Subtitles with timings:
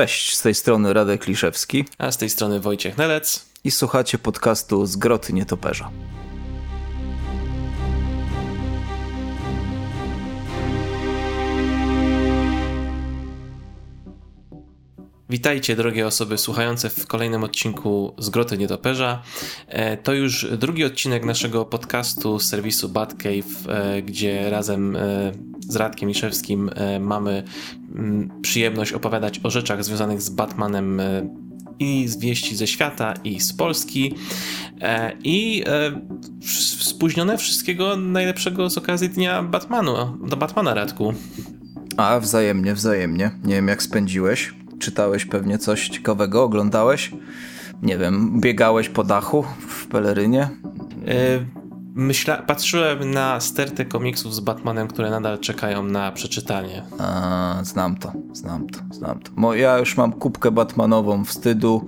[0.00, 1.84] Cześć, z tej strony Radek Liszewski.
[1.98, 3.46] A z tej strony Wojciech Nelec.
[3.64, 5.90] I słuchacie podcastu z Groty Nietoperza.
[15.30, 19.22] Witajcie, drogie osoby słuchające w kolejnym odcinku z Groty Nietoperza.
[19.68, 25.00] E, to już drugi odcinek naszego podcastu z serwisu Batcave, e, gdzie razem e,
[25.68, 26.70] z Radkiem Liszewskim
[27.00, 27.42] mamy
[27.94, 31.02] mm, przyjemność opowiadać o rzeczach związanych z Batmanem
[31.78, 34.14] i z wieści ze świata, i z Polski.
[35.24, 35.64] I
[36.80, 41.14] spóźnione wszystkiego najlepszego z okazji Dnia Batmanu, do Batmana, Radku.
[41.96, 43.30] A, wzajemnie, wzajemnie.
[43.44, 47.12] Nie wiem, jak spędziłeś czytałeś pewnie coś ciekawego, oglądałeś?
[47.82, 50.48] Nie wiem, biegałeś po dachu w pelerynie?
[51.06, 51.46] Yy,
[51.94, 56.82] myśla, patrzyłem na stertę komiksów z Batmanem, które nadal czekają na przeczytanie.
[56.98, 59.30] A, znam to, znam to, znam to.
[59.36, 61.86] Mo, ja już mam kubkę Batmanową wstydu.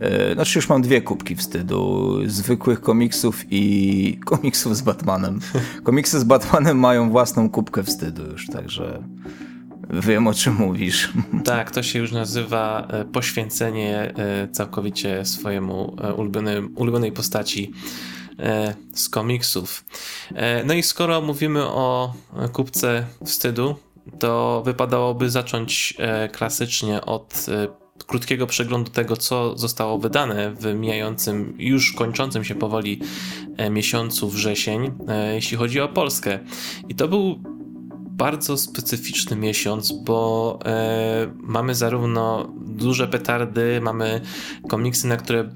[0.00, 2.12] Yy, znaczy już mam dwie kubki wstydu.
[2.26, 5.40] Zwykłych komiksów i komiksów z Batmanem.
[5.82, 9.02] Komiksy z Batmanem mają własną kubkę wstydu już, także
[9.90, 11.12] Wiem o czym mówisz.
[11.44, 17.72] Tak, to się już nazywa e, poświęcenie e, całkowicie swojemu e, ulubionym, ulubionej postaci
[18.94, 19.84] z komiksów.
[20.64, 22.14] No i skoro mówimy o
[22.52, 23.76] kupce wstydu,
[24.18, 25.94] to wypadałoby zacząć
[26.32, 27.46] klasycznie od
[28.06, 33.00] krótkiego przeglądu tego, co zostało wydane w mijającym, już kończącym się powoli
[33.70, 34.90] miesiącu wrzesień,
[35.34, 36.38] jeśli chodzi o Polskę.
[36.88, 37.53] I to był
[38.16, 44.20] bardzo specyficzny miesiąc, bo e, mamy zarówno duże petardy, mamy
[44.68, 45.50] komiksy, na które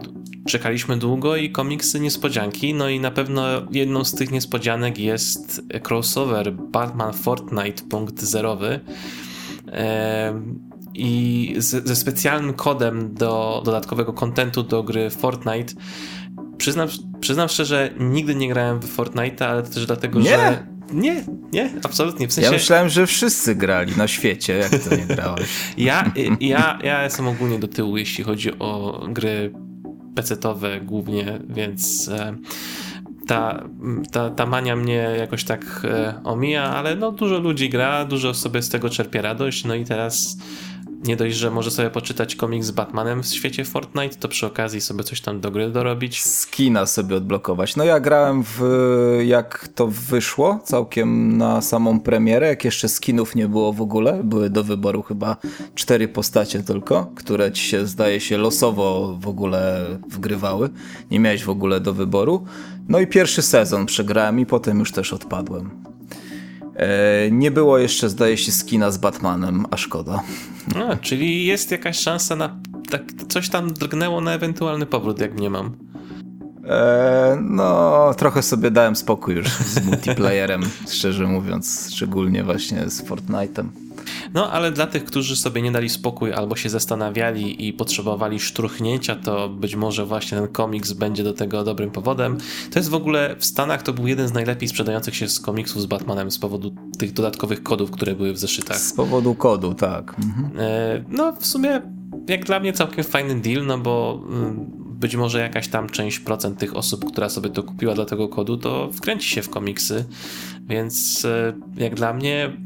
[0.46, 2.74] czekaliśmy długo i komiksy niespodzianki.
[2.74, 8.80] No i na pewno jedną z tych niespodzianek jest crossover Batman Fortnite punkt zerowy.
[9.72, 10.42] E,
[10.94, 15.74] I z, ze specjalnym kodem do dodatkowego kontentu do gry Fortnite.
[16.56, 16.88] Przyznam,
[17.20, 20.24] przyznam szczerze, nigdy nie grałem w Fortnite, ale też dlatego, nie.
[20.24, 22.28] że nie, nie, absolutnie.
[22.28, 22.50] W sensie...
[22.50, 25.48] Ja myślałem, że wszyscy grali na świecie, jak to nie grałeś.
[25.78, 29.52] ja, ja, ja jestem ogólnie do tyłu, jeśli chodzi o gry
[30.14, 32.36] pecetowe głównie, więc e,
[33.26, 33.64] ta,
[34.12, 38.62] ta, ta mania mnie jakoś tak e, omija, ale no dużo ludzi gra, dużo sobie
[38.62, 40.36] z tego czerpie radość, no i teraz
[41.04, 44.80] nie dość, że może sobie poczytać komiks z Batmanem w świecie Fortnite, to przy okazji
[44.80, 46.22] sobie coś tam do gry dorobić.
[46.22, 47.76] Skina sobie odblokować.
[47.76, 48.62] No ja grałem w,
[49.26, 54.20] jak to wyszło, całkiem na samą premierę, jak jeszcze skinów nie było w ogóle.
[54.24, 55.36] Były do wyboru chyba
[55.74, 60.70] cztery postacie tylko, które ci się zdaje się losowo w ogóle wgrywały.
[61.10, 62.44] Nie miałeś w ogóle do wyboru.
[62.88, 65.70] No i pierwszy sezon przegrałem i potem już też odpadłem.
[66.76, 70.22] E, nie było jeszcze, zdaje się, skina z Batmanem, a szkoda.
[70.76, 72.60] A, czyli jest jakaś szansa na.
[72.90, 75.76] Tak, coś tam drgnęło na ewentualny powrót, jak nie mam.
[76.68, 83.87] E, no, trochę sobie dałem spokój już z multiplayerem, szczerze mówiąc, szczególnie właśnie z Fortnite'em.
[84.34, 89.16] No, ale dla tych, którzy sobie nie dali spokój albo się zastanawiali i potrzebowali szturchnięcia,
[89.16, 92.38] to być może właśnie ten komiks będzie do tego dobrym powodem.
[92.70, 95.82] To jest w ogóle w Stanach to był jeden z najlepiej sprzedających się z komiksów
[95.82, 98.76] z Batmanem z powodu tych dodatkowych kodów, które były w zeszytach.
[98.76, 100.14] Z powodu kodu, tak.
[100.18, 100.50] Mhm.
[100.58, 101.82] E, no, w sumie
[102.28, 104.66] jak dla mnie całkiem fajny deal, no bo mm,
[105.00, 108.56] być może jakaś tam część procent tych osób, która sobie to kupiła dla tego kodu,
[108.56, 110.04] to wkręci się w komiksy,
[110.68, 112.56] więc e, jak dla mnie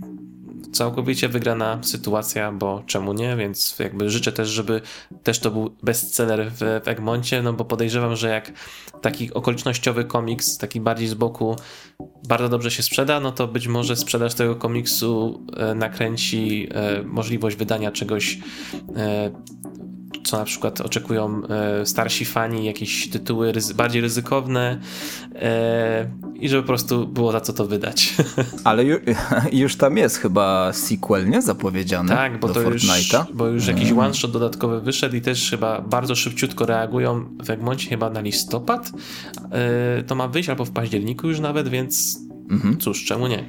[0.72, 4.80] całkowicie wygrana sytuacja, bo czemu nie, więc jakby życzę też, żeby
[5.22, 8.52] też to był bestseller w, w Egmoncie, no bo podejrzewam, że jak
[9.00, 11.56] taki okolicznościowy komiks, taki bardziej z boku
[12.28, 17.56] bardzo dobrze się sprzeda, no to być może sprzedaż tego komiksu e, nakręci e, możliwość
[17.56, 18.38] wydania czegoś
[18.96, 19.30] e,
[20.24, 24.80] co na przykład oczekują e, starsi fani, jakieś tytuły ryzy bardziej ryzykowne
[25.34, 28.14] e, i żeby po prostu było za co to wydać.
[28.64, 28.98] Ale ju,
[29.52, 31.42] już tam jest chyba sequel, nie?
[31.42, 32.86] Zapowiedziany Tak, bo do to już,
[33.34, 33.98] bo już jakiś mm.
[33.98, 38.92] one-shot dodatkowy wyszedł i też chyba bardzo szybciutko reagują w Egmoncie chyba na listopad.
[39.52, 42.18] E, to ma wyjść albo w październiku już nawet, więc
[42.50, 42.78] mhm.
[42.78, 43.44] cóż, czemu nie?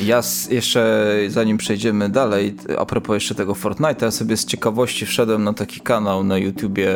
[0.00, 5.44] Ja jeszcze, zanim przejdziemy dalej, a propos jeszcze tego Fortnite, ja sobie z ciekawości wszedłem
[5.44, 6.94] na taki kanał na YouTubie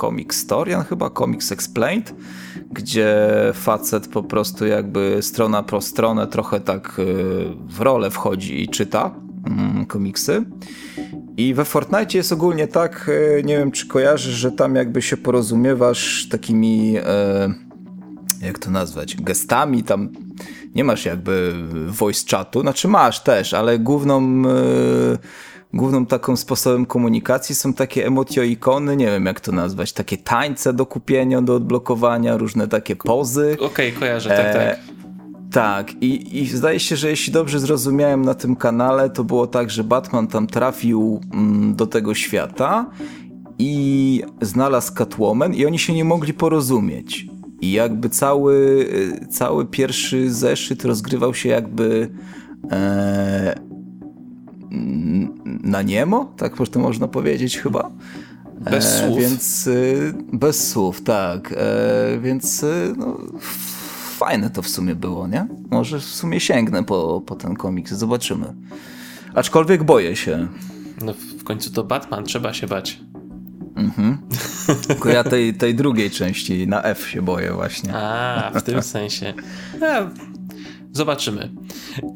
[0.00, 2.14] Comic Storian chyba, Comics Explained,
[2.70, 3.16] gdzie
[3.54, 7.04] facet po prostu jakby strona po stronę trochę tak y,
[7.68, 9.14] w rolę wchodzi i czyta
[9.46, 10.44] mm, komiksy.
[11.36, 15.16] I we Fortnite jest ogólnie tak, y, nie wiem czy kojarzysz, że tam jakby się
[15.16, 17.02] porozumiewasz takimi, y,
[18.46, 20.08] jak to nazwać, gestami, tam
[20.74, 21.54] nie masz jakby
[21.86, 24.42] voice chatu, znaczy masz też, ale główną,
[25.74, 30.86] główną taką sposobem komunikacji są takie emotioikony, nie wiem jak to nazwać, takie tańce do
[30.86, 33.56] kupienia, do odblokowania, różne takie pozy.
[33.60, 34.56] Okej, okay, kojarzę, tak, tak.
[34.56, 34.78] E,
[35.52, 39.70] tak, i, i zdaje się, że jeśli dobrze zrozumiałem na tym kanale, to było tak,
[39.70, 42.90] że Batman tam trafił mm, do tego świata
[43.58, 47.26] i znalazł Catwoman i oni się nie mogli porozumieć.
[47.60, 48.86] I jakby cały,
[49.30, 52.10] cały pierwszy zeszyt rozgrywał się jakby
[52.70, 53.54] e,
[55.62, 57.90] na niemo, tak to można powiedzieć chyba.
[58.60, 59.18] Bez e, słów.
[59.18, 59.72] Więc e,
[60.32, 61.54] bez słów, tak.
[61.56, 63.18] E, więc e, no,
[64.18, 65.46] fajne to w sumie było, nie?
[65.70, 68.54] Może w sumie sięgnę po, po ten komiks, zobaczymy.
[69.34, 70.48] Aczkolwiek boję się.
[71.04, 73.00] No w końcu to Batman, trzeba się bać.
[73.76, 74.18] Mhm.
[74.86, 77.94] Tylko ja tej, tej drugiej części na F się boję właśnie.
[77.94, 79.34] A, w tym sensie.
[79.80, 80.10] Ja,
[80.92, 81.52] zobaczymy.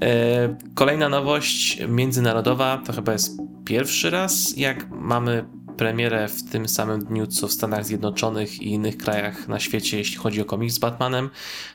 [0.03, 5.44] E, kolejna nowość międzynarodowa to chyba jest pierwszy raz, jak mamy
[5.77, 10.17] premierę w tym samym dniu, co w Stanach Zjednoczonych i innych krajach na świecie, jeśli
[10.17, 11.31] chodzi o komiks z Batmanem.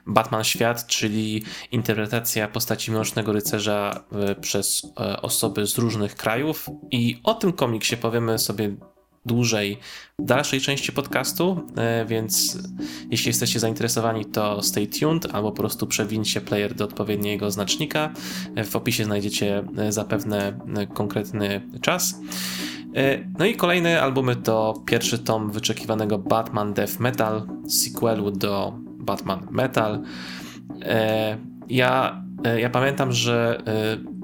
[0.05, 6.69] Batman Świat, czyli interpretacja postaci Mrocznego Rycerza e, przez e, osoby z różnych krajów.
[6.91, 8.75] I o tym komiksie powiemy sobie
[9.27, 9.77] dłużej
[10.19, 12.57] w dalszej części podcastu, e, więc
[13.11, 18.13] jeśli jesteście zainteresowani, to stay tuned albo po prostu przewincie player do odpowiedniego znacznika.
[18.65, 20.59] W opisie znajdziecie zapewne
[20.93, 22.15] konkretny czas.
[22.95, 29.47] E, no i kolejne albumy to pierwszy tom wyczekiwanego Batman Death Metal, sequelu do Batman
[29.51, 30.01] Metal.
[30.81, 31.37] E,
[31.69, 33.63] ja, e, ja pamiętam, że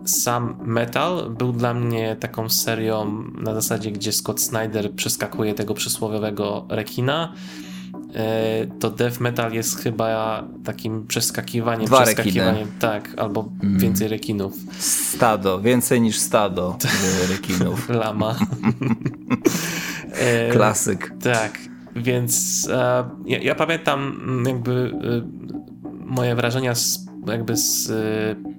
[0.05, 6.65] sam Metal był dla mnie taką serią na zasadzie, gdzie Scott Snyder przeskakuje tego przysłowiowego
[6.69, 7.33] rekina
[8.15, 12.79] E, to death metal jest chyba takim przeskakiwaniem, Dwa przeskakiwaniem, rekiny.
[12.79, 13.79] tak, albo mm.
[13.79, 14.53] więcej rekinów.
[14.79, 16.77] Stado, więcej niż stado
[17.31, 17.89] rekinów.
[17.89, 18.35] Lama.
[20.13, 21.13] E, Klasyk.
[21.23, 21.59] Tak,
[21.95, 24.17] więc e, ja, ja, pamiętam
[24.47, 24.91] jakby
[26.05, 27.91] moje wrażenia z, jakby z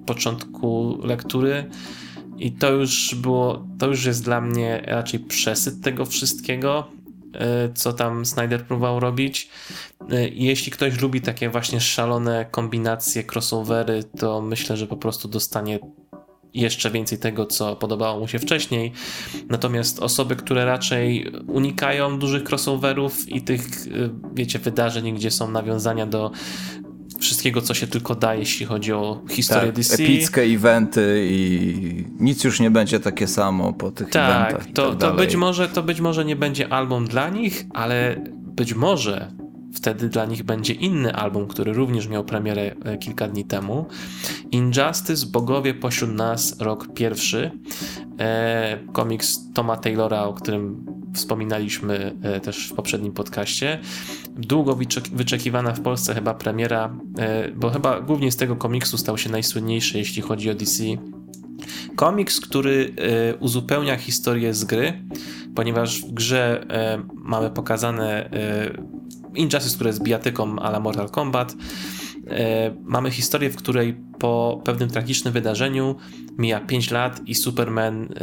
[0.05, 1.69] początku lektury
[2.37, 6.87] i to już było, to już jest dla mnie raczej przesyt tego wszystkiego
[7.39, 9.49] E, co tam Snyder próbował robić.
[10.11, 15.79] E, jeśli ktoś lubi takie właśnie szalone kombinacje, crossovery, to myślę, że po prostu dostanie
[16.53, 18.91] jeszcze więcej tego, co podobało mu się wcześniej.
[19.49, 23.69] Natomiast osoby, które raczej unikają dużych crossoverów i tych, e,
[24.33, 26.31] wiecie, wydarzeń, gdzie są nawiązania do
[27.19, 29.93] wszystkiego, co się tylko da, jeśli chodzi o historię tak, DC.
[29.93, 34.73] Epickie eventy i nic już nie będzie takie samo po tych tak, eventach.
[34.73, 38.73] To, tak to, być może, to być może nie będzie album dla nich, ale być
[38.73, 39.31] może
[39.75, 43.85] wtedy dla nich będzie inny album, który również miał premierę e, kilka dni temu.
[44.51, 47.51] Injustice, Bogowie pośród nas, rok pierwszy.
[48.19, 53.79] E, komiks Toma Taylora, o którym wspominaliśmy e, też w poprzednim podcaście.
[54.37, 54.77] Długo
[55.11, 56.97] wyczekiwana w Polsce chyba premiera,
[57.55, 60.83] bo chyba głównie z tego komiksu stał się najsłynniejszy, jeśli chodzi o DC.
[61.95, 62.93] Komiks, który
[63.39, 65.03] uzupełnia historię z gry,
[65.55, 66.65] ponieważ w grze
[67.13, 68.29] mamy pokazane
[69.35, 71.55] Injustice, które jest bijatyką ala Mortal Kombat.
[72.83, 75.95] Mamy historię, w której po pewnym tragicznym wydarzeniu
[76.37, 78.13] mija 5 lat i Superman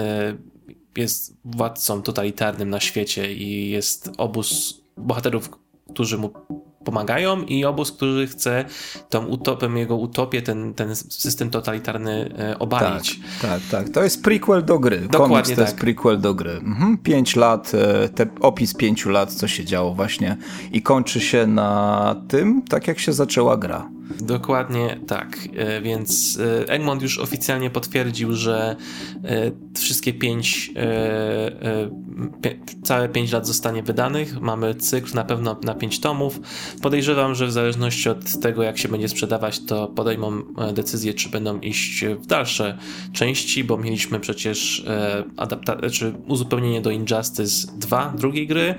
[0.96, 5.50] jest władcą totalitarnym na świecie i jest obóz bohaterów,
[5.92, 6.30] którzy mu
[6.84, 8.64] pomagają i obóz, który chce
[9.08, 13.20] tą utopię, jego utopię, ten, ten system totalitarny e, obalić.
[13.42, 13.88] Tak, tak, tak.
[13.88, 15.00] To jest prequel do gry.
[15.00, 15.64] Dokładnie Komiks to tak.
[15.64, 16.50] jest prequel do gry.
[16.50, 16.98] Mhm.
[16.98, 20.36] Pięć lat, e, te, opis pięciu lat, co się działo właśnie
[20.72, 23.88] i kończy się na tym, tak jak się zaczęła gra.
[24.20, 28.76] Dokładnie tak, e, więc e, Egmont już oficjalnie potwierdził, że
[29.24, 30.70] e, wszystkie pięć,
[32.82, 34.40] całe pięć lat zostanie wydanych.
[34.40, 36.40] Mamy cykl na pewno na pięć tomów.
[36.82, 40.42] Podejrzewam, że w zależności od tego, jak się będzie sprzedawać, to podejmą
[40.72, 42.78] decyzję, czy będą iść w dalsze
[43.12, 44.84] części, bo mieliśmy przecież
[45.36, 48.74] adapta- czy uzupełnienie do Injustice 2, drugiej gry.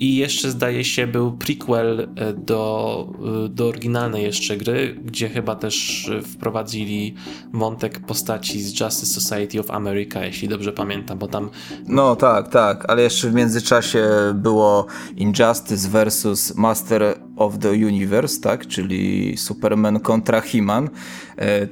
[0.00, 3.08] I jeszcze zdaje się był prequel e, do,
[3.44, 7.14] e, do oryginalnej jeszcze gry, gdzie chyba też e, wprowadzili
[7.52, 11.50] wątek postaci z Justice Society of America, jeśli dobrze pamiętam, bo tam...
[11.86, 14.86] No tak, tak, ale jeszcze w międzyczasie było
[15.16, 20.88] Injustice versus Master of the Universe, tak, czyli Superman kontra He-Man.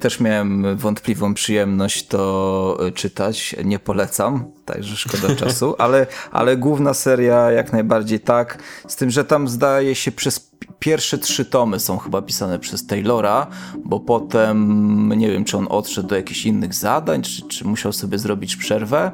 [0.01, 7.51] Też miałem wątpliwą przyjemność to czytać, nie polecam, także szkoda czasu, ale, ale główna seria
[7.51, 12.23] jak najbardziej tak, z tym, że tam zdaje się przez pierwsze trzy tomy są chyba
[12.23, 13.47] pisane przez Taylora,
[13.85, 18.19] bo potem nie wiem, czy on odszedł do jakichś innych zadań, czy, czy musiał sobie
[18.19, 19.13] zrobić przerwę.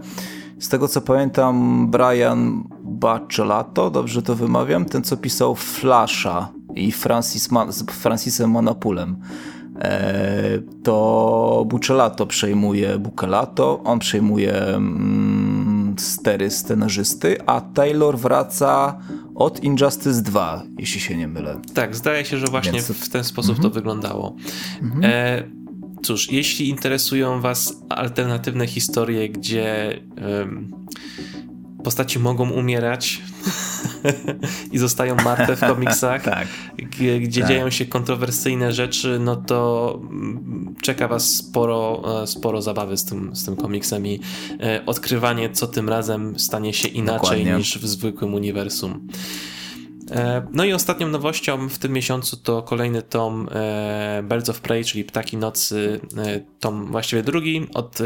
[0.58, 7.50] Z tego co pamiętam, Brian Baccelato, dobrze to wymawiam, ten co pisał Flasha i Francis
[7.50, 9.16] Man z Francisem Manapulem.
[9.80, 15.61] E, to Buccelato przejmuje Bucelato, on przejmuje mm,
[15.98, 18.98] stery scenarzysty, a Taylor wraca
[19.34, 21.60] od Injustice 2, jeśli się nie mylę.
[21.74, 22.86] Tak, zdaje się, że właśnie Więc...
[22.86, 23.74] w ten sposób to mhm.
[23.74, 24.36] wyglądało.
[24.82, 25.04] Mhm.
[25.04, 25.42] E,
[26.02, 30.00] cóż, jeśli interesują Was alternatywne historie, gdzie
[31.82, 33.22] postaci mogą umierać
[34.72, 36.48] i zostają martwe w komiksach, tak.
[36.76, 37.50] gdzie, tak.
[37.50, 43.36] dzieją się kontrowersyjne rzeczy, no to mm, czeka was sporo, e, sporo zabawy z tym,
[43.36, 44.20] z tym komiksem i
[44.60, 47.54] e, odkrywanie, co tym razem stanie się inaczej Dokładnie.
[47.56, 49.08] niż w zwykłym uniwersum.
[50.12, 54.84] E, no i ostatnią nowością w tym miesiącu to kolejny tom e, Birds of Prey,
[54.84, 57.98] czyli Ptaki Nocy, e, tom właściwie drugi od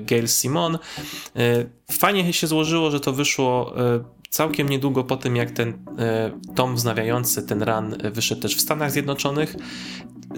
[0.00, 0.78] Gail Simon.
[1.90, 3.74] Fajnie się złożyło, że to wyszło
[4.30, 5.84] całkiem niedługo po tym, jak ten
[6.54, 9.56] tom wznawiający ten run wyszedł też w Stanach Zjednoczonych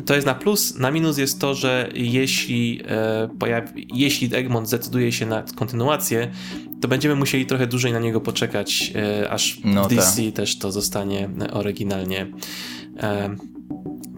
[0.06, 0.78] to jest na plus.
[0.78, 6.30] Na minus jest to, że jeśli, e, pojawi, jeśli Egmont zdecyduje się na kontynuację,
[6.80, 10.34] to będziemy musieli trochę dłużej na niego poczekać, e, aż no w DC tak.
[10.34, 12.26] też to zostanie oryginalnie
[12.96, 13.36] e,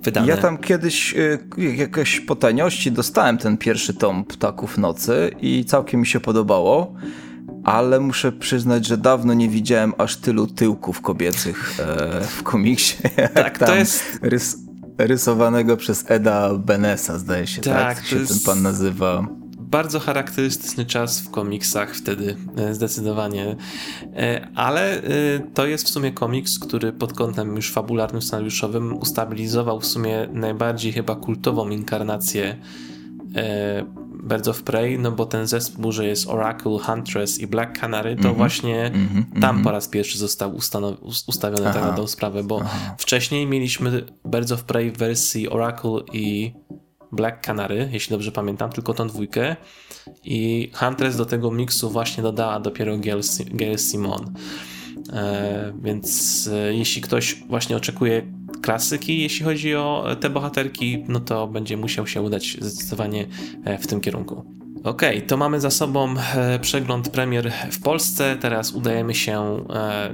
[0.03, 0.27] wydane.
[0.27, 1.39] Ja tam kiedyś e,
[1.77, 6.95] jakoś po taniości dostałem ten pierwszy tom Ptaków Nocy i całkiem mi się podobało
[7.65, 12.97] ale muszę przyznać, że dawno nie widziałem aż tylu tyłków kobiecych e, w komiksie.
[13.35, 14.19] Tak, to jest.
[14.23, 14.70] Rys
[15.07, 17.97] rysowanego przez Eda Benesa, zdaje się, tak?
[17.97, 18.07] tak?
[18.07, 19.26] się ten pan nazywa.
[19.59, 23.57] Bardzo charakterystyczny czas w komiksach wtedy, e, zdecydowanie.
[24.16, 25.02] E, ale e,
[25.54, 30.92] to jest w sumie komiks, który pod kątem już fabularnym, scenariuszowym ustabilizował w sumie najbardziej
[30.92, 32.57] chyba kultową inkarnację
[34.23, 38.23] Birds of Prey, no bo ten zespół, że jest Oracle, Huntress i Black Canary, to
[38.23, 38.37] mm -hmm.
[38.37, 39.41] właśnie mm -hmm.
[39.41, 40.55] tam po raz pierwszy został
[41.27, 42.95] ustawiony tak na tą sprawę, bo Aha.
[42.99, 46.53] wcześniej mieliśmy Birds of Prey w wersji Oracle i
[47.13, 49.57] Black Canary, jeśli dobrze pamiętam, tylko tą dwójkę
[50.25, 53.21] i Huntress do tego miksu właśnie dodała dopiero Gail,
[53.53, 54.35] Gail Simon.
[55.12, 58.23] E, więc e, jeśli ktoś właśnie oczekuje
[58.62, 63.26] klasyki, jeśli chodzi o te bohaterki, no to będzie musiał się udać zdecydowanie
[63.64, 64.45] e, w tym kierunku.
[64.85, 66.14] Ok, to mamy za sobą
[66.61, 68.37] przegląd premier w Polsce.
[68.40, 69.64] Teraz udajemy się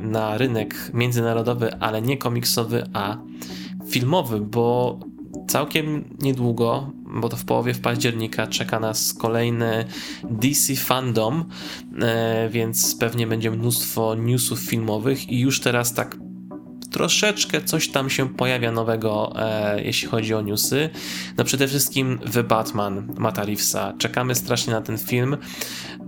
[0.01, 3.17] na rynek międzynarodowy, ale nie komiksowy, a
[3.89, 4.99] filmowy, bo
[5.47, 9.85] całkiem niedługo, bo to w połowie w października czeka nas kolejny
[10.31, 11.45] DC Fandom,
[12.01, 16.17] e, więc pewnie będzie mnóstwo newsów filmowych i już teraz tak
[16.91, 20.91] troszeczkę coś tam się pojawia nowego, e, jeśli chodzi o newsy.
[21.37, 23.93] No przede wszystkim The Batman Mata Reevesa.
[23.99, 25.37] Czekamy strasznie na ten film.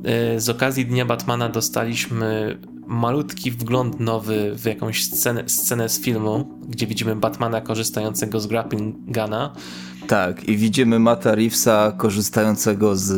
[0.05, 6.59] E, z okazji Dnia Batmana dostaliśmy malutki wgląd nowy w jakąś scenę, scenę z filmu,
[6.69, 9.53] gdzie widzimy Batmana korzystającego z grappling guna.
[10.07, 13.13] Tak, i widzimy Mata Reevesa korzystającego z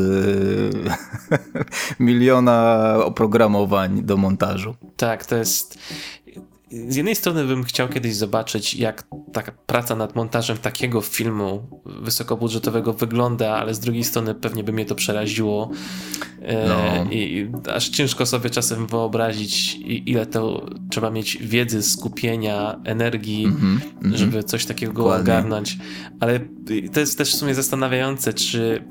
[2.00, 4.74] miliona oprogramowań do montażu.
[4.96, 5.78] Tak, to jest
[6.70, 12.92] z jednej strony bym chciał kiedyś zobaczyć, jak taka praca nad montażem takiego filmu wysokobudżetowego
[12.92, 15.70] wygląda, ale z drugiej strony pewnie by mnie to przeraziło.
[16.42, 17.10] E, no.
[17.10, 24.16] I aż ciężko sobie czasem wyobrazić, ile to trzeba mieć wiedzy, skupienia, energii, mm -hmm,
[24.16, 25.22] żeby coś takiego Dokładnie.
[25.22, 25.78] ogarnąć.
[26.20, 26.40] Ale
[26.92, 28.84] to jest też w sumie zastanawiające, czy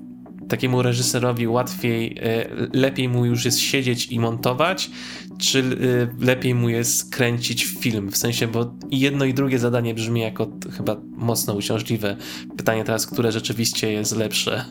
[0.50, 4.92] takiemu reżyserowi łatwiej, e, lepiej mu już jest siedzieć i montować,
[5.40, 8.12] czy e, lepiej mu jest kręcić film?
[8.12, 12.18] W sensie, bo jedno i drugie zadanie brzmi jako chyba mocno uciążliwe.
[12.58, 14.66] Pytanie teraz, które rzeczywiście jest lepsze?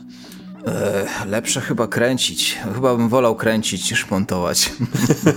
[1.27, 2.59] Lepsze chyba kręcić.
[2.75, 4.73] Chyba bym wolał kręcić niż montować.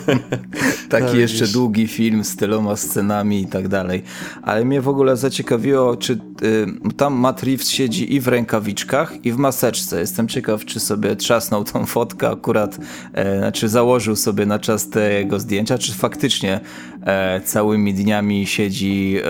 [0.89, 4.03] Taki no, jeszcze długi film z tyloma scenami i tak dalej.
[4.41, 9.31] Ale mnie w ogóle zaciekawiło, czy y, tam Matt Reeves siedzi i w rękawiczkach, i
[9.31, 9.99] w maseczce.
[9.99, 12.79] Jestem ciekaw, czy sobie trzasnął tą fotkę akurat,
[13.13, 16.59] e, znaczy założył sobie na czas tego zdjęcia, czy faktycznie
[17.05, 19.25] e, całymi dniami siedzi e,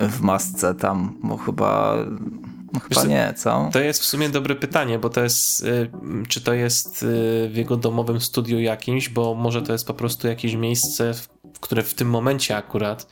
[0.00, 1.96] e w masce tam, bo chyba
[2.76, 3.70] no chyba Wiesz, nie, co?
[3.72, 5.90] To jest w sumie dobre pytanie, bo to jest, y,
[6.28, 10.28] czy to jest y, w jego domowym studiu jakimś, bo może to jest po prostu
[10.28, 11.14] jakieś miejsce,
[11.54, 13.06] w które w tym momencie akurat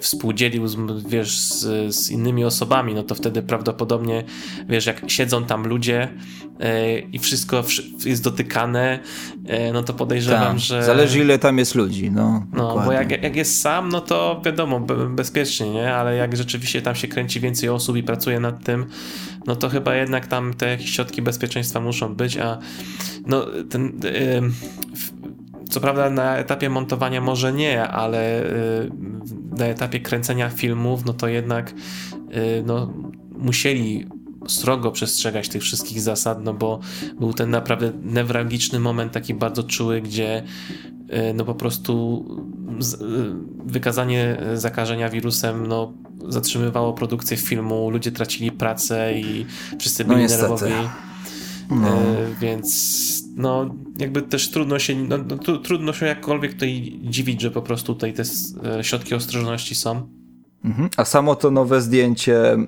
[0.00, 0.76] współdzielił z,
[1.08, 4.24] wiesz, z, z, innymi osobami, no to wtedy prawdopodobnie,
[4.68, 6.08] wiesz, jak siedzą tam ludzie
[6.60, 7.64] e, i wszystko
[8.04, 8.98] jest dotykane,
[9.46, 10.84] e, no to podejrzewam, tak, że...
[10.84, 12.46] Zależy ile tam jest ludzi, no.
[12.52, 15.94] No, bo jak, jak jest sam, no to wiadomo, bezpiecznie, nie?
[15.94, 18.86] Ale jak rzeczywiście tam się kręci więcej osób i pracuje nad tym,
[19.46, 22.58] no to chyba jednak tam te jakieś środki bezpieczeństwa muszą być, a
[23.26, 24.00] no ten...
[25.74, 28.90] co prawda na etapie montowania może nie, ale y,
[29.58, 32.92] na etapie kręcenia filmów, no to jednak y, no,
[33.38, 34.06] musieli
[34.48, 36.80] srogo przestrzegać tych wszystkich zasad, no bo
[37.20, 40.42] był ten naprawdę newralgiczny moment, taki bardzo czuły, gdzie
[41.30, 42.24] y, no po prostu
[43.66, 45.92] wykazanie zakażenia wirusem no,
[46.28, 49.46] zatrzymywało produkcję filmu, ludzie tracili pracę i
[49.78, 50.72] wszyscy byli no nerwowi.
[51.70, 51.96] No.
[52.40, 57.62] Więc no jakby też trudno się, no, no, trudno się jakkolwiek tutaj dziwić, że po
[57.62, 60.08] prostu tutaj te e, środki ostrożności są.
[60.64, 60.88] Mhm.
[60.96, 62.66] A samo to nowe zdjęcie, e,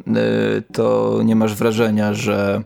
[0.72, 2.62] to nie masz wrażenia, że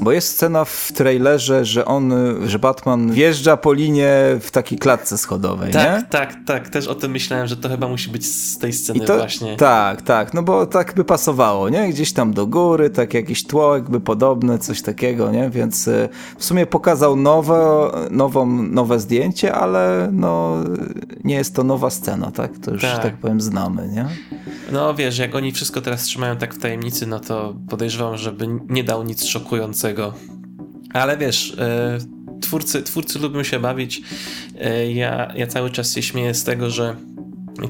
[0.00, 2.12] bo jest scena w trailerze, że on,
[2.46, 6.08] że Batman wjeżdża po linie w takiej klatce schodowej, tak, nie?
[6.08, 9.16] Tak, tak, też o tym myślałem, że to chyba musi być z tej sceny to,
[9.16, 9.56] właśnie.
[9.56, 11.88] Tak, tak, no bo tak by pasowało, nie?
[11.88, 15.50] Gdzieś tam do góry, tak jakieś tło jakby podobne, coś takiego, nie?
[15.50, 20.56] Więc y, w sumie pokazał nowe, nową, nowe zdjęcie, ale no
[21.24, 22.58] nie jest to nowa scena, tak?
[22.58, 24.06] To już, tak, tak powiem, znamy, nie?
[24.72, 28.84] No wiesz, jak oni wszystko teraz trzymają tak w tajemnicy, no to podejrzewam, żeby nie
[28.84, 29.87] dał nic szokującego.
[30.92, 31.98] Ale wiesz, e,
[32.40, 34.02] twórcy, twórcy lubią się bawić.
[34.60, 36.96] E, ja, ja cały czas się śmieję z tego, że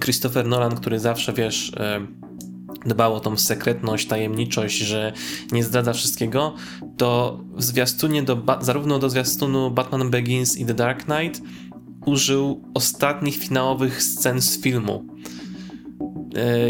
[0.00, 2.06] Christopher Nolan, który zawsze, wiesz, e,
[2.86, 5.12] dbał o tą sekretność, tajemniczość, że
[5.52, 6.54] nie zdradza wszystkiego,
[6.96, 11.42] to w zwiastunie do, zarówno do zwiastunu Batman Begins i The Dark Knight
[12.06, 15.06] użył ostatnich finałowych scen z filmu.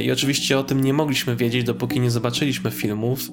[0.02, 3.30] I oczywiście o tym nie mogliśmy wiedzieć, dopóki nie zobaczyliśmy filmów,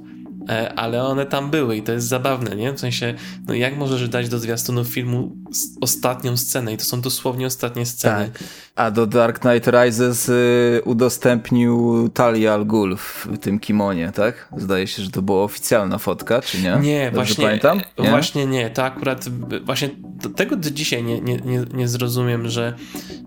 [0.76, 2.74] ale one tam były i to jest zabawne, nie?
[2.74, 3.14] W sensie,
[3.48, 5.36] no jak możesz dać do zwiastunu filmu
[5.82, 8.30] ostatnią scenę i to są dosłownie ostatnie sceny.
[8.34, 8.44] Tak.
[8.76, 14.50] A do Dark Knight Rises y, udostępnił Talia Al Ghul w tym kimonie, tak?
[14.58, 16.78] Zdaje się, że to była oficjalna fotka, czy nie?
[16.82, 17.82] Nie, Dobrze właśnie, pamiętam?
[18.00, 18.10] Nie?
[18.10, 18.70] właśnie nie.
[18.70, 19.30] To akurat,
[19.66, 19.90] właśnie
[20.36, 22.74] tego do dzisiaj nie, nie, nie, nie zrozumiem, że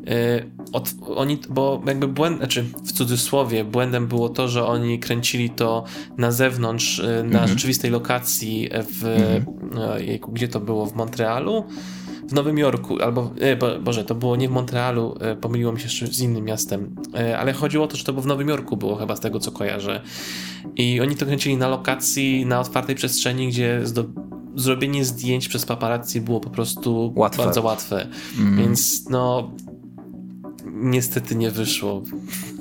[0.09, 5.50] y, od, oni, bo jakby błęd, znaczy w cudzysłowie, błędem było to, że oni kręcili
[5.50, 5.84] to
[6.19, 7.49] na zewnątrz, y, na mhm.
[7.49, 10.06] rzeczywistej lokacji w, mhm.
[10.06, 11.65] jejku, gdzie to było, w Montrealu?
[12.28, 15.80] w Nowym Jorku, albo, e, bo, Boże, to było nie w Montrealu, e, pomyliło mi
[15.80, 18.76] się z innym miastem, e, ale chodziło o to, że to było w Nowym Jorku
[18.76, 20.00] było chyba z tego, co kojarzę.
[20.76, 23.80] I oni to kręcili na lokacji, na otwartej przestrzeni, gdzie
[24.58, 27.44] zrobienie zdjęć przez paparazzi było po prostu łatwe.
[27.44, 28.06] bardzo łatwe.
[28.38, 28.56] Mm.
[28.58, 29.50] Więc no,
[30.66, 32.02] niestety nie wyszło.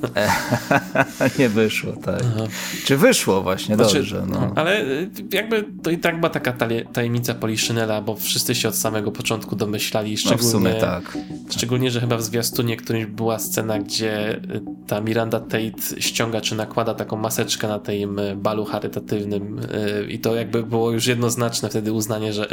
[1.39, 2.21] nie wyszło, tak.
[2.35, 2.47] Aha.
[2.85, 4.23] Czy wyszło właśnie, znaczy, dobrze.
[4.27, 4.51] No.
[4.55, 6.53] Ale y, jakby to i tak była taka
[6.93, 11.17] tajemnica Poliszynela, bo wszyscy się od samego początku domyślali, szczególnie, no w sumie tak.
[11.49, 14.39] szczególnie, że chyba w zwiastunie którymś była scena, gdzie y,
[14.87, 19.61] ta Miranda Tate ściąga czy nakłada taką maseczkę na tym y, balu charytatywnym
[20.09, 22.47] i to jakby było już jednoznaczne wtedy uznanie, że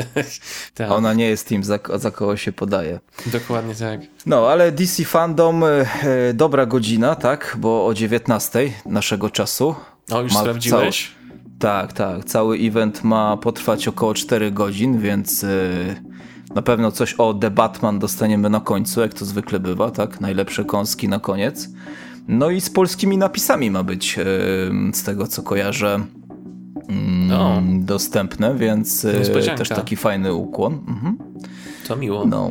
[0.88, 3.00] ona nie jest tym, za, za kogo się podaje.
[3.26, 4.00] Dokładnie tak.
[4.26, 5.64] No, ale DC Fandom,
[6.34, 7.33] dobra godzina, tak?
[7.36, 9.74] Tak, bo o 19 naszego czasu.
[10.12, 11.12] O, już sprawdziłeś?
[11.58, 12.24] Tak, tak.
[12.24, 15.48] Cały event ma potrwać około 4 godzin, więc yy,
[16.54, 20.20] na pewno coś o The Batman dostaniemy na końcu, jak to zwykle bywa, tak?
[20.20, 21.68] Najlepsze kąski na koniec.
[22.28, 24.24] No i z polskimi napisami ma być, yy,
[24.92, 26.00] z tego co kojarzę,
[27.28, 27.62] no.
[27.78, 30.74] dostępne, więc yy, też taki fajny ukłon.
[30.88, 31.18] Mhm.
[31.88, 32.26] To miło.
[32.26, 32.50] No,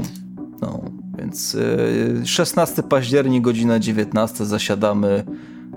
[0.62, 1.03] no.
[1.18, 1.58] Więc
[2.26, 5.24] 16 y, październik, godzina 19 zasiadamy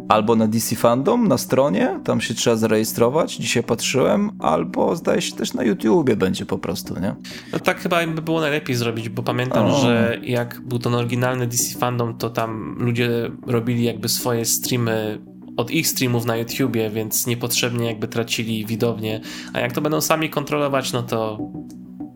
[0.08, 5.36] albo na DC Fandom na stronie, tam się trzeba zarejestrować, dzisiaj patrzyłem, albo zdaje się
[5.36, 7.14] też na YouTubie będzie po prostu, nie?
[7.52, 9.78] No tak chyba by było najlepiej zrobić, bo pamiętam, o.
[9.80, 15.18] że jak był ten oryginalny DC Fandom, to tam ludzie robili jakby swoje streamy
[15.56, 19.20] od ich streamów na YouTubie, więc niepotrzebnie jakby tracili widownię,
[19.52, 21.38] a jak to będą sami kontrolować, no to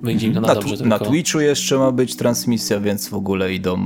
[0.02, 0.84] wyjdzie im to na, na dobrze.
[0.84, 3.78] Na Twitchu jeszcze ma być transmisja, więc w ogóle idą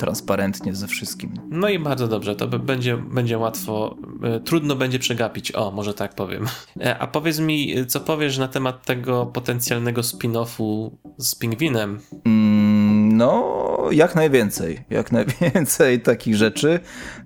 [0.00, 1.30] transparentnie ze wszystkim.
[1.50, 6.14] No i bardzo dobrze, to będzie, będzie łatwo, e, trudno będzie przegapić, o, może tak
[6.14, 6.46] powiem.
[6.80, 12.00] E, a powiedz mi, co powiesz na temat tego potencjalnego spin-offu z Pingwinem?
[12.24, 13.44] Mm, no,
[13.90, 16.80] jak najwięcej, jak najwięcej takich rzeczy,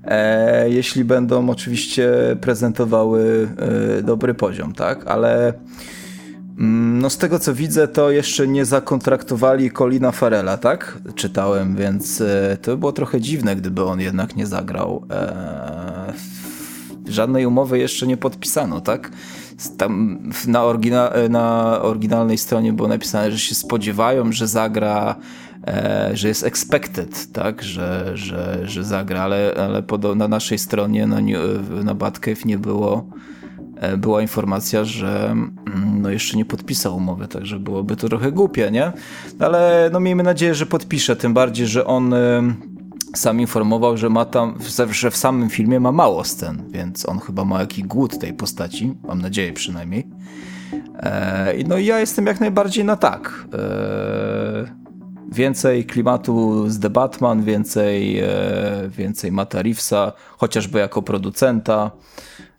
[0.04, 3.48] e, jeśli będą oczywiście prezentowały
[3.98, 5.52] e, dobry poziom, tak, ale
[6.58, 10.98] no z tego co widzę, to jeszcze nie zakontraktowali Colina Farela, tak?
[11.14, 15.06] Czytałem, więc e, to by było trochę dziwne, gdyby on jednak nie zagrał.
[15.10, 16.12] E,
[17.08, 19.10] żadnej umowy jeszcze nie podpisano, tak?
[19.76, 25.16] Tam na, orygina na oryginalnej stronie było napisane, że się spodziewają, że zagra
[25.66, 29.82] e, że jest expected, tak, że, że, że zagra, ale, ale
[30.16, 31.18] na naszej stronie na,
[31.84, 33.06] na Batcave nie było
[33.43, 33.43] E,
[33.98, 38.92] była informacja, że mm, no jeszcze nie podpisał umowy, także byłoby to trochę głupie, nie?
[39.38, 42.42] Ale no miejmy nadzieję, że podpisze, tym bardziej, że on e,
[43.14, 44.58] sam informował, że ma tam,
[44.90, 48.94] że w samym filmie ma mało scen, więc on chyba ma jakiś głód tej postaci,
[49.08, 50.06] mam nadzieję przynajmniej.
[50.96, 53.44] E, no i ja jestem jak najbardziej na tak.
[55.32, 58.22] Więcej klimatu z The Batman, więcej,
[58.88, 61.90] więcej Mata Reevesa, chociażby jako producenta.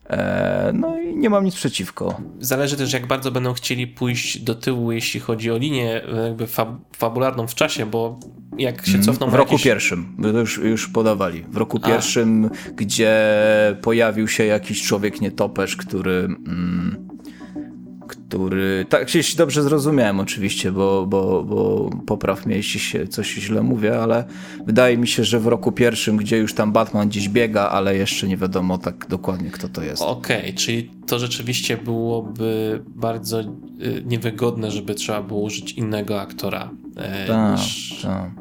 [0.10, 2.22] E, no i nie mam nic przeciwko.
[2.40, 6.70] Zależy też, jak bardzo będą chcieli pójść do tyłu, jeśli chodzi o linię jakby fab
[6.98, 8.20] fabularną w czasie, bo
[8.58, 9.30] jak się mm, cofną...
[9.30, 9.64] W roku jakieś...
[9.64, 11.46] pierwszym, to już, już podawali.
[11.50, 11.88] W roku A.
[11.88, 13.16] pierwszym, gdzie
[13.82, 16.12] pojawił się jakiś człowiek nietoperz, który...
[16.12, 17.05] Mm,
[18.08, 23.64] który, tak jeśli dobrze zrozumiałem oczywiście, bo, bo, bo popraw mnie, jeśli się coś źle
[23.64, 24.26] mówię, ale
[24.66, 28.28] wydaje mi się, że w roku pierwszym, gdzie już tam Batman gdzieś biega, ale jeszcze
[28.28, 30.02] nie wiadomo tak dokładnie, kto to jest.
[30.02, 33.46] Okej, okay, czyli to rzeczywiście byłoby bardzo y,
[34.06, 36.70] niewygodne, żeby trzeba było użyć innego aktora.
[36.96, 38.02] E, tak, niż...
[38.02, 38.32] tak.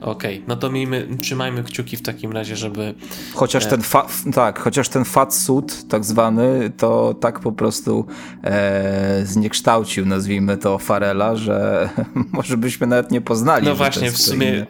[0.00, 2.94] Okej, okay, no to miejmy, trzymajmy kciuki w takim razie, żeby...
[3.34, 8.06] Chociaż e, ten, fa tak, chociaż ten fat suit tak zwany, to tak po prostu
[8.44, 11.88] e, zniekształcił, nazwijmy to, Farela, że
[12.32, 13.66] może byśmy nawet nie poznali.
[13.66, 14.66] No właśnie, w sumie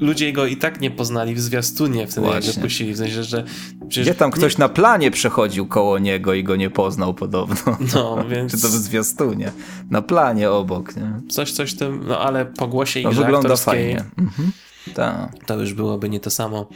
[0.00, 2.46] ludzie go i tak nie poznali w zwiastunie wtedy, właśnie.
[2.46, 3.44] jak wypuścili, w sensie, że...
[3.86, 4.62] Gdzie tam ktoś nie...
[4.62, 7.76] na planie przechodził koło niego i go nie poznał podobno.
[7.94, 8.52] No, więc...
[8.54, 9.52] Czy to w zwiastunie,
[9.90, 11.12] na planie obok, nie?
[11.28, 14.04] Coś, coś tym, no ale po głosie i no, wygląda fajnie.
[14.18, 14.52] Mhm.
[14.94, 15.44] Tak.
[15.46, 16.68] To już byłoby nie to samo.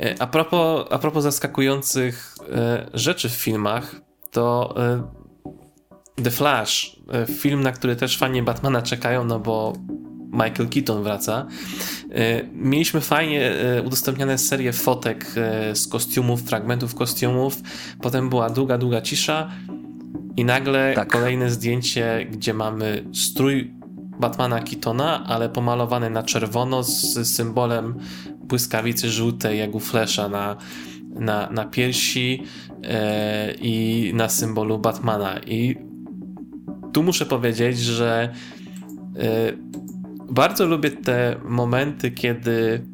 [0.00, 5.02] E, a propos, a propos zaskakujących e, rzeczy w filmach, to e,
[6.24, 6.96] The Flash,
[7.36, 9.72] film, na który też fani Batmana czekają, no bo
[10.32, 11.46] Michael Keaton wraca.
[12.52, 13.52] Mieliśmy fajnie
[13.84, 15.26] udostępniane serię fotek
[15.74, 17.56] z kostiumów, fragmentów kostiumów.
[18.02, 19.50] Potem była długa, długa cisza.
[20.36, 21.08] I nagle tak.
[21.08, 23.77] kolejne zdjęcie, gdzie mamy strój
[24.20, 27.94] Batmana Keatona, ale pomalowany na czerwono z symbolem
[28.44, 30.56] błyskawicy żółtej, jak u Flasha na,
[31.10, 32.42] na, na piersi
[32.84, 35.38] e, i na symbolu Batmana.
[35.38, 35.76] I
[36.92, 38.32] tu muszę powiedzieć, że
[39.16, 39.52] e,
[40.30, 42.86] bardzo lubię te momenty, kiedy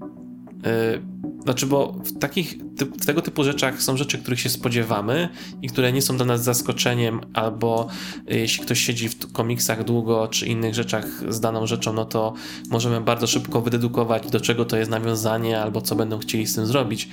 [0.64, 5.28] e, znaczy, bo w takich w tego typu rzeczach są rzeczy, których się spodziewamy
[5.62, 7.88] i które nie są dla nas zaskoczeniem, albo
[8.32, 12.34] y, jeśli ktoś siedzi w komiksach długo, czy innych rzeczach z daną rzeczą, no to
[12.70, 16.66] możemy bardzo szybko wydedukować, do czego to jest nawiązanie, albo co będą chcieli z tym
[16.66, 17.08] zrobić.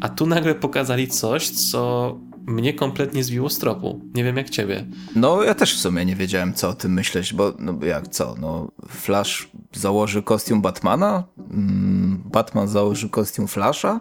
[0.00, 4.00] A tu nagle pokazali coś, co mnie kompletnie zbiło z tropu.
[4.14, 4.86] Nie wiem jak ciebie.
[5.16, 8.34] No ja też w sumie nie wiedziałem co o tym myśleć, bo no jak co,
[8.40, 14.00] no Flash założy kostium Batmana, mm, Batman założy kostium Flasha,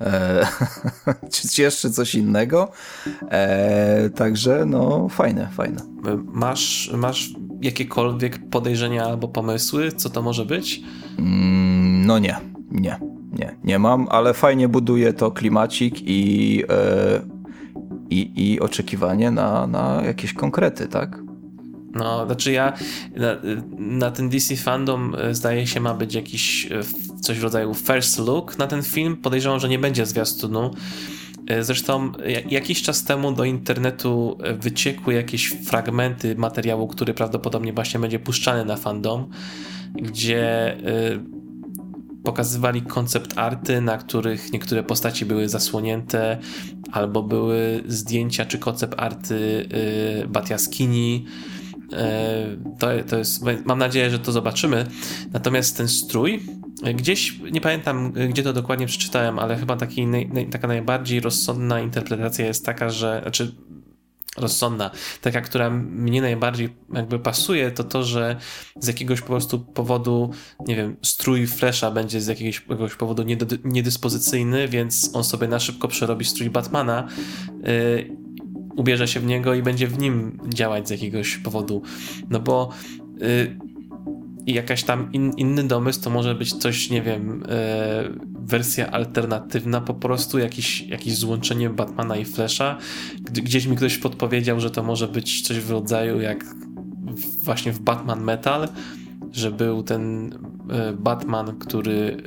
[0.00, 0.46] e,
[1.32, 2.72] czy jeszcze coś innego.
[3.30, 5.82] E, także no fajne, fajne.
[6.24, 7.30] Masz, masz
[7.62, 10.82] jakiekolwiek podejrzenia albo pomysły, co to może być?
[11.18, 12.36] Mm, no nie,
[12.70, 13.00] nie,
[13.32, 17.39] nie, nie mam, ale fajnie buduje to klimacik i e,
[18.10, 21.18] i, i oczekiwanie na, na jakieś konkrety, tak?
[21.94, 22.72] No, znaczy ja
[23.16, 23.36] na,
[23.78, 26.80] na, ten DC fandom e, zdaje się ma być jakiś e,
[27.20, 29.16] coś w rodzaju first look na ten film.
[29.16, 30.70] Podejrzewam, że nie będzie zwiastunu.
[31.46, 32.12] E, zresztą
[32.50, 38.76] jakiś czas temu do internetu wyciekły jakieś fragmenty materiału, który prawdopodobnie właśnie będzie puszczany na
[38.76, 39.28] fandom,
[39.94, 40.76] gdzie
[42.24, 46.38] pokazywali koncept arty, na których niektóre postaci były zasłonięte,
[46.92, 49.68] albo były zdjęcia czy koncept arty
[50.20, 51.24] yy, Batiaskini.
[51.74, 51.98] Yy,
[52.78, 54.86] to, to jest, mam nadzieję, że to zobaczymy.
[55.32, 56.42] Natomiast ten strój,
[56.94, 60.06] gdzieś, nie pamiętam gdzie to dokładnie przeczytałem, ale chyba taki,
[60.50, 63.54] taka najbardziej rozsądna interpretacja jest taka, że, znaczy
[64.36, 64.90] rozsądna,
[65.20, 68.36] taka, która mnie najbardziej jakby pasuje, to to, że
[68.80, 70.30] z jakiegoś po prostu powodu,
[70.66, 73.24] nie wiem, strój Flasha będzie z jakiegoś, jakiegoś powodu
[73.64, 77.08] niedyspozycyjny, więc on sobie na szybko przerobi strój Batmana,
[77.62, 78.16] yy,
[78.76, 81.82] ubierze się w niego i będzie w nim działać z jakiegoś powodu.
[82.30, 82.70] No bo
[83.18, 83.69] yy,
[84.50, 88.10] i jakaś tam in, inny domysł to może być coś, nie wiem, e,
[88.40, 92.78] wersja alternatywna po prostu, jakiś, jakieś złączenie Batmana i Flasha.
[93.20, 96.44] Gdzieś mi ktoś podpowiedział, że to może być coś w rodzaju jak
[97.42, 98.68] właśnie w Batman Metal,
[99.32, 100.34] że był ten
[100.98, 102.22] Batman, który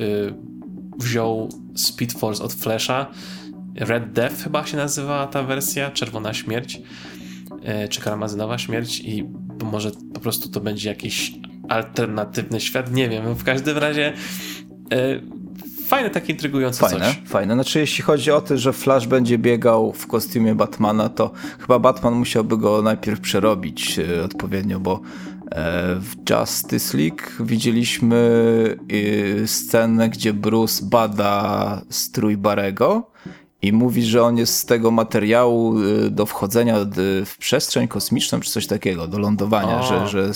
[0.99, 3.11] wziął Speed Force od Flasha.
[3.75, 6.81] Red Death chyba się nazywa ta wersja, Czerwona Śmierć,
[7.89, 9.23] czy Karmazynowa Śmierć i
[9.63, 11.33] może po prostu to będzie jakiś
[11.73, 13.35] alternatywny świat, nie wiem.
[13.35, 14.13] W każdym razie
[15.93, 17.21] fajne, takie intrygujące fajne, coś.
[17.25, 21.79] Fajne, Znaczy jeśli chodzi o to, że Flash będzie biegał w kostiumie Batmana, to chyba
[21.79, 25.01] Batman musiałby go najpierw przerobić e, odpowiednio, bo
[25.51, 28.77] e, w Justice League widzieliśmy
[29.43, 33.11] e, scenę, gdzie Bruce bada strój Barego
[33.63, 36.75] i mówi, że on jest z tego materiału y, do wchodzenia
[37.25, 40.31] w przestrzeń kosmiczną, czy coś takiego, do lądowania, że, że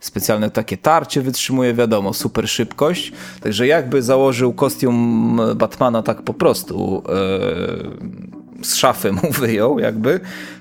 [0.00, 3.12] specjalne takie tarcie wytrzymuje, wiadomo, super szybkość.
[3.40, 10.20] Także jakby założył kostium Batmana tak po prostu yy, z szafy mu wyjął, jakby,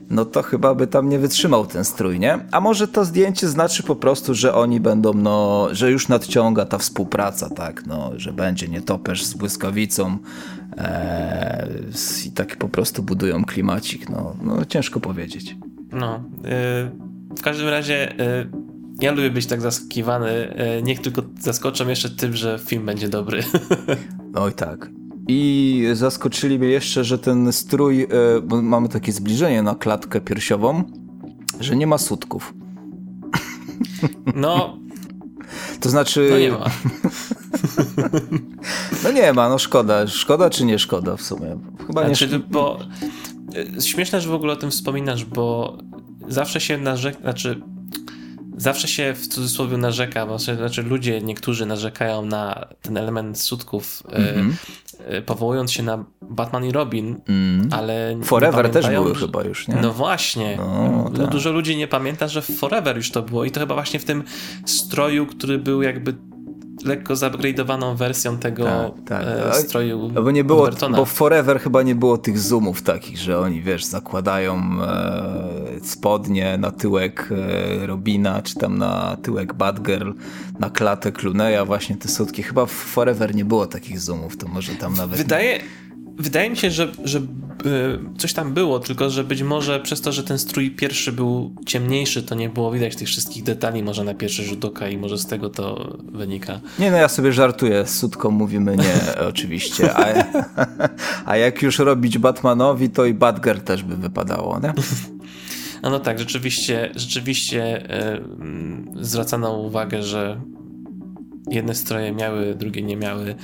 [0.10, 2.40] no to chyba by tam nie wytrzymał ten strój, nie?
[2.52, 6.78] A może to zdjęcie znaczy po prostu, że oni będą, no, że już nadciąga ta
[6.78, 10.18] współpraca, tak, no, że będzie nietoperz z błyskawicą,
[10.78, 14.10] Eee, I tak po prostu budują klimacik.
[14.10, 15.56] No, no ciężko powiedzieć.
[15.92, 16.52] No, yy,
[17.38, 18.50] w każdym razie yy,
[19.02, 20.56] ja lubię być tak zaskakiwany.
[20.84, 23.44] Niech tylko zaskoczą jeszcze tym, że film będzie dobry.
[24.36, 24.90] Oj tak.
[25.28, 28.08] I zaskoczyli mnie jeszcze, że ten strój, e,
[28.44, 30.84] bo mamy takie zbliżenie na klatkę piersiową,
[31.60, 32.54] że nie ma sutków.
[34.36, 34.78] No.
[35.82, 36.28] To znaczy.
[36.32, 36.66] No nie ma.
[39.04, 40.08] no nie ma, no szkoda.
[40.08, 41.60] Szkoda czy nie szkoda w sumie?
[41.88, 42.80] Chyba znaczy, nie bo
[43.78, 45.78] e, Śmieszne, że w ogóle o tym wspominasz, bo
[46.28, 47.62] zawsze się narzeka, znaczy
[48.58, 54.52] zawsze się w cudzysłowie narzeka, bo znaczy ludzie, niektórzy narzekają na ten element sutków, mm
[54.52, 55.22] -hmm.
[55.22, 57.70] powołując się na Batman i Robin, mm.
[57.72, 59.20] ale Forever też były że...
[59.20, 59.76] chyba już, nie?
[59.76, 60.58] No właśnie.
[60.58, 61.30] No, tak.
[61.30, 64.24] Dużo ludzi nie pamięta, że Forever już to było i to chyba właśnie w tym
[64.66, 66.14] stroju, który był jakby
[66.86, 68.66] lekko zupgrade'owaną wersją tego
[69.06, 69.28] tak, tak.
[69.28, 73.40] E, stroju bo nie było, Bo w Forever chyba nie było tych zoomów takich, że
[73.40, 77.30] oni, wiesz, zakładają e, spodnie na tyłek
[77.82, 80.12] e, Robina, czy tam na tyłek Batgirl,
[80.60, 82.44] na klatę Cluneya, właśnie te sutki.
[82.44, 85.18] Chyba w Forever nie było takich zoomów, to może tam nawet...
[85.18, 85.60] Wydaje...
[85.60, 85.87] Nie
[86.20, 87.22] Wydaje mi się, że, że
[88.18, 92.24] coś tam było, tylko że być może przez to, że ten strój pierwszy był ciemniejszy,
[92.24, 95.26] to nie było widać tych wszystkich detali może na pierwszy rzut oka i może z
[95.26, 96.60] tego to wynika.
[96.80, 98.94] Nie, no ja sobie żartuję, z sutką mówimy nie
[99.30, 100.24] oczywiście, a,
[101.32, 104.74] a jak już robić Batmanowi, to i Batgirl też by wypadało, nie?
[105.84, 108.22] No, no tak, rzeczywiście, rzeczywiście e,
[109.02, 110.42] zwracano uwagę, że
[111.52, 113.36] jedne stroje miały, drugie nie miały.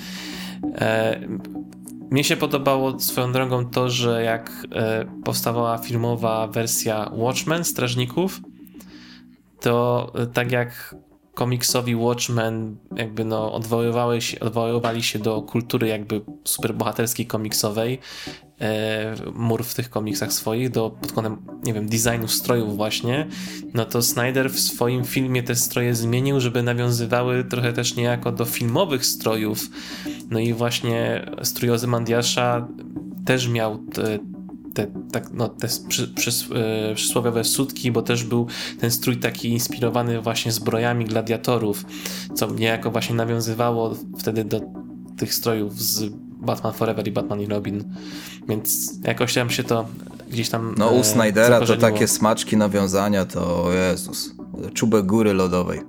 [2.14, 8.42] Mnie się podobało swoją drogą to, że jak e, powstawała filmowa wersja Watchmen, Strażników,
[9.60, 10.96] to e, tak jak
[11.34, 18.00] komiksowi Watchmen jakby no odwoływały się, odwoływali się do kultury jakby superbohaterskiej komiksowej
[18.62, 23.28] e, mur w tych komiksach swoich, do pod kątem, nie wiem, designu strojów właśnie,
[23.74, 28.46] no to Snyder w swoim filmie te stroje zmienił, żeby nawiązywały trochę też niejako do
[28.46, 29.70] filmowych strojów.
[30.30, 32.68] No i właśnie strój Ozymandiasza
[33.26, 34.20] też miał te,
[34.74, 38.48] te, tak, no, te przy, przy, e, przysłowiowe sutki, bo też był
[38.80, 41.86] ten strój taki inspirowany właśnie zbrojami gladiatorów,
[42.34, 44.62] co niejako właśnie nawiązywało wtedy do
[45.18, 46.10] tych strojów z
[46.42, 47.84] Batman Forever i Batman i Robin,
[48.48, 49.86] więc jakoś tam się to
[50.32, 54.36] gdzieś tam No u e, Snydera to takie smaczki nawiązania to Jezus,
[54.74, 55.82] czubek góry lodowej.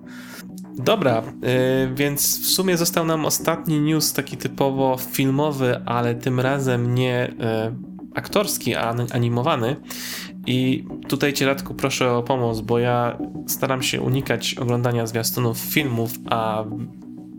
[0.78, 6.94] Dobra, yy, więc w sumie został nam ostatni news taki typowo filmowy, ale tym razem
[6.94, 9.76] nie yy, aktorski, a animowany.
[10.46, 16.10] I tutaj Cię Radku proszę o pomoc, bo ja staram się unikać oglądania zwiastunów filmów,
[16.30, 16.64] a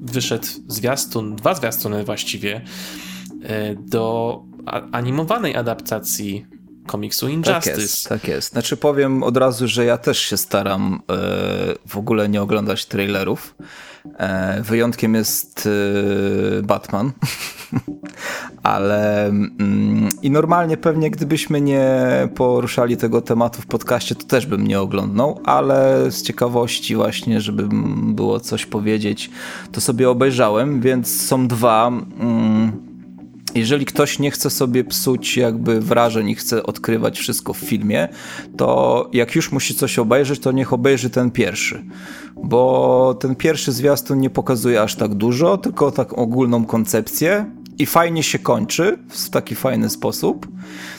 [0.02, 2.62] wyszedł zwiastun, dwa zwiastuny właściwie,
[3.44, 4.44] e, do
[4.92, 6.46] animowanej adaptacji
[6.88, 7.72] komiksu Injustice.
[7.72, 8.52] Tak jest, tak jest.
[8.52, 11.16] Znaczy powiem od razu, że ja też się staram e,
[11.88, 13.56] w ogóle nie oglądać trailerów.
[14.18, 15.70] E, wyjątkiem jest
[16.64, 17.12] Batman,
[18.64, 21.96] ale mm, i normalnie pewnie gdybyśmy nie
[22.36, 27.68] poruszali tego tematu w podcaście, to też bym nie oglądnął, ale z ciekawości właśnie, żeby
[28.14, 29.30] było coś powiedzieć,
[29.72, 31.88] to sobie obejrzałem, więc są dwa.
[31.88, 32.95] Mm,
[33.56, 38.08] jeżeli ktoś nie chce sobie psuć jakby wrażeń i chce odkrywać wszystko w filmie,
[38.58, 41.86] to jak już musi coś obejrzeć, to niech obejrzy ten pierwszy.
[42.44, 47.46] Bo ten pierwszy zwiastun nie pokazuje aż tak dużo, tylko taką ogólną koncepcję
[47.80, 50.48] i fajnie się kończy w taki fajny sposób.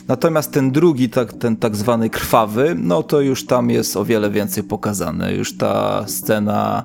[0.09, 4.31] Natomiast ten drugi, tak, ten tak zwany krwawy, no to już tam jest o wiele
[4.31, 5.35] więcej pokazane.
[5.35, 6.85] Już ta scena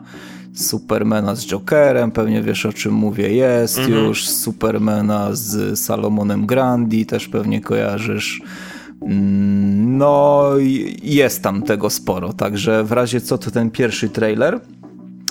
[0.54, 4.06] Supermana z Jokerem, pewnie wiesz o czym mówię, jest mhm.
[4.06, 8.42] już Supermana z Salomonem Grandi, też pewnie kojarzysz.
[9.02, 10.44] Mm, no,
[11.04, 14.60] jest tam tego sporo, także w razie co to ten pierwszy trailer.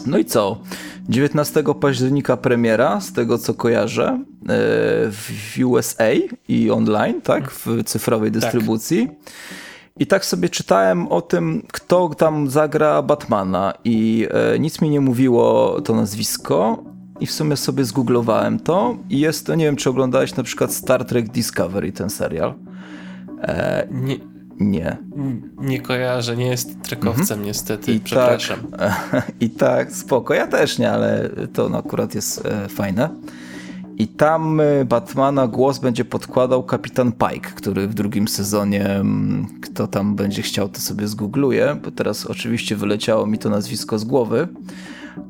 [0.07, 0.61] No i co?
[1.09, 4.25] 19 października premiera, z tego co kojarzę, e,
[5.11, 6.13] w USA
[6.49, 7.51] i online, tak?
[7.51, 8.41] W cyfrowej tak.
[8.41, 9.09] dystrybucji.
[9.09, 9.17] Tak.
[10.01, 15.01] I tak sobie czytałem o tym, kto tam zagra Batmana, i e, nic mi nie
[15.01, 16.85] mówiło to nazwisko.
[17.21, 18.97] I w sumie sobie zgooglowałem to.
[19.11, 22.55] I jest to, nie wiem, czy oglądałeś na przykład Star Trek Discovery, ten serial.
[23.43, 24.17] E, nie.
[24.61, 24.97] Nie.
[25.59, 27.43] Nie kojarzę, nie jest trekowcem mhm.
[27.43, 28.59] niestety, I przepraszam.
[28.79, 33.09] Tak, I tak, spoko, ja też nie, ale to no, akurat jest e, fajne.
[34.01, 39.87] I tam e, Batmana głos będzie podkładał kapitan Pike, który w drugim sezonie, mm, kto
[39.87, 44.49] tam będzie chciał, to sobie zgoogluje, bo teraz oczywiście wyleciało mi to nazwisko z głowy,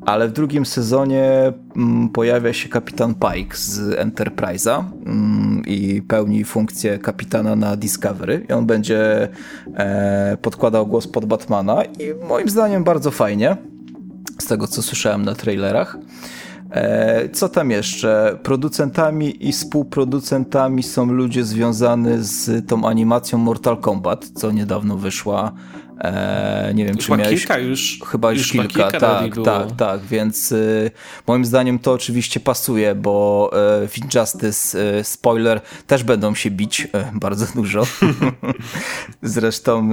[0.07, 6.99] ale w drugim sezonie mm, pojawia się kapitan Pike z Enterprise'a mm, i pełni funkcję
[6.99, 9.29] kapitana na Discovery i on będzie
[9.75, 13.57] e, podkładał głos pod Batmana i moim zdaniem bardzo fajnie,
[14.39, 15.99] z tego co słyszałem na trailerach.
[16.71, 18.39] E, co tam jeszcze?
[18.43, 25.53] Producentami i współproducentami są ludzie związani z tą animacją Mortal Kombat, co niedawno wyszła
[26.01, 27.41] E, nie wiem, chyba czy miałeś...
[27.41, 27.99] kilka już.
[28.07, 30.91] Chyba już, już kilka, kilka tak, tak, tak, więc y,
[31.27, 33.51] moim zdaniem to oczywiście pasuje, bo
[33.85, 37.83] y, w Injustice, y, spoiler, też będą się bić y, bardzo dużo.
[39.23, 39.91] Zresztą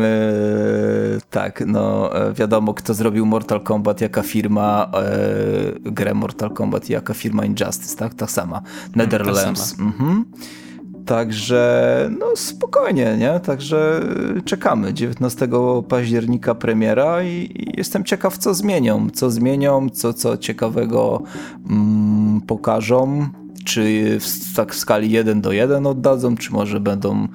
[1.30, 4.92] tak, no wiadomo, kto zrobił Mortal Kombat, jaka firma
[5.82, 8.14] grę Mortal Kombat i jaka firma Injustice, tak?
[8.14, 8.62] Ta sama.
[8.96, 9.72] Netherlands.
[9.72, 9.90] Ta sama.
[9.90, 10.26] Mhm.
[11.08, 13.40] Także no spokojnie, nie?
[13.40, 14.02] Także
[14.46, 14.94] czekamy.
[14.94, 15.48] 19
[15.90, 19.10] października premiera i, i jestem ciekaw, co zmienią.
[19.10, 21.24] Co zmienią, co, co ciekawego
[21.70, 23.30] mm, pokażą.
[23.66, 27.28] Czy w, tak w skali 1 do 1 oddadzą, czy może będą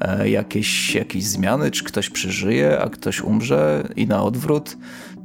[0.00, 4.76] e, jakieś, jakieś zmiany, czy ktoś przeżyje, a ktoś umrze i na odwrót.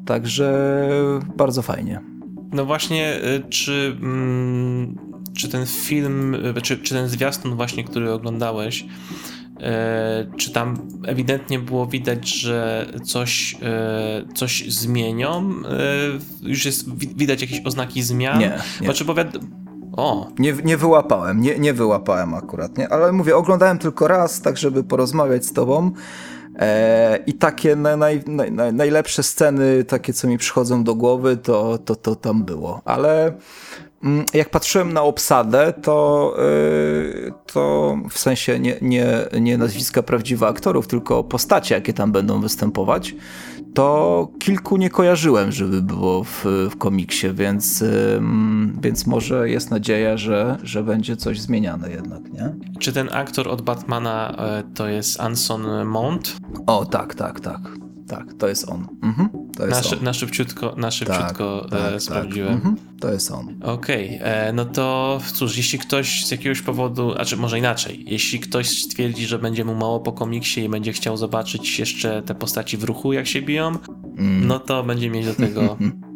[0.06, 0.90] Także
[1.38, 2.02] bardzo fajnie.
[2.52, 3.98] No właśnie, y, czy.
[4.02, 8.86] Mm czy ten film, czy, czy ten zwiastun właśnie, który oglądałeś,
[9.62, 15.50] e, czy tam ewidentnie było widać, że coś, e, coś zmienią?
[16.44, 18.40] E, już jest widać jakieś oznaki zmian?
[18.40, 18.60] Nie.
[18.82, 18.86] nie.
[18.86, 19.38] Znaczy powiad...
[19.98, 20.28] O.
[20.40, 22.90] Nie, nie wyłapałem, nie, nie wyłapałem akurat, nie?
[22.90, 25.92] ale mówię, oglądałem tylko raz, tak żeby porozmawiać z tobą.
[27.28, 31.96] I takie naj, naj, naj, najlepsze sceny, takie co mi przychodzą do głowy, to, to,
[31.96, 32.82] to tam było.
[32.86, 33.34] Ale
[34.34, 39.08] jak patrzyłem na obsadę, to, y, to w sensie nie, nie,
[39.42, 43.16] nie nazwiska prawdziwych aktorów, tylko postacie, jakie tam będą występować,
[43.74, 47.84] to kilku nie kojarzyłem, żeby było w, w komiksie, więc,
[48.82, 52.56] więc może jest nadzieja, że, że będzie coś zmieniane jednak, nie?
[52.80, 56.38] Czy ten aktor od Batmana e, to jest Anson Mount?
[56.68, 58.88] O, tak, tak, tak tak, to jest on.
[59.04, 59.30] Mhm,
[59.62, 60.04] to jest na, on.
[60.04, 62.48] na szybciutko, na szybciutko tak, e, tak, sprawdziłem.
[62.54, 62.58] Tak.
[62.58, 63.56] Mhm, to jest on.
[63.64, 64.28] Okej, okay.
[64.28, 68.70] E, no to cóż, jeśli ktoś z jakiegoś powodu, a czy może inaczej, jeśli ktoś
[68.70, 72.84] stwierdzi, że będzie mu mało po komiksie i będzie chciał zobaczyć jeszcze te postaci w
[72.84, 73.68] ruchu, jak się biją,
[74.18, 74.48] mm.
[74.48, 75.78] no to będzie mieć do tego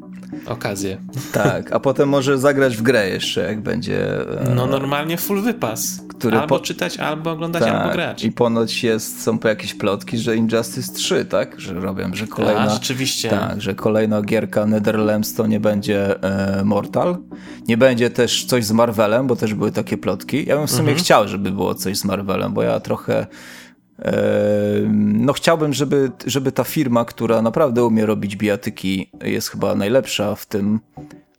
[0.48, 0.98] okazję.
[1.32, 4.20] Tak, a potem może zagrać w grę jeszcze, jak będzie.
[4.42, 6.02] E, no normalnie full wypas.
[6.08, 6.66] Który albo po...
[6.66, 8.24] czytać, albo oglądać, tak, albo grać.
[8.24, 11.60] I ponoć jest, są po jakieś plotki, że Injustice 3, tak?
[11.60, 12.62] Że robią, że kolejna.
[12.62, 13.30] A, rzeczywiście.
[13.30, 17.18] Tak, że kolejna gierka Netherlands to nie będzie e, Mortal.
[17.68, 20.46] Nie będzie też coś z Marvelem, bo też były takie plotki.
[20.48, 20.98] Ja bym w sumie mhm.
[20.98, 23.28] chciał, żeby było coś z Marvelem, bo ja trochę
[24.94, 30.46] no chciałbym, żeby, żeby ta firma, która naprawdę umie robić bijatyki, jest chyba najlepsza w
[30.46, 30.80] tym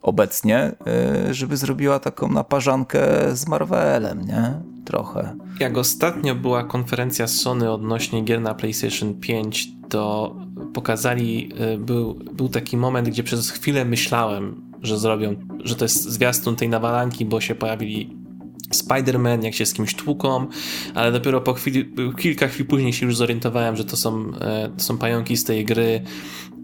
[0.02, 3.02] obecnie, e, żeby zrobiła taką naparzankę
[3.36, 4.54] z Marvelem, nie?
[4.84, 5.36] Trochę.
[5.60, 10.36] Jak ostatnio była konferencja Sony odnośnie gier na PlayStation 5, to
[10.74, 16.02] pokazali, e, był, był taki moment, gdzie przez chwilę myślałem, że zrobią, że to jest
[16.02, 18.25] zwiastun tej nawalanki, bo się pojawili
[18.74, 20.46] Spider-Man, jak się z kimś tłuką,
[20.94, 24.84] ale dopiero po chwili, kilka chwil później się już zorientowałem, że to są, e, to
[24.84, 26.02] są pająki z tej gry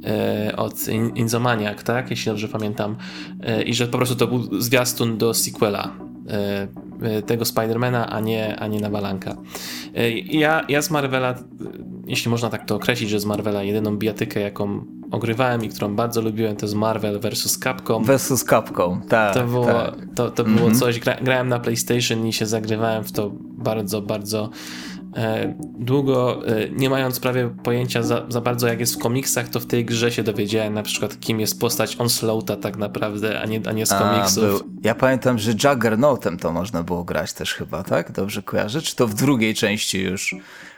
[0.05, 2.11] e, od Inzomaniac, tak?
[2.11, 2.97] Jeśli dobrze pamiętam.
[3.41, 6.12] E, I że po prostu to był zwiastun do sequela
[7.27, 9.37] tego Spidermana, a nie, a nie nawalanka.
[10.25, 11.35] Ja, ja z Marvela,
[12.07, 16.21] jeśli można tak to określić, że z Marvela jedyną bijatykę, jaką ogrywałem i którą bardzo
[16.21, 17.59] lubiłem, to jest Marvel vs.
[17.59, 18.05] Capcom.
[18.05, 19.35] Versus Capcom, tak.
[19.35, 19.95] To było, tak.
[20.15, 20.79] To, to było mm -hmm.
[20.79, 24.51] coś, gra, grałem na PlayStation i się zagrywałem w to bardzo, bardzo
[24.92, 24.92] E,
[25.79, 29.67] długo, e, nie mając prawie pojęcia za, za, bardzo jak jest w komiksach, to w
[29.67, 33.73] tej grze się dowiedziałem na przykład kim jest postać Onslaughta tak naprawdę, a nie, a
[33.73, 34.45] nie z komiksów.
[34.45, 38.13] A, był, ja pamiętam, że Juggernautem to można było grać też chyba, tak?
[38.13, 38.83] Dobrze kojarzę?
[38.83, 40.37] Czy to w drugiej części już?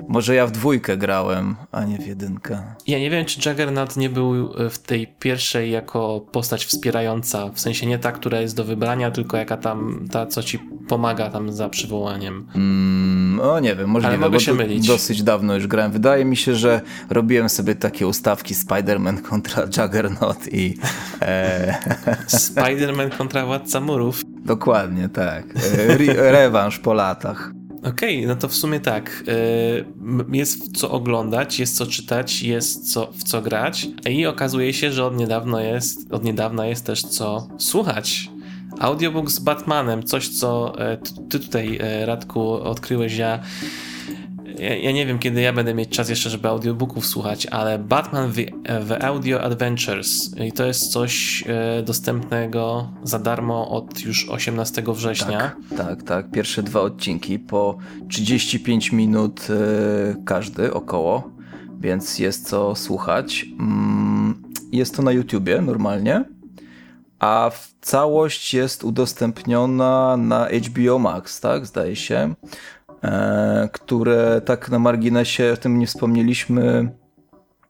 [0.08, 2.62] Może ja w dwójkę grałem, a nie w jedynkę.
[2.86, 7.86] Ja nie wiem, czy Juggernaut nie był w tej pierwszej jako postać wspierająca, w sensie
[7.86, 10.58] nie ta, która jest do wybrania, tylko jaka tam, ta co ci
[10.88, 12.46] pomaga tam za przywołaniem.
[12.54, 14.86] Mm, o nie wiem, możliwe mogę się mylić.
[14.86, 15.92] Dosyć dawno już grałem.
[15.92, 20.78] Wydaje mi się, że robiłem sobie takie ustawki Spider-Man kontra Juggernaut i...
[21.22, 21.74] E...
[22.28, 24.22] Spider-Man kontra Władca Murów.
[24.44, 25.44] Dokładnie, tak.
[25.56, 27.52] E, re rewanż po latach.
[27.84, 29.24] Okej, okay, no to w sumie tak.
[29.28, 34.92] E, jest co oglądać, jest co czytać, jest co, w co grać i okazuje się,
[34.92, 38.30] że od niedawna jest, od niedawna jest też co słuchać.
[38.78, 40.96] Audiobook z Batmanem, coś co e,
[41.30, 43.16] ty tutaj, Radku, odkryłeś.
[43.16, 43.40] Ja
[44.58, 48.32] ja, ja, nie wiem, kiedy ja będę mieć czas jeszcze, żeby audiobooków słuchać, ale Batman
[48.32, 55.38] The, Audio Adventures i to jest coś e, dostępnego za darmo od już 18 września.
[55.38, 56.30] Tak, tak, tak.
[56.30, 57.78] Pierwsze dwa odcinki po
[58.08, 59.54] 35 minut e,
[60.24, 61.30] każdy około,
[61.80, 63.46] więc jest co słuchać.
[63.60, 64.42] Mm,
[64.72, 66.24] jest to na YouTubie normalnie,
[67.18, 67.50] a
[67.80, 72.34] całość jest udostępniona na HBO Max, tak, zdaje się.
[73.04, 76.92] E, które tak na marginesie, o tym nie wspomnieliśmy,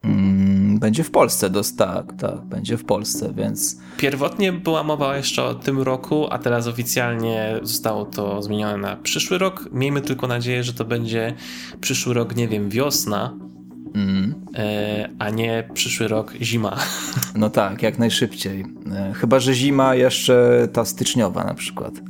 [0.05, 3.77] mm, będzie w Polsce, dos tak, tak, będzie w Polsce, więc...
[3.97, 9.39] Pierwotnie była mowa jeszcze o tym roku, a teraz oficjalnie zostało to zmienione na przyszły
[9.39, 9.69] rok.
[9.73, 11.35] Miejmy tylko nadzieję, że to będzie
[11.81, 13.35] przyszły rok, nie wiem, wiosna,
[13.95, 14.35] Mm.
[15.19, 16.77] a nie przyszły rok zima.
[17.35, 18.65] No tak, jak najszybciej.
[18.93, 21.95] E, chyba, że zima jeszcze ta styczniowa na przykład.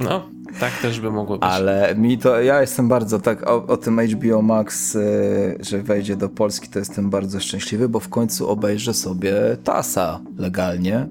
[0.00, 0.28] No,
[0.60, 1.50] tak też by mogło być.
[1.50, 6.16] Ale mi to, ja jestem bardzo tak o, o tym HBO Max, y, że wejdzie
[6.16, 9.34] do Polski, to jestem bardzo szczęśliwy, bo w końcu obejrzę sobie
[9.64, 11.04] Tasa legalnie, y,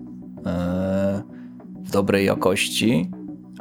[1.84, 3.12] w dobrej jakości,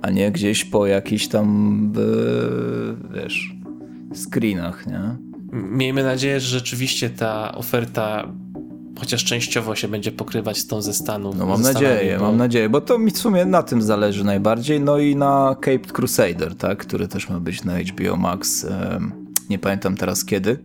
[0.03, 3.57] a nie gdzieś po jakichś tam, y, wiesz,
[4.14, 5.16] screenach, nie?
[5.53, 8.28] Miejmy nadzieję, że rzeczywiście ta oferta
[8.99, 11.36] chociaż częściowo się będzie pokrywać z tą ze Stanów.
[11.36, 12.24] No mam nadzieję, bo...
[12.24, 15.78] mam nadzieję, bo to mi w sumie na tym zależy najbardziej, no i na Cape
[15.78, 18.66] Crusader, tak, który też ma być na HBO Max,
[19.51, 20.59] nie pamiętam teraz kiedy,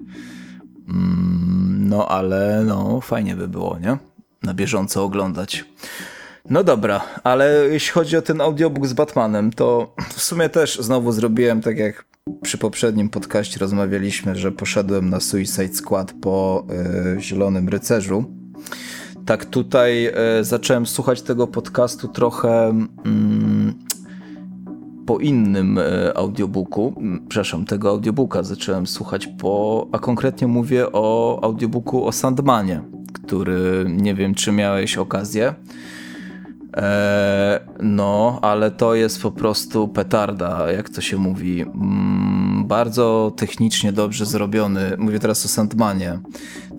[0.90, 3.98] mm, no ale no fajnie by było, nie?
[4.44, 5.66] Na bieżąco oglądać.
[6.50, 11.12] No dobra, ale jeśli chodzi o ten audiobook z Batmanem, to w sumie też znowu
[11.12, 12.06] zrobiłem tak jak
[12.42, 16.66] przy poprzednim podcaście rozmawialiśmy, że poszedłem na Suicide Squad po
[17.18, 18.26] y, Zielonym Rycerzu.
[19.26, 20.08] Tak tutaj
[20.40, 22.70] y, zacząłem słuchać tego podcastu trochę
[23.06, 23.74] mm,
[25.06, 26.94] po innym y, audiobooku.
[27.30, 32.82] Przepraszam, tego audiobooka zacząłem słuchać po, a konkretnie mówię o audiobooku o Sandmanie,
[33.14, 35.54] który nie wiem, czy miałeś okazję.
[36.78, 41.62] E, no, ale to jest po prostu petarda, jak to się mówi.
[41.62, 44.96] Mm, bardzo technicznie dobrze zrobiony.
[44.98, 46.20] Mówię teraz o Sandmanie.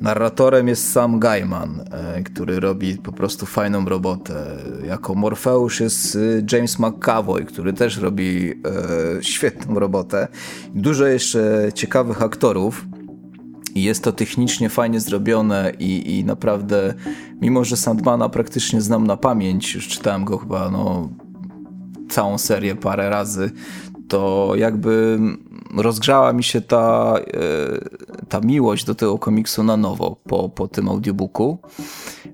[0.01, 4.47] Narratorem jest Sam Gaiman, e, który robi po prostu fajną robotę.
[4.87, 10.29] Jako Morfeusz jest y, James McAvoy, który też robi e, świetną robotę.
[10.75, 12.87] Dużo jeszcze ciekawych aktorów.
[13.75, 16.95] Jest to technicznie fajnie zrobione i, i naprawdę,
[17.41, 21.09] mimo że Sandmana praktycznie znam na pamięć, już czytałem go chyba no,
[22.09, 23.51] całą serię parę razy,
[24.09, 25.19] to jakby
[25.77, 30.89] rozgrzała mi się ta, e, ta miłość do tego komiksu na nowo po, po tym
[30.89, 31.59] audiobooku.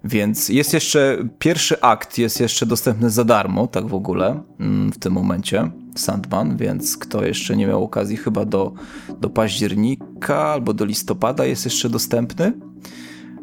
[0.04, 4.98] Więc jest jeszcze, pierwszy akt jest jeszcze dostępny za darmo, tak w ogóle, mm, w
[4.98, 5.70] tym momencie.
[5.96, 8.72] Sandman, więc kto jeszcze nie miał okazji, chyba do,
[9.20, 12.52] do października albo do listopada jest jeszcze dostępny.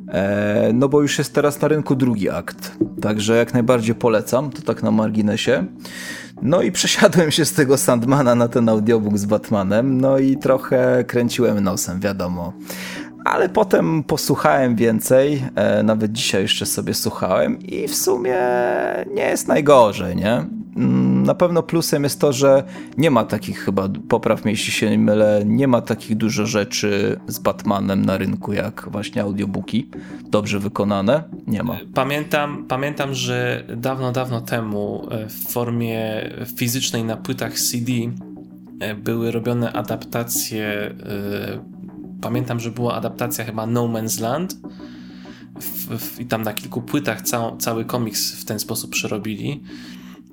[0.07, 4.61] E, no bo już jest teraz na rynku drugi akt, także jak najbardziej polecam, to
[4.61, 5.65] tak na marginesie.
[6.41, 11.03] No i przesiadłem się z tego Sandmana na ten audiobook z Batmanem, no i trochę
[11.07, 12.53] kręciłem nosem, wiadomo.
[13.25, 18.37] Ale potem posłuchałem więcej, e, nawet dzisiaj jeszcze sobie słuchałem i w sumie
[19.13, 20.45] nie jest najgorzej, nie?
[20.76, 22.63] Mm, na pewno plusem jest to, że
[22.97, 27.19] nie ma takich chyba, popraw mnie jeśli się nie mylę, nie ma takich dużo rzeczy
[27.28, 29.89] z Batmanem na rynku jak właśnie audiobooki,
[30.30, 31.78] dobrze wykonane, nie ma.
[31.93, 37.91] Pamiętam, pamiętam że dawno, dawno temu e, w formie fizycznej na płytach CD
[38.80, 40.93] e, były robione adaptacje, e,
[42.22, 44.57] pamiętam, że była adaptacja chyba No Man's Land,
[45.59, 49.63] w, w, i tam na kilku płytach cał, cały komiks w ten sposób przerobili.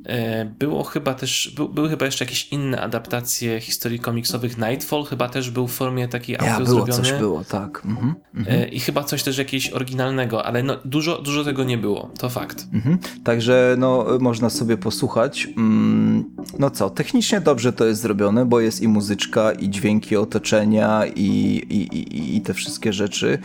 [0.07, 4.59] E, było chyba też, był, były chyba jeszcze jakieś inne adaptacje historii komiksowych.
[4.59, 7.09] Nightfall chyba też był w formie takiej ja, audio było, zrobiony.
[7.09, 7.83] coś było, tak.
[7.85, 8.71] Mhm, mhm.
[8.71, 12.67] I chyba coś też jakiegoś oryginalnego, ale no, dużo, dużo tego nie było, to fakt.
[12.73, 12.99] Mhm.
[13.25, 15.49] Także no, można sobie posłuchać.
[15.57, 16.25] Mm,
[16.59, 21.23] no co, technicznie dobrze to jest zrobione, bo jest i muzyczka, i dźwięki otoczenia, i,
[21.69, 23.39] i, i, i te wszystkie rzeczy